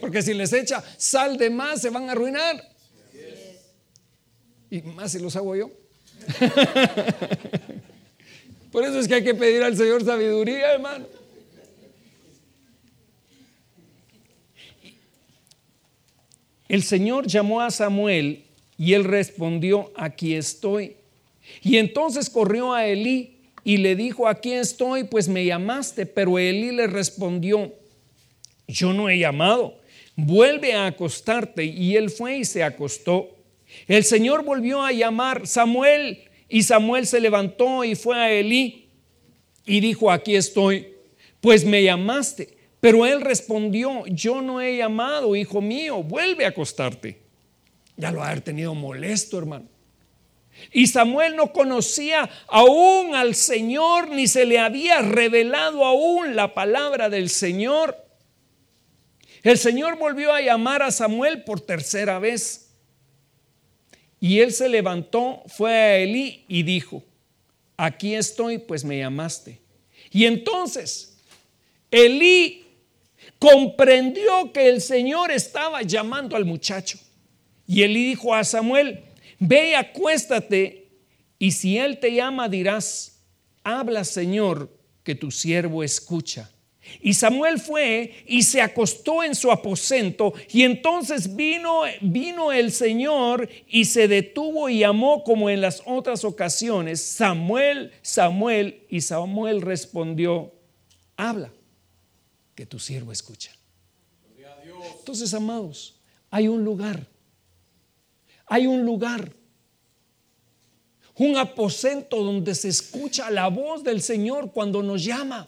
Porque 0.00 0.22
si 0.22 0.34
les 0.34 0.52
echa 0.52 0.82
sal 0.96 1.36
de 1.36 1.50
más, 1.50 1.80
se 1.80 1.90
van 1.90 2.08
a 2.08 2.12
arruinar. 2.12 2.68
Y 4.70 4.82
más 4.82 5.12
si 5.12 5.18
los 5.18 5.36
hago 5.36 5.54
yo. 5.54 5.81
Por 8.72 8.84
eso 8.84 8.98
es 8.98 9.06
que 9.06 9.16
hay 9.16 9.24
que 9.24 9.34
pedir 9.34 9.62
al 9.62 9.76
Señor 9.76 10.02
sabiduría, 10.04 10.72
hermano. 10.72 11.04
El 16.72 16.82
Señor 16.82 17.26
llamó 17.26 17.60
a 17.60 17.70
Samuel 17.70 18.44
y 18.78 18.94
él 18.94 19.04
respondió, 19.04 19.92
aquí 19.94 20.34
estoy. 20.34 20.96
Y 21.62 21.76
entonces 21.76 22.30
corrió 22.30 22.72
a 22.72 22.86
Elí 22.86 23.36
y 23.62 23.76
le 23.76 23.94
dijo, 23.94 24.26
aquí 24.26 24.52
estoy, 24.52 25.04
pues 25.04 25.28
me 25.28 25.44
llamaste. 25.44 26.06
Pero 26.06 26.38
Elí 26.38 26.72
le 26.72 26.86
respondió, 26.86 27.74
yo 28.66 28.94
no 28.94 29.10
he 29.10 29.18
llamado, 29.18 29.80
vuelve 30.16 30.72
a 30.72 30.86
acostarte. 30.86 31.64
Y 31.64 31.96
él 31.96 32.08
fue 32.08 32.38
y 32.38 32.46
se 32.46 32.62
acostó. 32.62 33.36
El 33.86 34.04
Señor 34.04 34.44
volvió 34.44 34.82
a 34.82 34.92
llamar 34.92 35.46
Samuel 35.46 36.24
y 36.48 36.62
Samuel 36.62 37.06
se 37.06 37.20
levantó 37.20 37.84
y 37.84 37.94
fue 37.94 38.16
a 38.18 38.30
Elí 38.30 38.88
y 39.64 39.80
dijo, 39.80 40.10
aquí 40.10 40.34
estoy, 40.34 40.94
pues 41.40 41.64
me 41.64 41.82
llamaste. 41.82 42.56
Pero 42.80 43.06
él 43.06 43.20
respondió, 43.20 44.04
yo 44.06 44.42
no 44.42 44.60
he 44.60 44.76
llamado, 44.76 45.36
hijo 45.36 45.60
mío, 45.60 46.02
vuelve 46.02 46.44
a 46.44 46.48
acostarte. 46.48 47.20
Ya 47.96 48.10
lo 48.10 48.22
ha 48.22 48.28
haber 48.28 48.40
tenido 48.40 48.74
molesto, 48.74 49.38
hermano. 49.38 49.66
Y 50.72 50.86
Samuel 50.88 51.36
no 51.36 51.52
conocía 51.52 52.28
aún 52.48 53.14
al 53.14 53.34
Señor, 53.34 54.08
ni 54.10 54.26
se 54.26 54.44
le 54.44 54.58
había 54.58 55.00
revelado 55.00 55.84
aún 55.84 56.36
la 56.36 56.54
palabra 56.54 57.08
del 57.08 57.30
Señor. 57.30 57.96
El 59.42 59.58
Señor 59.58 59.98
volvió 59.98 60.32
a 60.32 60.40
llamar 60.40 60.82
a 60.82 60.90
Samuel 60.90 61.44
por 61.44 61.60
tercera 61.60 62.18
vez. 62.18 62.71
Y 64.22 64.38
él 64.38 64.52
se 64.52 64.68
levantó, 64.68 65.42
fue 65.48 65.72
a 65.72 65.98
Elí 65.98 66.44
y 66.46 66.62
dijo, 66.62 67.02
aquí 67.76 68.14
estoy, 68.14 68.58
pues 68.58 68.84
me 68.84 68.96
llamaste. 68.96 69.58
Y 70.12 70.26
entonces 70.26 71.18
Elí 71.90 72.64
comprendió 73.40 74.52
que 74.52 74.68
el 74.68 74.80
Señor 74.80 75.32
estaba 75.32 75.82
llamando 75.82 76.36
al 76.36 76.44
muchacho. 76.44 77.00
Y 77.66 77.82
Elí 77.82 78.10
dijo 78.10 78.32
a 78.32 78.44
Samuel, 78.44 79.00
ve 79.40 79.70
y 79.70 79.74
acuéstate, 79.74 80.86
y 81.40 81.50
si 81.50 81.76
él 81.76 81.98
te 81.98 82.14
llama 82.14 82.48
dirás, 82.48 83.18
habla 83.64 84.04
Señor, 84.04 84.70
que 85.02 85.16
tu 85.16 85.32
siervo 85.32 85.82
escucha. 85.82 86.48
Y 87.00 87.14
Samuel 87.14 87.60
fue 87.60 88.24
y 88.26 88.42
se 88.42 88.60
acostó 88.60 89.22
en 89.22 89.34
su 89.34 89.50
aposento 89.50 90.34
y 90.50 90.62
entonces 90.62 91.36
vino, 91.36 91.82
vino 92.00 92.52
el 92.52 92.72
Señor 92.72 93.48
y 93.68 93.84
se 93.84 94.08
detuvo 94.08 94.68
y 94.68 94.80
llamó 94.80 95.22
como 95.22 95.48
en 95.48 95.60
las 95.60 95.82
otras 95.86 96.24
ocasiones, 96.24 97.00
Samuel, 97.00 97.92
Samuel, 98.02 98.84
y 98.88 99.00
Samuel 99.00 99.62
respondió, 99.62 100.52
habla, 101.16 101.52
que 102.54 102.66
tu 102.66 102.78
siervo 102.78 103.12
escucha. 103.12 103.52
Entonces, 104.98 105.32
amados, 105.34 105.96
hay 106.30 106.48
un 106.48 106.64
lugar, 106.64 107.06
hay 108.46 108.66
un 108.66 108.84
lugar, 108.84 109.32
un 111.16 111.36
aposento 111.36 112.22
donde 112.22 112.54
se 112.54 112.68
escucha 112.68 113.30
la 113.30 113.48
voz 113.48 113.84
del 113.84 114.02
Señor 114.02 114.52
cuando 114.52 114.82
nos 114.82 115.04
llama. 115.04 115.46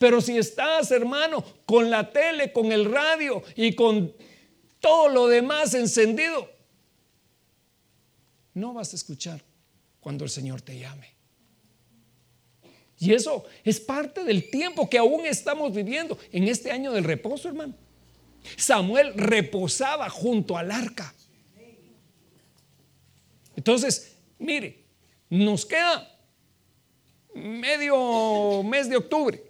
Pero 0.00 0.22
si 0.22 0.38
estás, 0.38 0.90
hermano, 0.92 1.44
con 1.66 1.90
la 1.90 2.10
tele, 2.10 2.54
con 2.54 2.72
el 2.72 2.86
radio 2.86 3.42
y 3.54 3.74
con 3.74 4.10
todo 4.80 5.10
lo 5.10 5.26
demás 5.26 5.74
encendido, 5.74 6.50
no 8.54 8.72
vas 8.72 8.94
a 8.94 8.96
escuchar 8.96 9.42
cuando 10.00 10.24
el 10.24 10.30
Señor 10.30 10.62
te 10.62 10.78
llame. 10.78 11.06
Y 12.98 13.12
eso 13.12 13.44
es 13.62 13.78
parte 13.78 14.24
del 14.24 14.48
tiempo 14.48 14.88
que 14.88 14.96
aún 14.96 15.26
estamos 15.26 15.74
viviendo 15.74 16.16
en 16.32 16.48
este 16.48 16.70
año 16.70 16.92
del 16.92 17.04
reposo, 17.04 17.48
hermano. 17.48 17.74
Samuel 18.56 19.12
reposaba 19.12 20.08
junto 20.08 20.56
al 20.56 20.70
arca. 20.70 21.14
Entonces, 23.54 24.16
mire, 24.38 24.82
nos 25.28 25.66
queda 25.66 26.18
medio 27.34 28.62
mes 28.62 28.88
de 28.88 28.96
octubre 28.96 29.49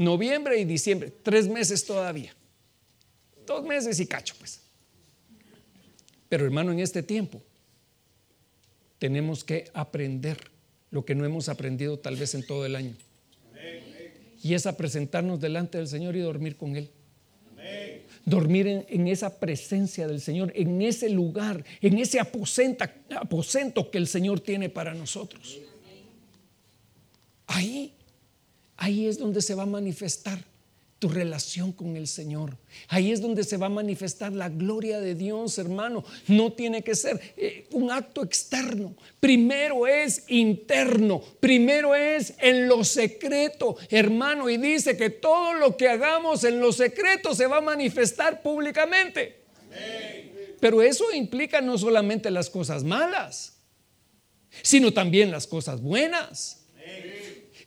noviembre 0.00 0.58
y 0.58 0.64
diciembre, 0.64 1.12
tres 1.22 1.46
meses 1.46 1.84
todavía. 1.84 2.34
Dos 3.46 3.64
meses 3.64 4.00
y 4.00 4.06
cacho, 4.06 4.34
pues. 4.38 4.60
Pero 6.28 6.44
hermano, 6.44 6.72
en 6.72 6.80
este 6.80 7.02
tiempo 7.02 7.42
tenemos 8.98 9.44
que 9.44 9.70
aprender 9.74 10.38
lo 10.90 11.04
que 11.04 11.14
no 11.14 11.24
hemos 11.24 11.48
aprendido 11.48 11.98
tal 11.98 12.16
vez 12.16 12.34
en 12.34 12.46
todo 12.46 12.64
el 12.64 12.76
año. 12.76 12.96
Y 14.42 14.54
es 14.54 14.64
a 14.64 14.76
presentarnos 14.76 15.38
delante 15.38 15.76
del 15.76 15.86
Señor 15.86 16.16
y 16.16 16.20
dormir 16.20 16.56
con 16.56 16.76
Él. 16.76 16.90
Dormir 18.24 18.86
en, 18.88 19.08
esa 19.08 19.38
presencia 19.38 20.06
del 20.06 20.20
Señor, 20.20 20.52
en 20.54 20.80
ese 20.80 21.10
lugar, 21.10 21.64
en 21.80 21.98
ese 21.98 22.20
aposento 22.20 23.90
que 23.90 23.98
el 23.98 24.06
Señor 24.06 24.40
tiene 24.40 24.68
para 24.68 24.94
nosotros. 24.94 25.58
Ahí 27.46 27.92
Ahí 28.80 29.06
es 29.06 29.18
donde 29.18 29.42
se 29.42 29.54
va 29.54 29.64
a 29.64 29.66
manifestar 29.66 30.42
tu 30.98 31.10
relación 31.10 31.70
con 31.72 31.98
el 31.98 32.08
Señor. 32.08 32.56
Ahí 32.88 33.12
es 33.12 33.20
donde 33.20 33.44
se 33.44 33.58
va 33.58 33.66
a 33.66 33.70
manifestar 33.70 34.32
la 34.32 34.48
gloria 34.48 35.00
de 35.00 35.14
Dios, 35.14 35.58
hermano. 35.58 36.02
No 36.28 36.54
tiene 36.54 36.82
que 36.82 36.94
ser 36.94 37.20
eh, 37.36 37.66
un 37.72 37.90
acto 37.90 38.24
externo. 38.24 38.94
Primero 39.20 39.86
es 39.86 40.24
interno. 40.28 41.22
Primero 41.40 41.94
es 41.94 42.32
en 42.38 42.68
lo 42.68 42.82
secreto, 42.82 43.76
hermano. 43.90 44.48
Y 44.48 44.56
dice 44.56 44.96
que 44.96 45.10
todo 45.10 45.52
lo 45.52 45.76
que 45.76 45.86
hagamos 45.86 46.44
en 46.44 46.58
lo 46.58 46.72
secreto 46.72 47.34
se 47.34 47.46
va 47.46 47.58
a 47.58 47.62
manifestar 47.62 48.40
públicamente. 48.40 49.40
Pero 50.58 50.80
eso 50.80 51.04
implica 51.12 51.60
no 51.60 51.76
solamente 51.76 52.30
las 52.30 52.48
cosas 52.48 52.82
malas, 52.82 53.58
sino 54.62 54.90
también 54.90 55.30
las 55.30 55.46
cosas 55.46 55.82
buenas. 55.82 56.60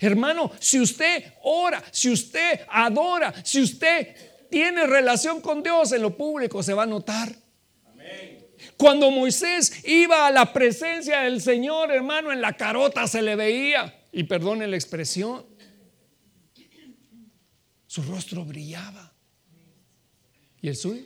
Hermano, 0.04 0.51
si 0.60 0.82
usted 0.82 1.34
ora, 1.43 1.82
si 1.89 2.12
usted 2.12 2.60
adora, 2.68 3.34
si 3.41 3.62
usted 3.62 4.49
tiene 4.49 4.86
relación 4.86 5.39
con 5.39 5.64
Dios 5.64 5.93
en 5.93 6.01
lo 6.01 6.18
público, 6.18 6.62
se 6.62 6.74
va 6.74 6.84
a 6.84 6.86
notar. 6.86 7.34
Cuando 8.76 9.10
Moisés 9.12 9.88
iba 9.88 10.28
a 10.28 10.32
la 10.32 10.51
presencia 10.51 11.22
del 11.22 11.39
Señor, 11.39 11.89
hermano, 11.89 12.34
en 12.34 12.41
la 12.41 12.51
carota 12.58 13.08
se 13.08 13.22
le 13.22 13.38
veía, 13.38 14.01
y 14.12 14.24
perdone 14.24 14.68
la 14.68 14.76
expresión, 14.76 15.45
su 17.88 18.01
rostro 18.04 18.43
brillaba. 18.43 19.14
¿Y 20.62 20.68
el 20.68 20.76
suyo? 20.76 21.06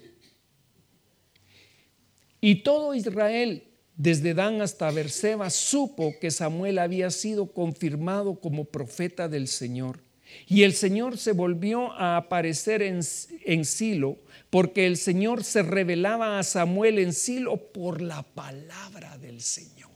Y 2.42 2.64
todo 2.64 2.96
Israel 2.96 3.67
desde 3.98 4.36
Dan 4.36 4.62
hasta 4.62 4.92
Berseba 4.92 5.50
supo 5.50 6.14
que 6.22 6.30
Samuel 6.30 6.78
había 6.78 7.10
sido 7.10 7.52
confirmado 7.52 8.40
como 8.40 8.66
profeta 8.66 9.28
del 9.28 9.48
Señor. 9.48 10.04
Y 10.48 10.64
el 10.64 10.74
Señor 10.74 11.18
se 11.18 11.32
volvió 11.32 11.92
a 11.94 12.18
aparecer 12.18 12.82
en, 12.84 13.00
en, 13.46 13.66
Silo, 13.66 14.18
porque 14.50 14.86
el 14.86 14.98
Señor 14.98 15.44
se 15.44 15.64
revelaba 15.64 16.38
a 16.38 16.44
Samuel 16.44 17.00
en 17.00 17.14
Silo 17.14 17.72
por 17.72 18.02
la 18.02 18.22
palabra 18.22 19.18
del 19.18 19.42
Señor. 19.42 19.90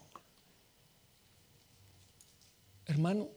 Hermano, 2.87 3.29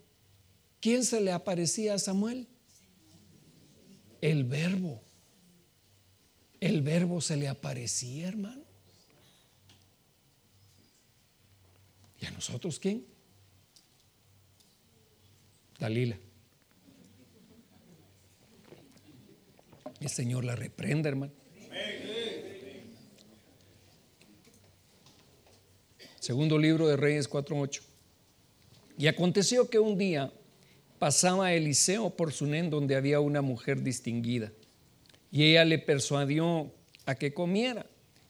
¿quién 0.81 1.05
se 1.05 1.21
le 1.21 1.33
aparecía 1.33 1.95
a 1.95 1.99
Samuel? 1.99 2.49
El 4.21 4.45
verbo. 4.45 5.03
El 6.61 6.81
verbo 6.81 7.21
se 7.21 7.37
le 7.37 7.49
aparecía, 7.49 8.29
hermano. 8.29 8.64
¿Y 12.25 12.27
a 12.27 12.31
nosotros 12.31 12.81
quién? 12.81 13.05
Dalila. 15.79 16.17
El 20.01 20.09
Señor 20.09 20.43
la 20.45 20.57
reprenda, 20.57 21.11
hermano. 21.11 21.35
Segundo 26.19 26.57
libro 26.57 26.89
de 26.89 26.97
Reyes 26.97 27.29
4.8. 27.29 27.83
Y 28.97 29.07
aconteció 29.07 29.69
que 29.69 29.79
un 29.79 29.99
día 29.99 30.33
pasaba 30.99 31.53
Eliseo 31.53 32.09
por 32.17 32.33
Sunén 32.33 32.71
donde 32.71 32.97
había 32.97 33.21
una 33.21 33.43
mujer 33.43 33.83
distinguida. 33.83 34.51
Y 35.31 35.45
ella 35.45 35.67
le 35.67 35.79
persuadió 35.79 36.73
a 37.05 37.17
que 37.17 37.35
comiera. 37.35 37.85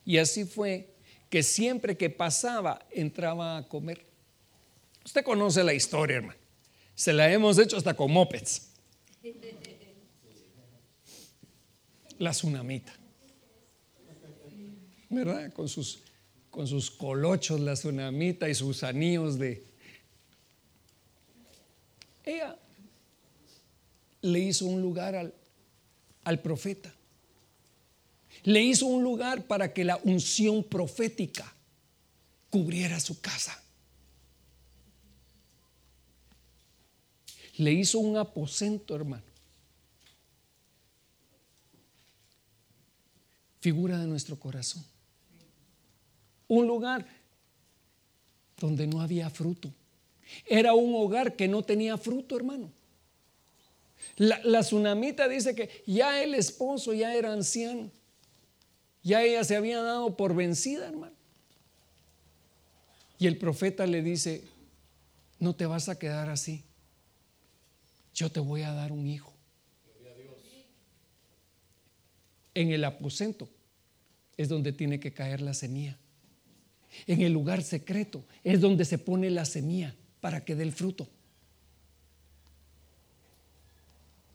Y 0.05 0.19
así 0.19 0.45
fue 0.45 0.94
que 1.35 1.43
siempre 1.43 1.97
que 1.97 2.11
pasaba 2.11 2.87
entraba 2.93 3.57
a 3.57 3.67
comer. 3.67 4.07
Usted 5.05 5.25
conoce 5.25 5.65
la 5.65 5.75
historia, 5.75 6.19
hermano. 6.19 6.39
Se 6.95 7.13
la 7.13 7.29
hemos 7.33 7.59
hecho 7.59 7.77
hasta 7.77 7.95
con 7.95 8.13
mopeds. 8.13 8.71
La 12.21 12.31
tsunamita. 12.31 12.95
¿Verdad? 15.11 15.53
Con 15.53 15.69
sus, 15.69 16.05
con 16.53 16.69
sus 16.69 16.89
colochos, 16.89 17.59
la 17.59 17.73
tsunamita 17.75 18.49
y 18.49 18.55
sus 18.55 18.85
anillos 18.85 19.37
de... 19.37 19.65
Ella 22.23 22.57
le 24.23 24.39
hizo 24.39 24.67
un 24.67 24.81
lugar 24.81 25.17
al, 25.17 25.35
al 26.23 26.41
profeta 26.41 26.95
le 28.45 28.63
hizo 28.63 28.87
un 28.87 29.03
lugar 29.03 29.47
para 29.47 29.73
que 29.73 29.85
la 29.85 29.99
unción 30.05 30.63
profética 30.63 31.51
cubriera 32.51 33.01
su 33.01 33.21
casa. 33.21 33.61
Le 37.57 37.73
hizo 37.73 37.99
un 37.99 38.17
aposento, 38.17 38.95
hermano. 38.95 39.23
Figura 43.61 43.99
de 43.99 44.07
nuestro 44.07 44.39
corazón. 44.39 44.85
Un 46.49 46.67
lugar 46.67 47.07
donde 48.59 48.87
no 48.87 49.01
había 49.01 49.31
fruto. 49.31 49.73
Era 50.45 50.75
un 50.75 50.95
hogar 50.95 51.35
que 51.35 51.49
no 51.49 51.63
tenía 51.63 51.97
fruto, 51.97 52.37
hermano. 52.37 52.71
La, 54.17 54.39
la 54.45 54.61
tsunamita 54.61 55.29
dice 55.29 55.55
que 55.55 55.83
ya 55.87 56.23
el 56.23 56.35
esposo 56.35 56.93
ya 56.93 57.15
era 57.15 57.33
anciano. 57.33 57.91
Ya 59.05 59.23
ella 59.23 59.45
se 59.45 59.55
había 59.55 59.83
dado 59.83 60.17
por 60.17 60.35
vencida, 60.35 60.89
hermano. 60.89 61.15
Y 63.19 63.27
el 63.27 63.37
profeta 63.37 63.87
le 63.87 64.03
dice, 64.03 64.45
no 65.39 65.55
te 65.55 65.67
vas 65.67 65.89
a 65.91 65.99
quedar 65.99 66.31
así. 66.31 66.65
Yo 68.15 68.31
te 68.33 68.41
voy 68.41 68.63
a 68.63 68.73
dar 68.73 68.93
un 68.93 69.07
hijo. 69.07 69.33
En 72.55 72.71
el 72.71 72.85
aposento 72.85 73.49
es 74.37 74.49
donde 74.49 74.73
tiene 74.73 74.99
que 75.01 75.13
caer 75.13 75.43
la 75.43 75.55
semilla. 75.55 75.99
En 77.07 77.21
el 77.21 77.33
lugar 77.33 77.63
secreto 77.63 78.25
es 78.43 78.61
donde 78.61 78.85
se 78.85 78.99
pone 78.99 79.29
la 79.31 79.45
semilla 79.45 79.95
para 80.21 80.45
que 80.45 80.55
dé 80.55 80.63
el 80.63 80.73
fruto. 80.73 81.09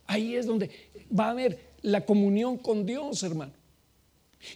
Ahí 0.05 0.35
es 0.35 0.45
donde 0.45 0.69
va 1.17 1.27
a 1.27 1.31
haber 1.31 1.59
la 1.81 2.05
comunión 2.05 2.57
con 2.57 2.85
Dios, 2.85 3.23
hermano. 3.23 3.58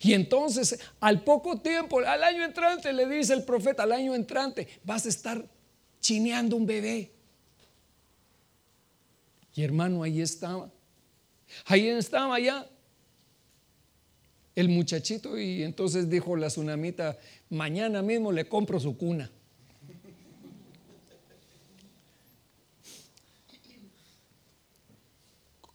Y 0.02 0.14
entonces, 0.14 0.80
al 1.00 1.24
poco 1.24 1.60
tiempo, 1.60 2.00
al 2.00 2.24
año 2.24 2.44
entrante, 2.44 2.94
le 2.94 3.08
dice 3.08 3.34
el 3.34 3.44
profeta, 3.44 3.84
al 3.84 3.92
año 3.92 4.16
entrante, 4.16 4.68
vas 4.84 5.06
a 5.06 5.10
estar 5.10 5.46
chineando 6.00 6.56
un 6.56 6.66
bebé. 6.66 7.12
Y 9.56 9.64
hermano, 9.64 10.04
ahí 10.04 10.22
estaba. 10.22 10.72
Ahí 11.66 11.88
estaba 11.88 12.40
ya 12.40 12.68
el 14.56 14.70
muchachito 14.70 15.38
y 15.38 15.64
entonces 15.64 16.10
dijo 16.10 16.36
la 16.36 16.48
tsunamita, 16.48 17.18
mañana 17.50 18.02
mismo 18.02 18.32
le 18.32 18.48
compro 18.48 18.80
su 18.80 18.98
cuna. 18.98 19.30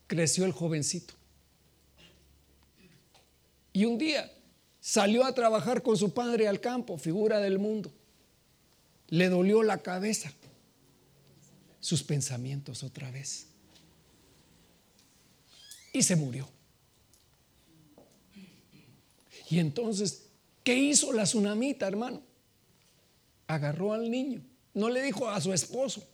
Creció 0.07 0.47
el 0.47 0.53
jovencito. 0.53 1.18
Y 3.73 3.85
un 3.85 3.99
día 3.99 4.31
salió 4.81 5.25
a 5.25 5.35
trabajar 5.35 5.83
con 5.83 5.97
su 5.97 6.13
padre 6.13 6.49
al 6.49 6.61
campo, 6.61 6.99
figura 6.99 7.41
del 7.41 7.59
mundo. 7.59 7.93
Le 9.09 9.29
dolió 9.29 9.63
la 9.63 9.79
cabeza, 9.79 10.33
sus 11.81 12.03
pensamientos 12.03 12.83
otra 12.83 13.11
vez. 13.11 13.47
Y 15.93 16.03
se 16.03 16.17
murió. 16.17 16.49
Y 19.51 19.59
entonces, 19.59 20.27
¿qué 20.63 20.77
hizo 20.77 21.13
la 21.13 21.25
tsunamita, 21.25 21.87
hermano? 21.87 22.23
Agarró 23.47 23.95
al 23.95 24.11
niño. 24.11 24.43
No 24.75 24.91
le 24.91 25.03
dijo 25.03 25.29
a 25.29 25.41
su 25.41 25.53
esposo, 25.53 26.07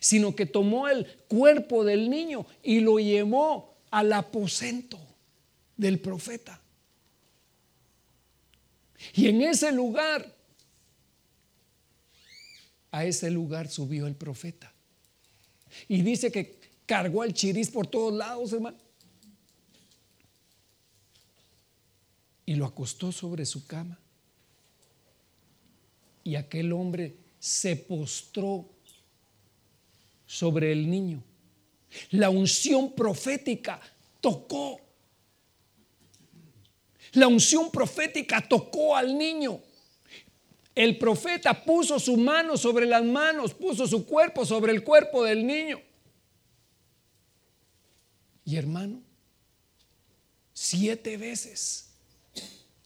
sino 0.00 0.34
que 0.36 0.46
tomó 0.46 0.88
el 0.88 1.06
cuerpo 1.28 1.84
del 1.84 2.08
niño 2.08 2.46
y 2.62 2.80
lo 2.80 2.98
llevó 2.98 3.76
al 3.90 4.12
aposento 4.12 4.98
del 5.76 5.98
profeta. 5.98 6.60
Y 9.14 9.28
en 9.28 9.42
ese 9.42 9.72
lugar, 9.72 10.34
a 12.90 13.04
ese 13.04 13.30
lugar 13.30 13.68
subió 13.68 14.06
el 14.06 14.14
profeta. 14.14 14.72
Y 15.88 16.02
dice 16.02 16.32
que 16.32 16.58
cargó 16.86 17.22
al 17.22 17.34
chiriz 17.34 17.70
por 17.70 17.86
todos 17.86 18.14
lados, 18.14 18.52
hermano. 18.52 18.78
Y 22.46 22.54
lo 22.54 22.64
acostó 22.64 23.12
sobre 23.12 23.44
su 23.44 23.66
cama. 23.66 23.98
Y 26.24 26.36
aquel 26.36 26.72
hombre 26.72 27.16
se 27.38 27.76
postró 27.76 28.68
sobre 30.26 30.72
el 30.72 30.90
niño. 30.90 31.22
La 32.10 32.30
unción 32.30 32.92
profética 32.94 33.80
tocó 34.20 34.80
la 37.12 37.28
unción 37.28 37.70
profética 37.70 38.46
tocó 38.46 38.96
al 38.96 39.16
niño. 39.16 39.60
El 40.74 40.98
profeta 40.98 41.64
puso 41.64 41.98
su 41.98 42.16
mano 42.16 42.56
sobre 42.56 42.84
las 42.86 43.02
manos, 43.02 43.54
puso 43.54 43.86
su 43.86 44.04
cuerpo 44.04 44.44
sobre 44.44 44.72
el 44.72 44.84
cuerpo 44.84 45.24
del 45.24 45.46
niño. 45.46 45.80
Y 48.44 48.56
hermano, 48.56 49.02
siete 50.52 51.16
veces 51.16 51.90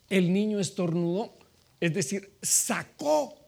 el 0.09 0.33
niño 0.33 0.59
estornudó, 0.61 1.37
es 1.81 1.93
decir, 1.93 2.33
sacó, 2.43 3.39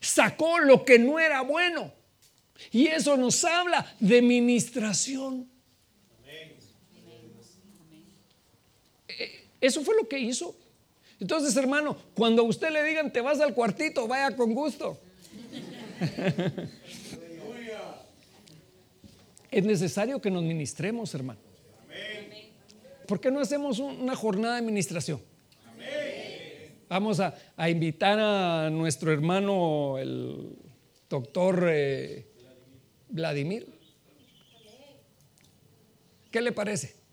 sacó 0.00 0.58
lo 0.58 0.84
que 0.84 0.98
no 0.98 1.18
era 1.18 1.42
bueno. 1.42 1.92
Y 2.70 2.86
eso 2.86 3.16
nos 3.16 3.44
habla 3.44 3.94
de 4.00 4.22
ministración. 4.22 5.50
Eso 9.64 9.80
fue 9.80 9.96
lo 9.96 10.06
que 10.06 10.18
hizo. 10.18 10.54
Entonces, 11.18 11.56
hermano, 11.56 11.96
cuando 12.12 12.42
a 12.42 12.44
usted 12.44 12.70
le 12.70 12.84
digan 12.84 13.10
te 13.10 13.22
vas 13.22 13.40
al 13.40 13.54
cuartito, 13.54 14.06
vaya 14.06 14.36
con 14.36 14.52
gusto. 14.52 15.00
es 19.50 19.64
necesario 19.64 20.20
que 20.20 20.30
nos 20.30 20.42
ministremos, 20.42 21.14
hermano. 21.14 21.40
¿Por 23.06 23.18
qué 23.20 23.30
no 23.30 23.40
hacemos 23.40 23.78
una 23.78 24.14
jornada 24.14 24.56
de 24.56 24.60
administración? 24.60 25.22
Vamos 26.90 27.20
a, 27.20 27.34
invitar 27.70 28.18
a 28.18 28.68
nuestro 28.68 29.12
hermano, 29.12 29.96
el 29.96 30.58
doctor 31.08 31.68
eh, 31.70 32.26
Vladimir. 33.08 33.66
¿Qué 36.30 36.42
le 36.42 36.52
parece? 36.52 37.03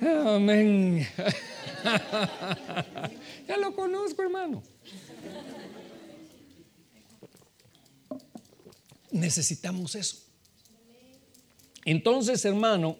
Amén. 0.00 1.06
ya 3.48 3.56
lo 3.56 3.74
conozco, 3.74 4.22
hermano. 4.22 4.62
Necesitamos 9.10 9.94
eso. 9.94 10.18
Entonces, 11.84 12.44
hermano, 12.44 12.98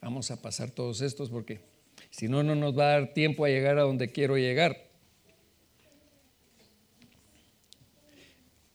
vamos 0.00 0.30
a 0.30 0.40
pasar 0.40 0.70
todos 0.70 1.00
estos 1.00 1.30
porque 1.30 1.60
si 2.10 2.28
no, 2.28 2.42
no 2.42 2.54
nos 2.54 2.76
va 2.76 2.84
a 2.84 3.00
dar 3.00 3.14
tiempo 3.14 3.44
a 3.44 3.48
llegar 3.48 3.78
a 3.78 3.82
donde 3.82 4.10
quiero 4.10 4.36
llegar. 4.36 4.90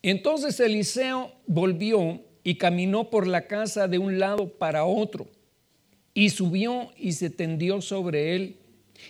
Entonces 0.02 0.60
Eliseo 0.60 1.34
volvió 1.46 2.22
y 2.44 2.56
caminó 2.56 3.10
por 3.10 3.28
la 3.28 3.48
casa 3.48 3.88
de 3.88 3.98
un 3.98 4.20
lado 4.20 4.50
para 4.50 4.86
otro 4.86 5.28
y 6.14 6.30
subió 6.30 6.92
y 6.98 7.14
se 7.14 7.30
tendió 7.30 7.82
sobre 7.82 8.36
él. 8.36 8.58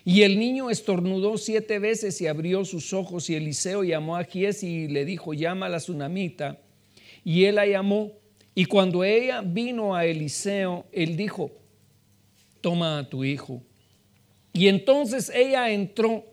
Y 0.06 0.22
el 0.22 0.38
niño 0.38 0.70
estornudó 0.70 1.38
siete 1.38 1.80
veces 1.80 2.22
y 2.22 2.28
abrió 2.28 2.66
sus 2.66 2.94
ojos 2.94 3.30
y 3.30 3.36
Eliseo 3.36 3.84
llamó 3.84 4.16
a 4.16 4.24
Giesi 4.24 4.68
y 4.68 4.88
le 4.88 5.06
dijo, 5.06 5.34
llama 5.34 5.66
a 5.66 5.70
la 5.70 5.78
tsunamita. 5.78 6.60
Y 7.24 7.46
él 7.46 7.56
la 7.56 7.66
llamó 7.66 8.12
y 8.54 8.66
cuando 8.66 9.04
ella 9.04 9.42
vino 9.42 9.96
a 9.96 10.06
Eliseo, 10.06 10.86
él 10.92 11.16
dijo, 11.16 11.52
toma 12.62 13.00
a 13.00 13.10
tu 13.10 13.24
hijo. 13.24 13.62
Y 14.54 14.68
entonces 14.68 15.32
ella 15.34 15.72
entró, 15.72 16.26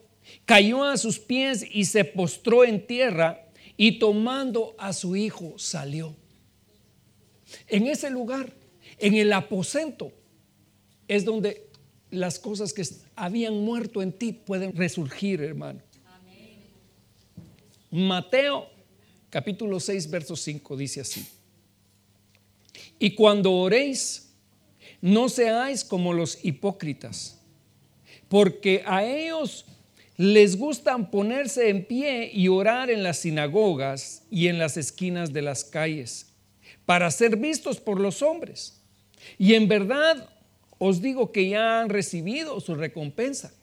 cayó 0.45 0.83
a 0.83 0.97
sus 0.97 1.19
pies 1.19 1.65
y 1.71 1.85
se 1.85 2.03
postró 2.03 2.65
en 2.65 2.85
tierra 2.85 3.47
y 3.77 3.99
tomando 3.99 4.75
a 4.77 4.93
su 4.93 5.15
hijo 5.15 5.53
salió. 5.57 6.15
En 7.67 7.87
ese 7.87 8.09
lugar, 8.09 8.51
en 8.97 9.13
el 9.15 9.31
aposento, 9.33 10.11
es 11.07 11.25
donde 11.25 11.67
las 12.11 12.39
cosas 12.39 12.73
que 12.73 12.85
habían 13.15 13.55
muerto 13.63 14.01
en 14.01 14.13
ti 14.13 14.33
pueden 14.33 14.75
resurgir, 14.75 15.41
hermano. 15.41 15.81
Mateo 17.91 18.69
capítulo 19.29 19.79
6, 19.79 20.09
verso 20.09 20.35
5 20.35 20.77
dice 20.77 21.01
así. 21.01 21.25
Y 22.99 23.11
cuando 23.15 23.53
oréis, 23.53 24.29
no 25.01 25.29
seáis 25.29 25.83
como 25.83 26.13
los 26.13 26.43
hipócritas, 26.43 27.39
porque 28.27 28.83
a 28.85 29.03
ellos 29.03 29.65
les 30.15 30.57
gustan 30.57 31.11
ponerse 31.11 31.69
en 31.69 31.85
pie 31.85 32.31
y 32.33 32.47
orar 32.47 32.89
en 32.89 33.03
las 33.03 33.19
sinagogas 33.19 34.23
y 34.31 34.47
en 34.47 34.57
las 34.57 34.75
esquinas 34.75 35.31
de 35.31 35.43
las 35.43 35.63
calles, 35.63 36.33
para 36.87 37.11
ser 37.11 37.35
vistos 37.35 37.81
por 37.81 37.99
los 37.99 38.21
hombres. 38.21 38.81
Y 39.37 39.55
en 39.55 39.67
verdad 39.67 40.29
os 40.79 41.01
digo 41.01 41.33
que 41.33 41.49
ya 41.49 41.81
han 41.81 41.89
recibido 41.89 42.61
su 42.61 42.75
recompensa. 42.75 43.53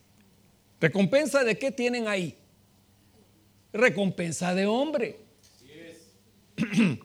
¿Recompensa 0.79 1.43
de 1.43 1.59
qué 1.59 1.73
tienen 1.73 2.07
ahí? 2.07 2.37
Recompensa 3.73 4.55
de 4.55 4.67
hombre. 4.67 5.21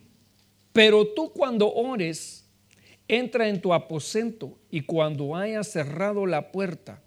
Pero 0.73 1.07
tú 1.07 1.31
cuando 1.31 1.73
ores, 1.73 2.45
entra 3.07 3.47
en 3.47 3.61
tu 3.61 3.73
aposento 3.73 4.59
y 4.69 4.81
cuando 4.81 5.37
hayas 5.37 5.71
cerrado 5.71 6.25
la 6.25 6.51
puerta, 6.51 7.01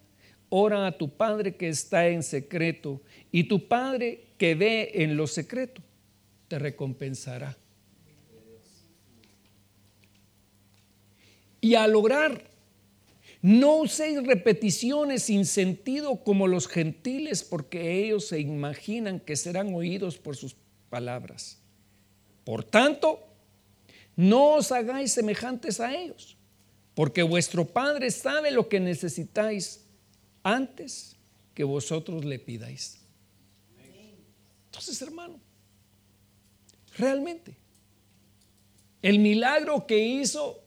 ora 0.48 0.86
a 0.86 0.96
tu 0.96 1.10
Padre 1.10 1.56
que 1.56 1.68
está 1.68 2.08
en 2.08 2.22
secreto 2.22 3.02
y 3.30 3.44
tu 3.44 3.68
Padre 3.68 4.24
que 4.38 4.54
ve 4.54 4.90
en 4.94 5.18
lo 5.18 5.26
secreto 5.26 5.82
te 6.48 6.58
recompensará. 6.58 7.58
Y 11.62 11.76
al 11.76 11.94
orar, 11.94 12.50
no 13.40 13.76
uséis 13.76 14.26
repeticiones 14.26 15.22
sin 15.22 15.46
sentido 15.46 16.22
como 16.22 16.48
los 16.48 16.66
gentiles, 16.66 17.44
porque 17.44 18.04
ellos 18.04 18.26
se 18.26 18.40
imaginan 18.40 19.20
que 19.20 19.36
serán 19.36 19.72
oídos 19.72 20.18
por 20.18 20.36
sus 20.36 20.56
palabras. 20.90 21.58
Por 22.44 22.64
tanto, 22.64 23.20
no 24.16 24.54
os 24.54 24.72
hagáis 24.72 25.12
semejantes 25.12 25.78
a 25.80 25.94
ellos, 25.94 26.36
porque 26.94 27.22
vuestro 27.22 27.64
Padre 27.64 28.10
sabe 28.10 28.50
lo 28.50 28.68
que 28.68 28.80
necesitáis 28.80 29.86
antes 30.42 31.16
que 31.54 31.62
vosotros 31.62 32.24
le 32.24 32.40
pidáis. 32.40 32.98
Entonces, 34.66 35.00
hermano, 35.00 35.38
realmente, 36.96 37.56
el 39.00 39.20
milagro 39.20 39.86
que 39.86 39.98
hizo 39.98 40.61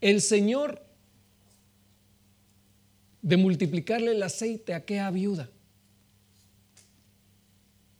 el 0.00 0.20
Señor 0.20 0.82
de 3.22 3.36
multiplicarle 3.36 4.12
el 4.12 4.22
aceite 4.22 4.72
a 4.72 4.78
aquella 4.78 5.10
viuda, 5.10 5.50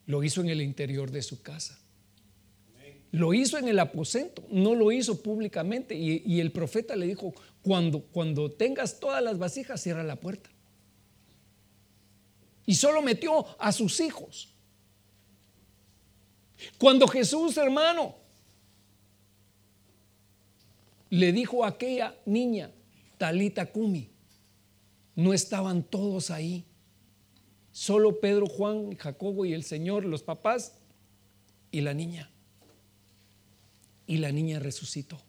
lo 0.06 0.24
hizo 0.24 0.40
en 0.40 0.48
el 0.48 0.60
interior 0.60 1.10
de 1.10 1.22
su 1.22 1.42
casa. 1.42 1.78
Lo 3.12 3.34
hizo 3.34 3.58
en 3.58 3.68
el 3.68 3.78
aposento, 3.78 4.44
no 4.50 4.74
lo 4.74 4.92
hizo 4.92 5.20
públicamente. 5.20 5.96
Y, 5.96 6.40
el 6.40 6.52
profeta 6.52 6.94
le 6.94 7.06
dijo, 7.06 7.34
cuando, 7.62 8.02
cuando 8.02 8.50
tengas 8.50 9.00
todas 9.00 9.22
las 9.22 9.38
vasijas, 9.38 9.82
cierra 9.82 10.04
la 10.04 10.16
puerta. 10.16 10.48
Y 12.66 12.74
solo 12.74 13.02
metió 13.02 13.46
a 13.58 13.72
sus 13.72 13.98
hijos. 14.00 14.54
Cuando 16.78 17.08
Jesús, 17.08 17.56
hermano, 17.56 18.19
le 21.10 21.32
dijo 21.32 21.64
a 21.64 21.68
aquella 21.68 22.16
niña, 22.24 22.70
Talita 23.18 23.66
Kumi, 23.66 24.08
no 25.16 25.34
estaban 25.34 25.82
todos 25.82 26.30
ahí. 26.30 26.64
Solo 27.72 28.20
Pedro, 28.20 28.46
Juan, 28.46 28.96
Jacobo 28.96 29.44
y 29.44 29.52
el 29.52 29.64
Señor, 29.64 30.04
los 30.04 30.22
papás 30.22 30.72
y 31.70 31.80
la 31.82 31.94
niña. 31.94 32.30
Y 34.06 34.18
la 34.18 34.32
niña 34.32 34.58
resucitó. 34.58 35.20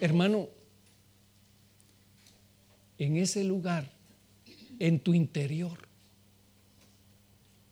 Hermano, 0.00 0.48
en 2.98 3.16
ese 3.16 3.44
lugar, 3.44 3.90
en 4.78 4.98
tu 5.00 5.14
interior, 5.14 5.78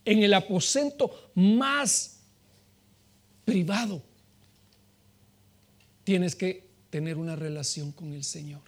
en 0.04 0.22
el 0.22 0.32
aposento 0.34 1.32
más 1.34 2.20
privado, 3.44 4.02
tienes 6.05 6.36
que 6.36 6.68
tener 6.90 7.16
una 7.16 7.36
relación 7.36 7.92
con 7.92 8.12
el 8.12 8.24
Señor. 8.24 8.62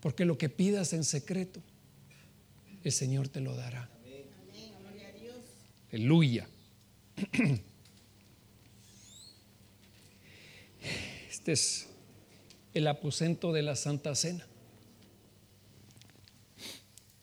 Porque 0.00 0.24
lo 0.24 0.36
que 0.36 0.48
pidas 0.48 0.92
en 0.92 1.04
secreto, 1.04 1.62
el 2.82 2.90
Señor 2.90 3.28
te 3.28 3.40
lo 3.40 3.54
dará. 3.54 3.88
Aleluya. 5.92 6.48
Este 11.30 11.52
es 11.52 11.86
el 12.74 12.86
aposento 12.86 13.52
de 13.52 13.62
la 13.62 13.76
Santa 13.76 14.14
Cena. 14.14 14.46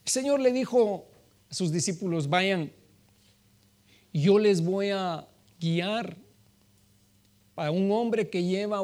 El 0.06 0.12
Señor 0.12 0.40
le 0.40 0.52
dijo 0.52 1.08
a 1.50 1.54
sus 1.54 1.72
discípulos, 1.72 2.30
vayan, 2.30 2.72
yo 4.14 4.40
les 4.40 4.62
voy 4.62 4.90
a 4.90 5.28
guiar 5.60 6.18
a 7.66 7.72
un 7.72 7.92
hombre 7.92 8.30
que 8.30 8.44
lleva 8.44 8.82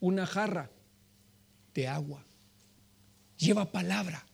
una 0.00 0.26
jarra 0.26 0.70
de 1.74 1.88
agua. 1.88 2.24
Lleva 3.36 3.70
palabra. 3.70 4.24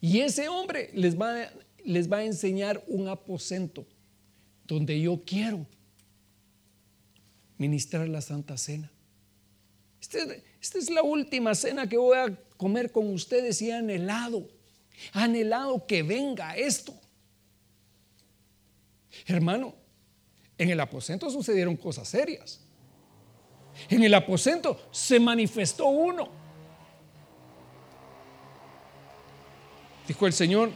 Y 0.00 0.20
ese 0.20 0.48
hombre 0.48 0.90
les 0.94 1.20
va, 1.20 1.50
les 1.84 2.10
va 2.10 2.18
a 2.18 2.24
enseñar 2.24 2.82
un 2.86 3.08
aposento 3.08 3.86
donde 4.66 5.00
yo 5.00 5.22
quiero 5.24 5.66
ministrar 7.58 8.08
la 8.08 8.22
Santa 8.22 8.56
Cena. 8.56 8.90
Este, 10.00 10.42
esta 10.62 10.78
es 10.78 10.88
la 10.88 11.02
última 11.02 11.54
cena 11.54 11.88
que 11.88 11.98
voy 11.98 12.16
a 12.16 12.34
comer 12.56 12.90
con 12.90 13.12
ustedes 13.12 13.60
y 13.60 13.68
he 13.68 13.74
anhelado, 13.74 14.48
anhelado 15.12 15.86
que 15.86 16.02
venga 16.02 16.56
esto. 16.56 16.98
Hermano, 19.26 19.74
en 20.60 20.68
el 20.68 20.78
aposento 20.78 21.30
sucedieron 21.30 21.74
cosas 21.74 22.06
serias. 22.06 22.60
En 23.88 24.02
el 24.02 24.12
aposento 24.12 24.78
se 24.90 25.18
manifestó 25.18 25.86
uno. 25.86 26.28
Dijo 30.06 30.26
el 30.26 30.34
Señor, 30.34 30.70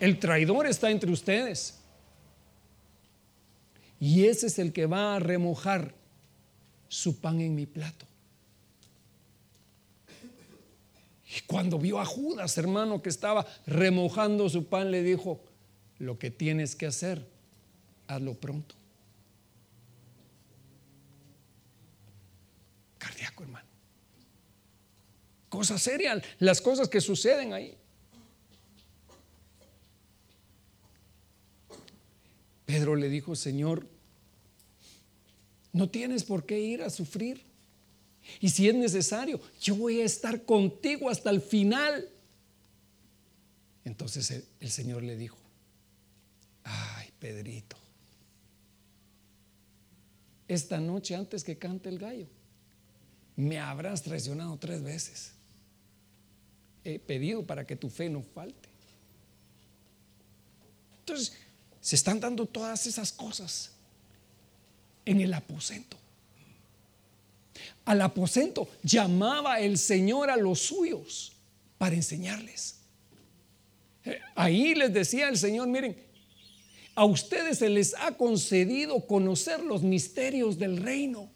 el 0.00 0.18
traidor 0.18 0.66
está 0.66 0.90
entre 0.90 1.12
ustedes. 1.12 1.78
Y 4.00 4.26
ese 4.26 4.48
es 4.48 4.58
el 4.58 4.72
que 4.72 4.86
va 4.86 5.14
a 5.14 5.20
remojar 5.20 5.94
su 6.88 7.20
pan 7.20 7.40
en 7.40 7.54
mi 7.54 7.64
plato. 7.64 8.06
Y 11.28 11.42
cuando 11.46 11.78
vio 11.78 12.00
a 12.00 12.04
Judas, 12.04 12.58
hermano, 12.58 13.02
que 13.02 13.10
estaba 13.10 13.46
remojando 13.66 14.48
su 14.48 14.66
pan, 14.66 14.90
le 14.90 15.04
dijo, 15.04 15.44
lo 15.98 16.18
que 16.18 16.32
tienes 16.32 16.74
que 16.74 16.86
hacer, 16.86 17.24
hazlo 18.08 18.34
pronto. 18.34 18.74
Cardíaco, 23.06 23.44
hermano. 23.44 23.66
Cosa 25.56 25.78
seria, 25.78 26.20
las 26.38 26.60
cosas 26.60 26.86
que 26.86 27.00
suceden 27.00 27.54
ahí. 27.54 27.74
Pedro 32.66 32.94
le 32.94 33.08
dijo, 33.08 33.34
Señor, 33.34 33.86
no 35.72 35.88
tienes 35.88 36.24
por 36.24 36.44
qué 36.44 36.60
ir 36.60 36.82
a 36.82 36.90
sufrir. 36.90 37.42
Y 38.38 38.50
si 38.50 38.68
es 38.68 38.74
necesario, 38.74 39.40
yo 39.58 39.76
voy 39.76 40.02
a 40.02 40.04
estar 40.04 40.44
contigo 40.44 41.08
hasta 41.08 41.30
el 41.30 41.40
final. 41.40 42.06
Entonces 43.86 44.44
el, 44.60 44.70
Señor 44.70 45.04
le 45.04 45.16
dijo, 45.16 45.38
ay, 46.64 47.08
Pedrito, 47.18 47.78
esta 50.48 50.80
noche 50.80 51.14
antes 51.14 51.44
que 51.44 51.56
cante 51.56 51.88
el 51.88 51.98
gallo, 51.98 52.28
me 53.36 53.58
habrás 53.58 54.02
traicionado 54.02 54.58
tres 54.58 54.82
veces. 54.82 55.35
He 56.86 57.00
pedido 57.00 57.44
para 57.44 57.66
que 57.66 57.74
tu 57.74 57.90
fe 57.90 58.08
no 58.08 58.22
falte. 58.22 58.68
Entonces, 61.00 61.32
se 61.80 61.96
están 61.96 62.20
dando 62.20 62.46
todas 62.46 62.86
esas 62.86 63.10
cosas 63.10 63.72
en 65.04 65.20
el 65.20 65.34
aposento. 65.34 65.96
Al 67.84 68.02
aposento 68.02 68.68
llamaba 68.84 69.58
el 69.58 69.78
Señor 69.78 70.30
a 70.30 70.36
los 70.36 70.60
suyos 70.60 71.32
para 71.76 71.96
enseñarles. 71.96 72.76
Eh, 74.04 74.20
ahí 74.36 74.74
les 74.76 74.92
decía 74.92 75.28
el 75.28 75.38
Señor, 75.38 75.66
miren, 75.66 75.96
a 76.94 77.04
ustedes 77.04 77.58
se 77.58 77.68
les 77.68 77.94
ha 77.94 78.12
concedido 78.12 79.04
conocer 79.08 79.60
los 79.60 79.82
misterios 79.82 80.56
del 80.56 80.76
reino, 80.76 81.30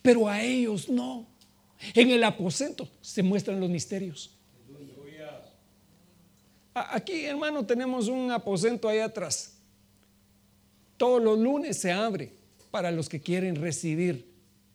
pero 0.00 0.28
a 0.28 0.42
ellos 0.42 0.88
no. 0.88 1.26
En 1.92 2.10
el 2.10 2.24
aposento 2.24 2.88
se 3.02 3.22
muestran 3.22 3.60
los 3.60 3.68
misterios. 3.68 4.30
Aquí, 6.74 7.24
hermano, 7.24 7.64
tenemos 7.64 8.08
un 8.08 8.32
aposento 8.32 8.88
ahí 8.88 8.98
atrás. 8.98 9.56
Todos 10.96 11.22
los 11.22 11.38
lunes 11.38 11.78
se 11.78 11.92
abre 11.92 12.32
para 12.72 12.90
los 12.90 13.08
que 13.08 13.20
quieren 13.20 13.54
recibir 13.54 14.28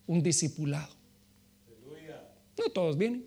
un 0.08 0.24
discipulado. 0.24 0.96
No 2.58 2.70
todos 2.72 2.98
vienen. 2.98 3.26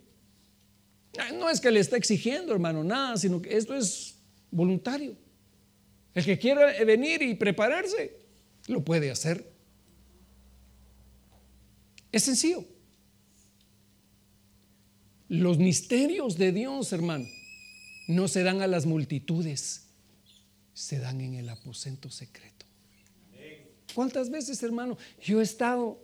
Ah, 1.19 1.31
no 1.33 1.51
es 1.51 1.61
que 1.61 1.71
le 1.71 1.81
está 1.81 1.97
exigiendo, 1.97 2.53
hermano, 2.53 2.83
nada, 2.83 3.19
sino 3.19 3.41
que 3.43 3.57
esto 3.57 3.75
es 3.75 4.19
voluntario. 4.51 5.17
El 6.15 6.25
que 6.25 6.39
quiera 6.39 6.73
venir 6.85 7.23
y 7.23 7.35
prepararse, 7.35 8.17
lo 8.69 8.83
puede 8.83 9.11
hacer. 9.11 9.51
Es 12.11 12.25
sencillo. 12.25 12.65
Los 15.29 15.59
misterios 15.59 16.37
de 16.37 16.53
Dios, 16.53 16.93
hermano, 16.93 17.27
no 18.07 18.29
se 18.29 18.43
dan 18.43 18.63
a 18.63 18.67
las 18.67 18.87
multitudes, 18.87 19.87
se 20.75 20.99
dan 20.99 21.21
en 21.21 21.35
el 21.35 21.49
aposento 21.49 22.11
secreto. 22.11 22.67
¿Cuántas 23.95 24.31
veces, 24.31 24.63
hermano, 24.63 24.97
yo 25.21 25.41
he 25.41 25.43
estado 25.43 26.03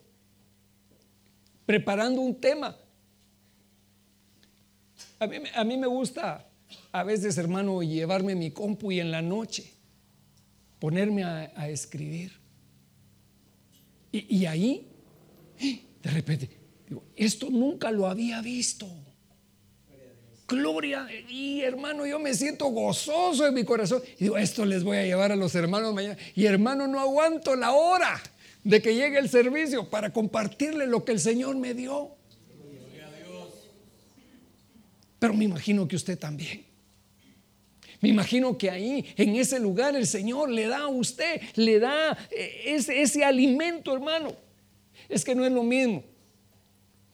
preparando 1.65 2.21
un 2.21 2.39
tema? 2.39 2.77
A 5.19 5.65
mí, 5.65 5.77
me 5.77 5.87
gusta 5.87 6.47
a 6.93 7.03
veces, 7.03 7.39
hermano, 7.39 7.83
llevarme 7.83 8.35
mi 8.35 8.51
compu 8.51 8.93
y 8.93 9.01
en 9.01 9.11
la 9.11 9.23
noche 9.23 9.73
ponerme 10.79 11.25
a, 11.25 11.69
escribir. 11.69 12.33
Y, 14.13 14.37
y 14.37 14.47
ahí, 14.47 14.87
de 16.03 16.11
repente, 16.11 16.51
digo, 16.87 17.05
esto 17.17 17.51
nunca 17.51 17.91
lo 17.91 18.07
había 18.07 18.41
visto. 18.43 18.87
Gloria. 20.49 21.07
Y 21.29 21.61
hermano, 21.61 22.07
yo 22.07 22.19
me 22.19 22.33
siento 22.33 22.67
gozoso 22.67 23.47
en 23.47 23.53
mi 23.53 23.65
corazón. 23.65 24.03
Y 24.19 24.25
digo, 24.25 24.39
esto 24.39 24.65
les 24.65 24.83
voy 24.83 24.97
a 24.97 25.05
llevar 25.05 25.31
a 25.31 25.37
los 25.37 25.55
hermanos 25.55 25.93
mañana. 25.95 26.17
Y 26.35 26.47
hermano, 26.47 26.89
no 26.89 26.99
aguanto 26.99 27.55
la 27.55 27.73
hora 27.73 28.21
de 28.65 28.81
que 28.81 28.95
llegue 28.95 29.19
el 29.19 29.29
servicio 29.29 29.91
para 29.91 30.11
compartirle 30.11 30.87
lo 30.87 31.05
que 31.05 31.13
el 31.13 31.21
Señor 31.21 31.55
me 31.57 31.75
dio. 31.75 32.13
Pero 35.19 35.35
me 35.35 35.45
imagino 35.45 35.87
que 35.87 35.97
usted 35.97 36.19
también. 36.19 36.65
Me 38.01 38.09
imagino 38.09 38.57
que 38.57 38.71
ahí, 38.71 39.05
en 39.17 39.37
ese 39.37 39.59
lugar, 39.59 39.97
el 39.97 40.07
Señor 40.07 40.49
le 40.49 40.67
da 40.69 40.83
a 40.83 40.89
usted, 40.89 41.43
le 41.57 41.79
da 41.81 42.17
eh, 42.31 42.63
ese, 42.67 43.03
ese 43.03 43.25
alimento, 43.25 43.93
hermano. 43.93 44.35
Es 45.09 45.25
que 45.25 45.35
no 45.35 45.45
es 45.45 45.53
lo 45.53 45.63
mismo. 45.63 46.05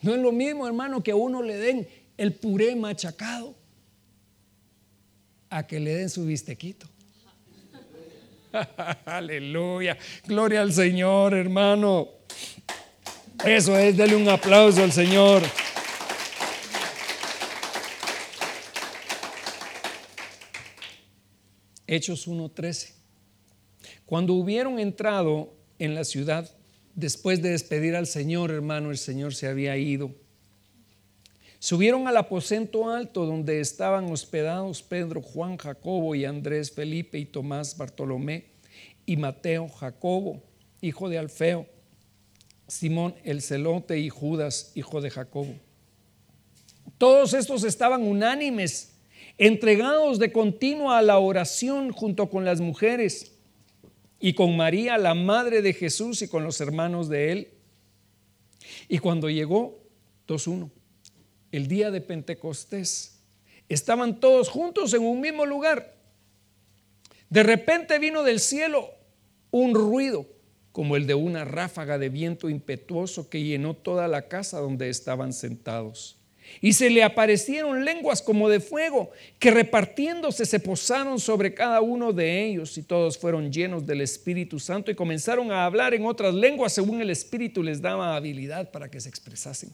No 0.03 0.15
es 0.15 0.21
lo 0.21 0.31
mismo, 0.31 0.67
hermano, 0.67 1.03
que 1.03 1.13
a 1.13 1.17
uno 1.17 1.43
le 1.43 1.57
den 1.57 1.89
el 2.17 2.35
puré 2.35 2.77
machacado 2.77 3.55
a 5.51 5.67
que 5.67 5.81
le 5.81 5.95
den 5.95 6.11
su 6.11 6.25
bistequito. 6.25 6.89
Aleluya. 9.05 9.97
Gloria 10.27 10.63
al 10.63 10.73
Señor, 10.73 11.35
hermano. 11.35 12.09
Eso 13.45 13.77
es, 13.77 13.97
dele 13.97 14.17
un 14.17 14.29
aplauso 14.29 14.83
al 14.83 14.93
Señor. 14.93 15.43
Hechos 21.87 22.27
1.13. 22.27 22.95
Cuando 24.07 24.35
hubieron 24.35 24.79
entrado 24.79 25.55
en 25.79 25.95
la 25.95 26.05
ciudad, 26.05 26.51
después 26.95 27.43
de 27.43 27.51
despedir 27.51 27.97
al 27.97 28.07
Señor, 28.07 28.51
hermano, 28.51 28.91
el 28.91 28.99
Señor 28.99 29.35
se 29.35 29.49
había 29.49 29.77
ido 29.77 30.15
Subieron 31.65 32.07
al 32.07 32.19
aposento 32.19 32.91
alto 32.91 33.25
donde 33.25 33.59
estaban 33.59 34.13
hospedados 34.13 34.83
Pedro, 34.83 35.23
Juan, 35.23 35.57
Jacobo 35.57 36.15
y 36.15 36.27
Andrés, 36.27 36.71
Felipe 36.71 37.19
y 37.19 37.25
Tomás, 37.25 37.79
Bartolomé 37.79 38.49
y 39.07 39.17
Mateo, 39.17 39.71
Jacobo, 39.71 40.43
hijo 40.83 41.09
de 41.09 41.17
Alfeo, 41.17 41.65
Simón 42.69 43.15
el 43.25 43.41
celote 43.41 43.99
y 43.99 44.11
Judas, 44.11 44.73
hijo 44.75 45.01
de 45.01 45.09
Jacobo. 45.09 45.55
Todos 46.99 47.33
estos 47.33 47.65
estaban 47.65 48.03
unánimes, 48.03 48.99
entregados 49.39 50.19
de 50.19 50.33
continuo 50.33 50.93
a 50.93 51.01
la 51.01 51.19
oración 51.19 51.93
junto 51.93 52.29
con 52.29 52.45
las 52.45 52.61
mujeres 52.61 53.39
y 54.21 54.35
con 54.35 54.55
María, 54.55 54.99
la 54.99 55.15
madre 55.15 55.63
de 55.63 55.73
Jesús, 55.73 56.21
y 56.21 56.29
con 56.29 56.45
los 56.45 56.61
hermanos 56.61 57.09
de 57.09 57.33
él. 57.33 57.49
Y 58.87 58.99
cuando 58.99 59.31
llegó, 59.31 59.79
2.1 60.29 60.84
el 61.57 61.69
día 61.69 61.91
de 61.91 62.01
Pentecostés. 62.01 63.19
Estaban 63.69 64.21
todos 64.21 64.49
juntos 64.49 64.93
en 64.95 65.03
un 65.03 65.21
mismo 65.21 65.47
lugar. 65.47 65.95
De 67.31 67.43
repente 67.43 67.99
vino 67.99 68.23
del 68.23 68.41
cielo 68.41 68.91
un 69.51 69.75
ruido 69.75 70.27
como 70.73 70.97
el 70.97 71.07
de 71.07 71.15
una 71.15 71.45
ráfaga 71.45 71.99
de 71.99 72.09
viento 72.09 72.49
impetuoso 72.49 73.31
que 73.31 73.45
llenó 73.45 73.75
toda 73.75 74.09
la 74.09 74.27
casa 74.27 74.59
donde 74.59 74.89
estaban 74.89 75.33
sentados. 75.33 76.19
Y 76.61 76.73
se 76.73 76.91
le 76.91 77.05
aparecieron 77.05 77.85
lenguas 77.85 78.21
como 78.21 78.49
de 78.49 78.59
fuego, 78.59 79.11
que 79.39 79.53
repartiéndose 79.53 80.45
se 80.45 80.61
posaron 80.61 81.21
sobre 81.21 81.55
cada 81.55 81.81
uno 81.81 82.13
de 82.13 82.45
ellos, 82.45 82.77
y 82.77 82.83
todos 82.83 83.17
fueron 83.17 83.53
llenos 83.53 83.87
del 83.87 84.01
Espíritu 84.01 84.59
Santo 84.59 84.91
y 84.91 84.95
comenzaron 84.95 85.53
a 85.53 85.65
hablar 85.65 85.95
en 85.95 86.05
otras 86.05 86.35
lenguas 86.35 86.73
según 86.73 87.01
el 87.01 87.11
Espíritu 87.11 87.63
les 87.63 87.81
daba 87.81 88.17
habilidad 88.17 88.71
para 88.73 88.91
que 88.91 89.01
se 89.01 89.09
expresasen. 89.09 89.71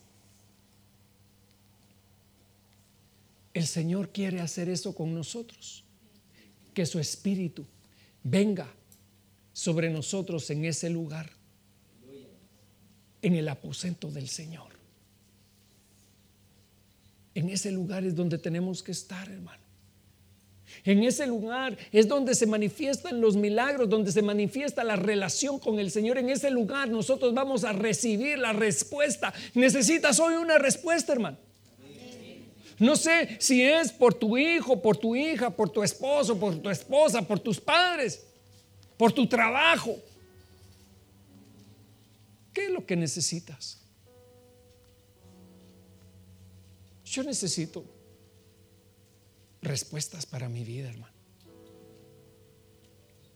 El 3.52 3.66
Señor 3.66 4.10
quiere 4.10 4.40
hacer 4.40 4.68
eso 4.68 4.94
con 4.94 5.14
nosotros. 5.14 5.84
Que 6.74 6.86
su 6.86 6.98
espíritu 6.98 7.66
venga 8.22 8.68
sobre 9.52 9.90
nosotros 9.90 10.48
en 10.50 10.64
ese 10.64 10.88
lugar, 10.88 11.30
en 13.22 13.34
el 13.34 13.48
aposento 13.48 14.10
del 14.10 14.28
Señor. 14.28 14.70
En 17.34 17.48
ese 17.48 17.70
lugar 17.70 18.04
es 18.04 18.14
donde 18.14 18.38
tenemos 18.38 18.82
que 18.82 18.92
estar, 18.92 19.28
hermano. 19.28 19.60
En 20.84 21.02
ese 21.02 21.26
lugar 21.26 21.76
es 21.92 22.08
donde 22.08 22.34
se 22.34 22.46
manifiestan 22.46 23.20
los 23.20 23.36
milagros, 23.36 23.88
donde 23.88 24.12
se 24.12 24.22
manifiesta 24.22 24.84
la 24.84 24.96
relación 24.96 25.58
con 25.58 25.78
el 25.78 25.90
Señor. 25.90 26.18
En 26.18 26.30
ese 26.30 26.50
lugar 26.50 26.88
nosotros 26.88 27.34
vamos 27.34 27.64
a 27.64 27.72
recibir 27.72 28.38
la 28.38 28.52
respuesta. 28.52 29.34
Necesitas 29.54 30.20
hoy 30.20 30.34
una 30.34 30.58
respuesta, 30.58 31.12
hermano. 31.12 31.36
No 32.80 32.96
sé 32.96 33.36
si 33.38 33.62
es 33.62 33.92
por 33.92 34.14
tu 34.14 34.38
hijo, 34.38 34.80
por 34.80 34.96
tu 34.96 35.14
hija, 35.14 35.50
por 35.50 35.68
tu 35.68 35.82
esposo, 35.82 36.40
por 36.40 36.56
tu 36.56 36.70
esposa, 36.70 37.20
por 37.20 37.38
tus 37.38 37.60
padres, 37.60 38.24
por 38.96 39.12
tu 39.12 39.28
trabajo. 39.28 39.98
¿Qué 42.54 42.64
es 42.64 42.70
lo 42.70 42.86
que 42.86 42.96
necesitas? 42.96 43.82
Yo 47.04 47.22
necesito 47.22 47.84
respuestas 49.60 50.24
para 50.24 50.48
mi 50.48 50.64
vida, 50.64 50.88
hermano. 50.88 51.12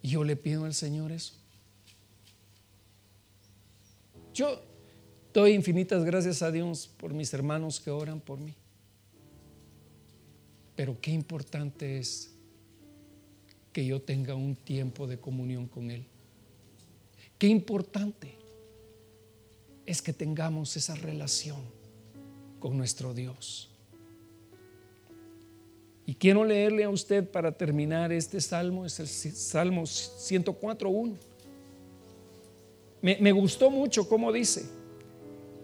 Y 0.01 0.09
yo 0.09 0.25
le 0.25 0.37
pido 0.37 0.65
al 0.65 0.73
Señor 0.73 1.13
eso. 1.13 1.35
Yo 4.33 4.63
doy 5.35 5.53
infinitas 5.53 6.03
gracias 6.03 6.41
a 6.41 6.51
Dios 6.51 6.89
por 6.97 7.13
mis 7.13 7.35
hermanos 7.35 7.79
que 7.79 7.91
oran 7.91 8.21
por 8.21 8.39
mí. 8.39 8.55
Pero 10.77 11.01
qué 11.01 11.11
importante 11.11 11.99
es 11.99 12.35
que 13.73 13.85
yo 13.85 14.01
tenga 14.01 14.35
un 14.35 14.55
tiempo 14.55 15.07
de 15.07 15.19
comunión 15.19 15.67
con 15.67 15.91
Él. 15.91 16.05
Qué 17.39 17.49
importante 17.49 18.37
es 19.87 20.01
que 20.01 20.13
tengamos 20.13 20.77
esa 20.77 20.95
relación 20.95 21.59
con 22.61 22.77
nuestro 22.77 23.13
Dios. 23.13 23.69
Y 26.07 26.15
quiero 26.15 26.45
leerle 26.45 26.85
a 26.85 26.91
usted 26.91 27.29
para 27.29 27.53
terminar 27.53 28.13
este 28.13 28.41
salmo, 28.41 28.85
es 28.85 29.01
el 29.01 29.09
Salmo 29.09 29.83
104.1. 29.83 31.15
Me, 33.01 33.19
me 33.21 33.33
gustó 33.33 33.71
mucho 33.71 34.09
cómo 34.09 34.33
dice. 34.33 34.67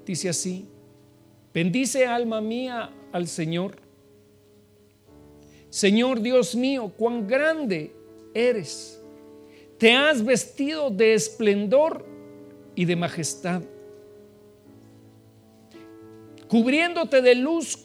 Dice 0.06 0.28
así, 0.28 0.66
bendice 1.52 2.06
alma 2.06 2.40
mía 2.40 2.90
al 3.12 3.28
Señor. 3.28 3.89
Señor 5.70 6.20
Dios 6.20 6.54
mío, 6.54 6.92
cuán 6.96 7.26
grande 7.26 7.94
eres. 8.34 9.00
Te 9.78 9.92
has 9.92 10.24
vestido 10.24 10.90
de 10.90 11.14
esplendor 11.14 12.04
y 12.74 12.84
de 12.84 12.96
majestad, 12.96 13.62
cubriéndote 16.48 17.22
de 17.22 17.34
luz 17.34 17.78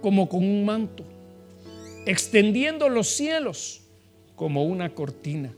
como 0.00 0.28
con 0.28 0.44
un 0.44 0.64
manto 0.64 1.04
extendiendo 2.06 2.88
los 2.88 3.08
cielos 3.08 3.82
como 4.36 4.64
una 4.64 4.94
cortina. 4.94 5.54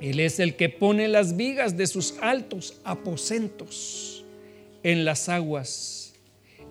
Él 0.00 0.20
es 0.20 0.40
el 0.40 0.56
que 0.56 0.68
pone 0.68 1.08
las 1.08 1.36
vigas 1.36 1.76
de 1.76 1.86
sus 1.86 2.14
altos 2.20 2.80
aposentos 2.84 4.24
en 4.82 5.04
las 5.04 5.28
aguas, 5.28 6.14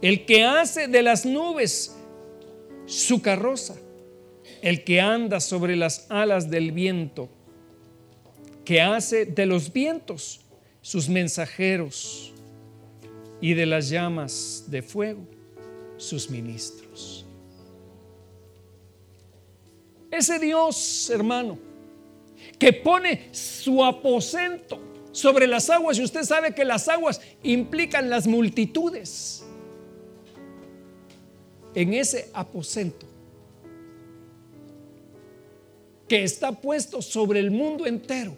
el 0.01 0.26
que 0.26 0.43
hace 0.43 0.88
de 0.88 1.03
las 1.03 1.26
nubes 1.26 1.95
su 2.90 3.22
carroza, 3.22 3.76
el 4.62 4.84
que 4.84 5.00
anda 5.00 5.40
sobre 5.40 5.76
las 5.76 6.10
alas 6.10 6.50
del 6.50 6.72
viento, 6.72 7.30
que 8.66 8.82
hace 8.82 9.26
de 9.26 9.46
los 9.46 9.72
vientos 9.72 10.42
sus 10.82 11.08
mensajeros 11.08 12.34
y 13.40 13.54
de 13.54 13.66
las 13.66 13.90
llamas 13.90 14.66
de 14.68 14.82
fuego 14.82 15.22
sus 15.98 16.30
ministros. 16.30 17.26
Ese 20.10 20.40
Dios, 20.40 21.10
hermano, 21.12 21.60
que 22.58 22.74
pone 22.74 23.30
su 23.32 23.86
aposento 23.86 24.80
sobre 25.12 25.46
las 25.46 25.70
aguas, 25.70 26.00
y 26.00 26.04
usted 26.04 26.24
sabe 26.24 26.56
que 26.56 26.66
las 26.66 26.88
aguas 26.88 27.22
implican 27.44 28.10
las 28.10 28.26
multitudes. 28.26 29.46
En 31.76 31.93
ese 31.93 32.30
aposento 32.34 33.05
que 36.07 36.24
está 36.24 36.51
puesto 36.51 37.01
sobre 37.01 37.39
el 37.39 37.51
mundo 37.51 37.86
entero, 37.86 38.36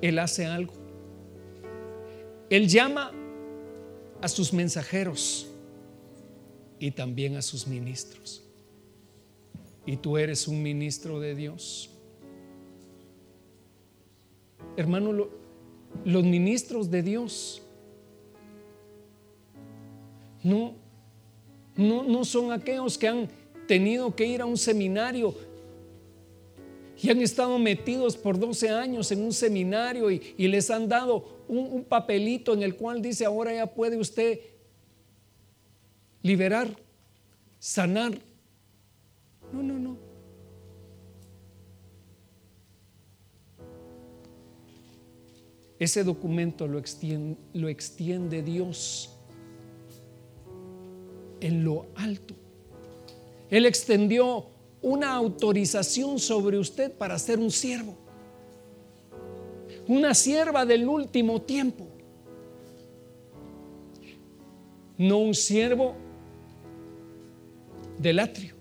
Él 0.00 0.18
hace 0.18 0.46
algo. 0.46 0.72
Él 2.50 2.68
llama 2.68 3.12
a 4.20 4.28
sus 4.28 4.52
mensajeros 4.52 5.48
y 6.78 6.90
también 6.90 7.36
a 7.36 7.42
sus 7.42 7.66
ministros. 7.66 8.42
Y 9.86 9.96
tú 9.96 10.18
eres 10.18 10.48
un 10.48 10.62
ministro 10.62 11.20
de 11.20 11.34
Dios. 11.34 11.90
Hermano, 14.76 15.28
los 16.04 16.24
ministros 16.24 16.90
de 16.90 17.02
Dios 17.02 17.62
no, 20.48 20.74
no, 21.76 22.02
no 22.04 22.24
son 22.24 22.52
aquellos 22.52 22.96
que 22.96 23.06
han 23.06 23.28
tenido 23.66 24.14
que 24.16 24.26
ir 24.26 24.40
a 24.40 24.46
un 24.46 24.56
seminario 24.56 25.34
y 27.00 27.10
han 27.10 27.20
estado 27.20 27.58
metidos 27.58 28.16
por 28.16 28.38
12 28.38 28.70
años 28.70 29.12
en 29.12 29.22
un 29.22 29.32
seminario 29.32 30.10
y, 30.10 30.48
les 30.48 30.70
han 30.70 30.88
dado 30.88 31.44
un, 31.46 31.84
papelito 31.84 32.54
en 32.54 32.62
el 32.62 32.74
cual 32.74 33.00
dice, 33.02 33.24
ahora 33.24 33.54
ya 33.54 33.66
puede 33.66 33.96
usted 33.96 34.40
liberar, 36.22 36.68
sanar. 37.58 38.18
No, 39.52 39.62
no, 39.62 39.78
no. 39.78 39.96
Ese 45.78 46.02
documento 46.02 46.66
lo 46.66 47.68
extiende 47.68 48.42
Dios 48.42 49.17
en 51.40 51.64
lo 51.64 51.86
alto. 51.96 52.34
Él 53.50 53.66
extendió 53.66 54.46
una 54.82 55.14
autorización 55.14 56.18
sobre 56.18 56.58
usted 56.58 56.92
para 56.92 57.18
ser 57.18 57.38
un 57.38 57.50
siervo. 57.50 57.96
Una 59.86 60.14
sierva 60.14 60.66
del 60.66 60.86
último 60.86 61.40
tiempo. 61.42 61.86
No 64.98 65.18
un 65.18 65.34
siervo 65.34 65.94
del 67.98 68.18
atrio. 68.18 68.54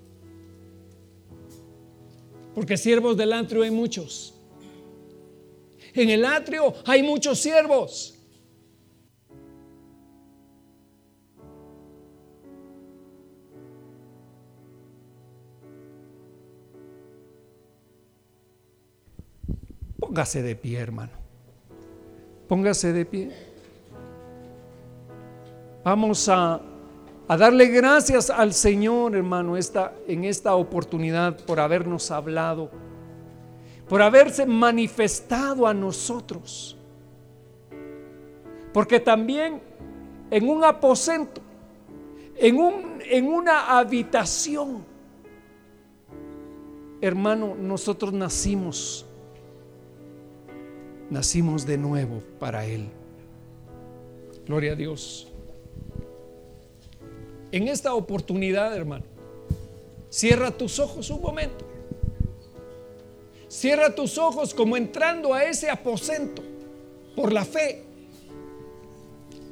Porque 2.55 2.78
siervos 2.78 3.17
del 3.17 3.34
atrio 3.34 3.63
hay 3.63 3.71
muchos. 3.71 4.34
En 5.93 6.09
el 6.09 6.25
atrio 6.25 6.73
hay 6.86 7.03
muchos 7.03 7.39
siervos. 7.39 8.16
Póngase 20.17 20.41
de 20.41 20.55
pie, 20.55 20.79
hermano. 20.79 21.11
Póngase 22.47 22.91
de 22.91 23.05
pie. 23.05 23.29
Vamos 25.83 26.27
a 26.27 26.59
a 27.27 27.37
darle 27.37 27.67
gracias 27.67 28.31
al 28.31 28.51
Señor, 28.53 29.15
hermano, 29.15 29.57
esta, 29.57 29.93
en 30.07 30.23
esta 30.23 30.55
oportunidad 30.55 31.37
por 31.45 31.59
habernos 31.59 32.09
hablado, 32.09 32.71
por 33.87 34.01
haberse 34.01 34.47
manifestado 34.47 35.67
a 35.67 35.73
nosotros. 35.75 36.75
Porque 38.73 38.99
también 38.99 39.61
en 40.31 40.49
un 40.49 40.63
aposento, 40.63 41.41
en, 42.37 42.57
un, 42.57 43.01
en 43.07 43.27
una 43.27 43.77
habitación, 43.77 44.83
hermano, 47.01 47.55
nosotros 47.55 48.13
nacimos, 48.13 49.07
nacimos 51.09 51.66
de 51.66 51.78
nuevo 51.78 52.21
para 52.39 52.66
Él. 52.66 52.88
Gloria 54.46 54.74
a 54.74 54.75
Dios 54.75 55.28
en 57.51 57.67
esta 57.67 57.93
oportunidad, 57.93 58.75
hermano, 58.75 59.05
cierra 60.09 60.51
tus 60.51 60.79
ojos 60.79 61.09
un 61.09 61.21
momento. 61.21 61.66
Cierra 63.47 63.96
tus 63.96 64.17
ojos 64.17 64.54
como 64.54 64.75
entrando 64.75 65.34
a 65.34 65.46
ese 65.46 65.70
aposento 65.70 66.43
por 67.16 67.32
la 67.32 67.46
fe. 67.46 67.84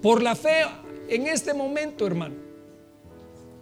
Por 0.01 0.21
la 0.21 0.35
fe 0.35 0.65
en 1.07 1.27
este 1.27 1.53
momento, 1.53 2.05
hermano. 2.05 2.35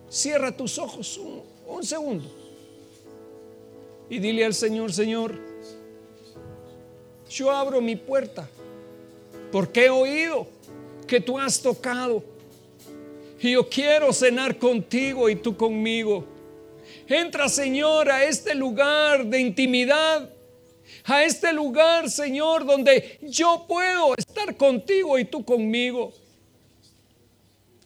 Cierra 0.10 0.56
tus 0.56 0.80
ojos 0.80 1.18
un, 1.18 1.44
un 1.68 1.84
segundo. 1.84 2.30
Y 4.10 4.20
dile 4.20 4.44
al 4.46 4.54
Señor, 4.54 4.92
Señor, 4.92 5.40
yo 7.34 7.52
abro 7.52 7.82
mi 7.82 7.96
puerta 7.96 8.50
porque 9.52 9.86
he 9.86 9.90
oído 9.90 10.48
que 11.08 11.20
tú 11.20 11.38
has 11.38 11.62
tocado 11.62 12.24
Y 13.44 13.52
yo 13.52 13.68
quiero 13.68 14.14
cenar 14.14 14.58
contigo 14.58 15.30
y 15.30 15.36
tú 15.36 15.58
conmigo. 15.58 16.24
Entra, 17.08 17.50
Señor, 17.50 18.10
a 18.10 18.24
este 18.24 18.56
lugar 18.56 19.26
de 19.26 19.42
intimidad. 19.42 20.30
A 21.04 21.24
este 21.26 21.52
lugar, 21.52 22.10
Señor, 22.10 22.66
donde 22.66 23.20
yo 23.22 23.66
puedo 23.68 24.16
estar 24.16 24.56
contigo 24.56 25.20
y 25.20 25.26
tú 25.26 25.44
conmigo. 25.44 26.14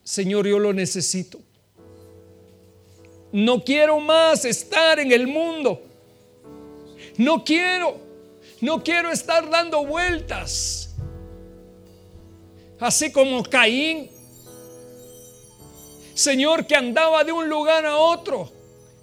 Señor, 0.04 0.46
yo 0.48 0.60
lo 0.60 0.72
necesito. 0.74 1.40
No 3.32 3.64
quiero 3.64 4.00
más 4.00 4.46
estar 4.46 5.00
en 5.00 5.12
el 5.12 5.26
mundo. 5.26 5.82
No 7.18 7.44
quiero, 7.44 7.98
no 8.62 8.84
quiero 8.84 9.12
estar 9.12 9.50
dando 9.50 9.86
vueltas. 9.86 10.96
Así 12.80 13.12
como 13.12 13.44
Caín, 13.44 14.10
Señor, 16.14 16.66
que 16.66 16.76
andaba 16.76 17.24
de 17.24 17.32
un 17.32 17.48
lugar 17.50 17.86
a 17.86 17.96
otro 17.96 18.52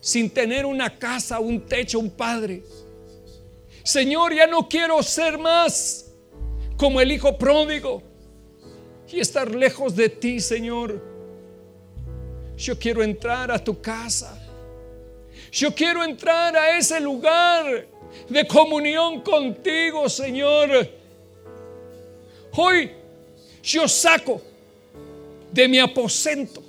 sin 0.00 0.30
tener 0.30 0.66
una 0.66 0.98
casa, 0.98 1.40
un 1.40 1.66
techo, 1.66 1.98
un 1.98 2.10
padre. 2.10 2.62
Señor, 3.82 4.34
ya 4.34 4.46
no 4.46 4.68
quiero 4.68 5.02
ser 5.02 5.38
más 5.38 6.12
como 6.76 7.00
el 7.00 7.12
hijo 7.12 7.38
pródigo 7.38 8.02
y 9.08 9.20
estar 9.20 9.54
lejos 9.54 9.94
de 9.94 10.08
ti, 10.08 10.40
Señor. 10.40 11.00
Yo 12.56 12.78
quiero 12.78 13.02
entrar 13.02 13.50
a 13.50 13.62
tu 13.62 13.80
casa. 13.80 14.40
Yo 15.52 15.74
quiero 15.74 16.02
entrar 16.02 16.56
a 16.56 16.76
ese 16.76 17.00
lugar 17.00 17.86
de 18.28 18.46
comunión 18.46 19.20
contigo, 19.20 20.08
Señor. 20.08 20.88
Hoy 22.52 22.90
yo 23.62 23.88
saco 23.88 24.40
de 25.50 25.68
mi 25.68 25.78
aposento 25.78 26.62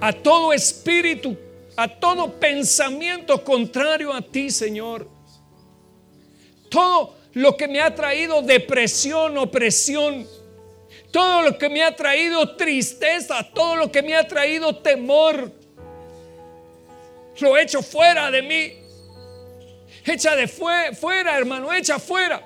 a 0.00 0.12
todo 0.12 0.52
espíritu, 0.52 1.36
a 1.76 1.86
todo 1.86 2.32
pensamiento 2.32 3.42
contrario 3.44 4.12
a 4.12 4.20
ti, 4.20 4.50
Señor. 4.50 5.08
Todo 6.68 7.14
lo 7.34 7.56
que 7.56 7.68
me 7.68 7.80
ha 7.80 7.94
traído 7.94 8.42
depresión, 8.42 9.38
opresión, 9.38 10.26
todo 11.12 11.42
lo 11.42 11.58
que 11.58 11.68
me 11.68 11.82
ha 11.82 11.94
traído 11.94 12.56
tristeza, 12.56 13.48
todo 13.54 13.76
lo 13.76 13.92
que 13.92 14.02
me 14.02 14.14
ha 14.16 14.26
traído 14.26 14.76
temor, 14.76 15.52
lo 17.40 17.56
echo 17.56 17.82
fuera 17.82 18.30
de 18.30 18.42
mí. 18.42 18.72
Echa 20.04 20.34
de 20.34 20.48
fuera, 20.48 21.36
hermano, 21.36 21.72
echa 21.72 21.98
fuera 21.98 22.42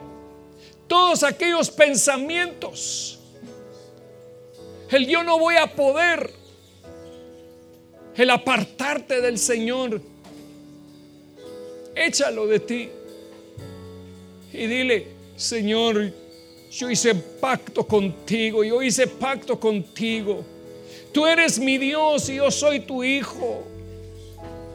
todos 0.87 1.23
aquellos 1.23 1.71
pensamientos. 1.71 3.19
El 4.91 5.07
yo 5.07 5.25
no 5.25 5.39
voy 5.39 5.57
a 5.57 5.67
poder 5.75 6.31
el 8.17 8.31
apartarte 8.31 9.21
del 9.21 9.39
Señor. 9.39 10.01
Échalo 11.95 12.47
de 12.47 12.61
ti. 12.61 12.89
Y 14.53 14.67
dile, 14.67 15.09
Señor, 15.37 16.13
yo 16.71 16.91
hice 16.91 17.15
pacto 17.15 17.87
contigo, 17.87 18.65
yo 18.65 18.83
hice 18.83 19.07
pacto 19.07 19.59
contigo. 19.59 20.45
Tú 21.13 21.27
eres 21.27 21.59
mi 21.59 21.79
Dios 21.79 22.29
y 22.29 22.37
yo 22.37 22.51
soy 22.51 22.81
tu 22.81 23.03
hijo. 23.03 23.76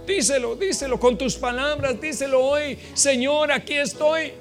Díselo, 0.05 0.55
díselo 0.55 0.99
con 0.99 1.17
tus 1.17 1.35
palabras, 1.35 1.99
díselo 2.01 2.43
hoy. 2.43 2.77
Señor, 2.93 3.51
aquí 3.51 3.75
estoy. 3.75 4.33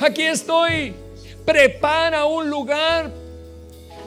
Aquí 0.00 0.22
estoy. 0.22 0.92
Prepara 1.44 2.24
un 2.24 2.50
lugar 2.50 3.10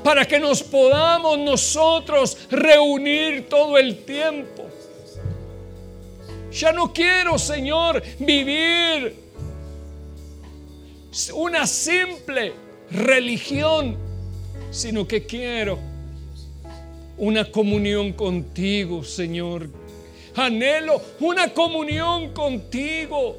para 0.03 0.25
que 0.25 0.39
nos 0.39 0.61
podamos 0.61 1.39
nosotros 1.39 2.37
reunir 2.49 3.47
todo 3.47 3.77
el 3.77 4.03
tiempo. 4.03 4.65
Ya 6.51 6.71
no 6.71 6.91
quiero, 6.91 7.37
Señor, 7.37 8.01
vivir 8.19 9.15
una 11.33 11.65
simple 11.67 12.53
religión, 12.91 13.97
sino 14.71 15.07
que 15.07 15.25
quiero 15.25 15.79
una 17.17 17.49
comunión 17.49 18.13
contigo, 18.13 19.03
Señor. 19.03 19.78
Anhelo 20.39 21.01
una 21.19 21.53
comunión 21.53 22.33
contigo. 22.33 23.37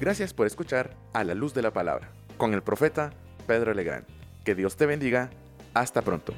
Gracias 0.00 0.32
por 0.32 0.46
escuchar 0.46 0.96
A 1.12 1.24
la 1.24 1.34
Luz 1.34 1.52
de 1.52 1.60
la 1.60 1.72
Palabra 1.72 2.10
con 2.38 2.54
el 2.54 2.62
profeta 2.62 3.12
Pedro 3.46 3.74
Legrand. 3.74 4.06
Que 4.44 4.54
Dios 4.54 4.76
te 4.76 4.86
bendiga. 4.86 5.28
Hasta 5.74 6.00
pronto. 6.00 6.32